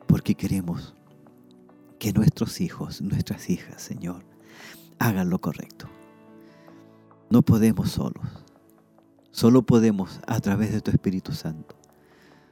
porque 0.08 0.34
queremos 0.34 0.94
que 2.00 2.12
nuestros 2.14 2.60
hijos, 2.62 3.02
nuestras 3.02 3.50
hijas, 3.50 3.80
Señor, 3.80 4.24
hagan 4.98 5.30
lo 5.30 5.40
correcto. 5.40 5.88
No 7.28 7.42
podemos 7.42 7.90
solos, 7.90 8.26
solo 9.30 9.62
podemos 9.62 10.18
a 10.26 10.40
través 10.40 10.72
de 10.72 10.80
tu 10.80 10.90
Espíritu 10.90 11.32
Santo. 11.32 11.76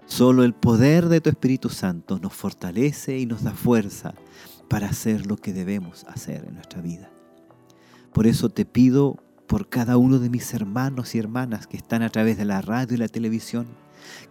Solo 0.07 0.44
el 0.44 0.55
poder 0.55 1.09
de 1.09 1.20
tu 1.20 1.30
Espíritu 1.30 1.70
Santo 1.70 2.18
nos 2.18 2.34
fortalece 2.34 3.18
y 3.18 3.26
nos 3.26 3.42
da 3.42 3.53
fuerza 3.53 4.14
para 4.68 4.88
hacer 4.88 5.26
lo 5.26 5.36
que 5.36 5.53
debemos 5.53 6.05
hacer 6.05 6.44
en 6.46 6.55
nuestra 6.55 6.82
vida. 6.82 7.11
Por 8.12 8.26
eso 8.26 8.51
te 8.51 8.66
pido 8.66 9.16
por 9.46 9.70
cada 9.70 9.96
uno 9.96 10.18
de 10.18 10.28
mis 10.28 10.53
hermanos 10.53 11.14
y 11.14 11.18
hermanas 11.18 11.66
que 11.66 11.78
están 11.78 12.03
a 12.03 12.11
través 12.11 12.36
de 12.36 12.44
la 12.44 12.61
radio 12.61 12.94
y 12.94 12.99
la 12.99 13.09
televisión, 13.09 13.66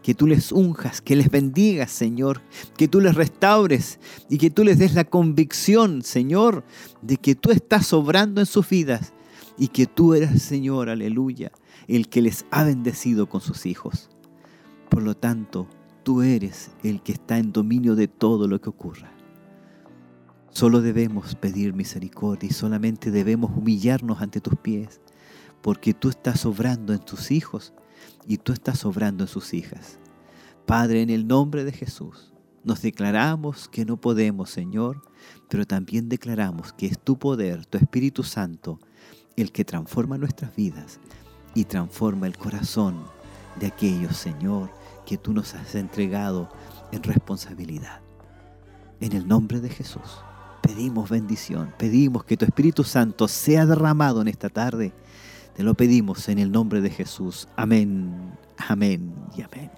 que 0.01 0.13
tú 0.13 0.27
les 0.27 0.51
unjas, 0.51 1.01
que 1.01 1.15
les 1.15 1.29
bendigas, 1.29 1.91
Señor, 1.91 2.41
que 2.77 2.87
tú 2.87 3.01
les 3.01 3.15
restaures 3.15 3.99
y 4.29 4.37
que 4.37 4.49
tú 4.49 4.63
les 4.63 4.77
des 4.77 4.93
la 4.93 5.03
convicción, 5.03 6.01
Señor, 6.01 6.63
de 7.01 7.17
que 7.17 7.35
tú 7.35 7.51
estás 7.51 7.93
obrando 7.93 8.41
en 8.41 8.45
sus 8.45 8.69
vidas 8.69 9.13
y 9.57 9.69
que 9.69 9.85
tú 9.85 10.13
eres, 10.13 10.41
Señor, 10.41 10.89
aleluya, 10.89 11.51
el 11.87 12.09
que 12.09 12.21
les 12.21 12.45
ha 12.51 12.63
bendecido 12.63 13.27
con 13.27 13.41
sus 13.41 13.65
hijos. 13.65 14.09
Por 14.89 15.03
lo 15.03 15.15
tanto, 15.15 15.67
tú 16.03 16.21
eres 16.21 16.71
el 16.83 17.01
que 17.01 17.11
está 17.11 17.37
en 17.37 17.51
dominio 17.51 17.95
de 17.95 18.07
todo 18.07 18.47
lo 18.47 18.61
que 18.61 18.69
ocurra. 18.69 19.11
Solo 20.49 20.81
debemos 20.81 21.35
pedir 21.35 21.73
misericordia 21.73 22.49
y 22.49 22.53
solamente 22.53 23.11
debemos 23.11 23.51
humillarnos 23.55 24.21
ante 24.21 24.41
tus 24.41 24.55
pies, 24.55 25.01
porque 25.61 25.93
tú 25.93 26.09
estás 26.09 26.45
obrando 26.45 26.93
en 26.93 26.99
tus 26.99 27.31
hijos 27.31 27.73
y 28.27 28.37
tú 28.37 28.53
estás 28.53 28.85
obrando 28.85 29.23
en 29.23 29.27
sus 29.27 29.53
hijas. 29.53 29.99
Padre, 30.65 31.01
en 31.01 31.09
el 31.09 31.27
nombre 31.27 31.63
de 31.63 31.71
Jesús, 31.71 32.33
nos 32.63 32.81
declaramos 32.81 33.69
que 33.69 33.85
no 33.85 33.97
podemos, 33.97 34.49
Señor, 34.49 35.01
pero 35.49 35.65
también 35.65 36.09
declaramos 36.09 36.73
que 36.73 36.87
es 36.87 36.99
tu 36.99 37.17
poder, 37.17 37.65
tu 37.65 37.77
Espíritu 37.77 38.23
Santo, 38.23 38.79
el 39.37 39.51
que 39.51 39.63
transforma 39.63 40.17
nuestras 40.17 40.55
vidas 40.55 40.99
y 41.55 41.63
transforma 41.63 42.27
el 42.27 42.37
corazón 42.37 43.05
de 43.59 43.67
aquellos, 43.67 44.17
Señor, 44.17 44.69
que 45.05 45.17
tú 45.17 45.33
nos 45.33 45.53
has 45.55 45.75
entregado 45.75 46.49
en 46.91 47.03
responsabilidad. 47.03 48.01
En 48.99 49.13
el 49.13 49.27
nombre 49.27 49.61
de 49.61 49.69
Jesús 49.69 50.21
pedimos 50.61 51.09
bendición, 51.09 51.73
pedimos 51.77 52.25
que 52.25 52.35
tu 52.35 52.43
Espíritu 52.43 52.83
Santo 52.83 53.27
sea 53.27 53.65
derramado 53.65 54.21
en 54.21 54.27
esta 54.27 54.49
tarde. 54.49 54.93
Te 55.57 55.63
lo 55.63 55.73
pedimos 55.73 56.29
en 56.29 56.37
el 56.37 56.51
nombre 56.51 56.81
de 56.81 56.91
Jesús. 56.91 57.47
Amén, 57.55 58.13
amén 58.59 59.11
y 59.35 59.41
amén. 59.41 59.71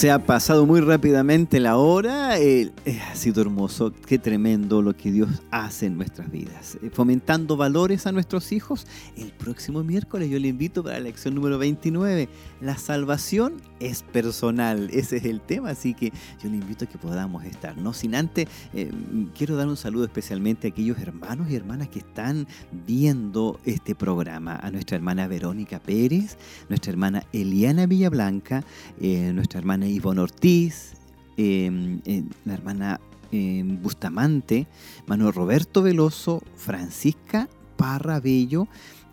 Se 0.00 0.10
ha 0.10 0.18
pasado 0.18 0.64
muy 0.64 0.80
rápidamente 0.80 1.60
la 1.60 1.76
hora. 1.76 2.38
Eh, 2.40 2.72
ha 3.06 3.14
sido 3.14 3.42
hermoso. 3.42 3.92
Qué 4.06 4.18
tremendo 4.18 4.80
lo 4.80 4.96
que 4.96 5.12
Dios 5.12 5.28
hace 5.50 5.84
en 5.84 5.98
nuestras 5.98 6.30
vidas. 6.30 6.78
Eh, 6.82 6.88
fomentando 6.90 7.58
valores 7.58 8.06
a 8.06 8.12
nuestros 8.12 8.50
hijos. 8.52 8.86
El 9.18 9.30
próximo 9.30 9.84
miércoles 9.84 10.30
yo 10.30 10.38
le 10.38 10.48
invito 10.48 10.82
para 10.82 10.94
la 10.94 11.00
lección 11.00 11.34
número 11.34 11.58
29. 11.58 12.30
La 12.62 12.78
salvación 12.78 13.60
es 13.78 14.02
personal. 14.02 14.88
Ese 14.90 15.18
es 15.18 15.26
el 15.26 15.42
tema. 15.42 15.68
Así 15.68 15.92
que 15.92 16.14
yo 16.42 16.48
le 16.48 16.56
invito 16.56 16.86
a 16.86 16.88
que 16.88 16.96
podamos 16.96 17.44
estar. 17.44 17.76
No 17.76 17.92
sin 17.92 18.14
antes, 18.14 18.48
eh, 18.72 18.90
quiero 19.36 19.54
dar 19.56 19.68
un 19.68 19.76
saludo 19.76 20.06
especialmente 20.06 20.66
a 20.66 20.70
aquellos 20.70 20.98
hermanos 20.98 21.50
y 21.50 21.56
hermanas 21.56 21.88
que 21.90 21.98
están 21.98 22.46
viendo 22.86 23.60
este 23.66 23.94
programa. 23.94 24.56
A 24.56 24.70
nuestra 24.70 24.96
hermana 24.96 25.28
Verónica 25.28 25.78
Pérez, 25.78 26.38
nuestra 26.70 26.90
hermana 26.90 27.22
Eliana 27.34 27.84
Villablanca, 27.84 28.64
nuestra 28.98 29.58
hermana 29.58 29.89
Ivonne 29.90 30.20
Ortiz, 30.20 30.94
em, 31.36 32.00
eh, 32.04 32.22
la 32.44 32.54
hermana 32.54 33.00
em, 33.32 33.80
Bustamante, 33.80 34.66
Manuel 35.06 35.32
Roberto 35.32 35.82
Veloso, 35.82 36.42
Francisca 36.56 37.48
Parra 37.76 38.20
Bello, 38.20 38.68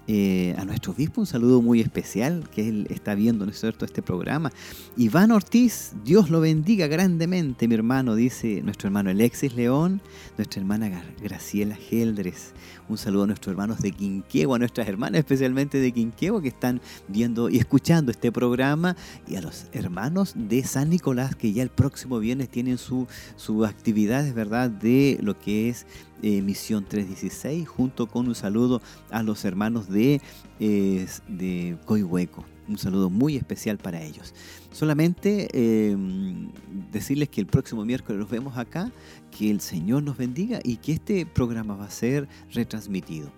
eh, 0.09 0.55
a 0.57 0.63
nuestro 0.63 0.93
obispo 0.93 1.19
un 1.19 1.27
saludo 1.27 1.61
muy 1.61 1.81
especial 1.81 2.49
que 2.49 2.69
él 2.69 2.87
está 2.89 3.13
viendo 3.13 3.45
¿no 3.45 3.51
es 3.51 3.61
este 3.61 4.01
programa. 4.01 4.53
Iván 4.95 5.31
Ortiz, 5.31 5.91
Dios 6.05 6.29
lo 6.29 6.39
bendiga 6.39 6.87
grandemente, 6.87 7.67
mi 7.67 7.75
hermano, 7.75 8.15
dice 8.15 8.61
nuestro 8.63 8.87
hermano 8.87 9.09
Alexis 9.09 9.53
León, 9.53 10.01
nuestra 10.37 10.61
hermana 10.61 11.03
Graciela 11.21 11.75
Geldres. 11.75 12.53
Un 12.89 12.97
saludo 12.97 13.23
a 13.23 13.27
nuestros 13.27 13.51
hermanos 13.51 13.79
de 13.81 13.91
Quinquegua, 13.91 14.55
a 14.55 14.59
nuestras 14.59 14.87
hermanas 14.87 15.19
especialmente 15.19 15.79
de 15.79 15.91
Quinquegua 15.91 16.41
que 16.41 16.47
están 16.47 16.79
viendo 17.09 17.49
y 17.49 17.57
escuchando 17.57 18.11
este 18.11 18.31
programa 18.31 18.95
y 19.27 19.35
a 19.35 19.41
los 19.41 19.67
hermanos 19.73 20.33
de 20.35 20.63
San 20.63 20.89
Nicolás 20.89 21.35
que 21.35 21.51
ya 21.51 21.63
el 21.63 21.69
próximo 21.69 22.19
viernes 22.19 22.49
tienen 22.49 22.77
su, 22.77 23.07
su 23.35 23.65
actividades, 23.65 24.33
¿verdad? 24.33 24.69
De 24.69 25.19
lo 25.21 25.37
que 25.37 25.67
es 25.67 25.85
eh, 26.21 26.41
Misión 26.41 26.85
316, 26.87 27.67
junto 27.67 28.07
con 28.07 28.27
un 28.27 28.35
saludo 28.35 28.81
a 29.11 29.21
los 29.21 29.43
hermanos 29.43 29.89
de, 29.89 30.21
eh, 30.59 31.05
de 31.27 31.77
Coihueco. 31.85 32.45
Un 32.67 32.77
saludo 32.77 33.09
muy 33.09 33.37
especial 33.37 33.77
para 33.77 34.01
ellos. 34.01 34.33
Solamente 34.77 35.47
em, 35.53 36.49
decirles 36.91 37.29
que 37.29 37.41
el 37.41 37.47
próximo 37.47 37.83
miércoles 37.83 38.19
nos 38.19 38.29
vemos 38.29 38.59
acá, 38.59 38.91
que 39.31 39.49
el 39.49 39.59
Señor 39.59 40.03
nos 40.03 40.17
bendiga 40.17 40.59
y 40.63 40.75
que 40.75 40.91
este 40.91 41.25
programa 41.25 41.75
va 41.75 41.85
a 41.85 41.89
ser 41.89 42.27
retransmitido. 42.53 43.31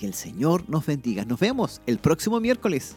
Que 0.00 0.06
el 0.06 0.14
Señor 0.14 0.64
nos 0.70 0.86
bendiga. 0.86 1.26
Nos 1.26 1.38
vemos 1.38 1.82
el 1.84 1.98
próximo 1.98 2.40
miércoles. 2.40 2.96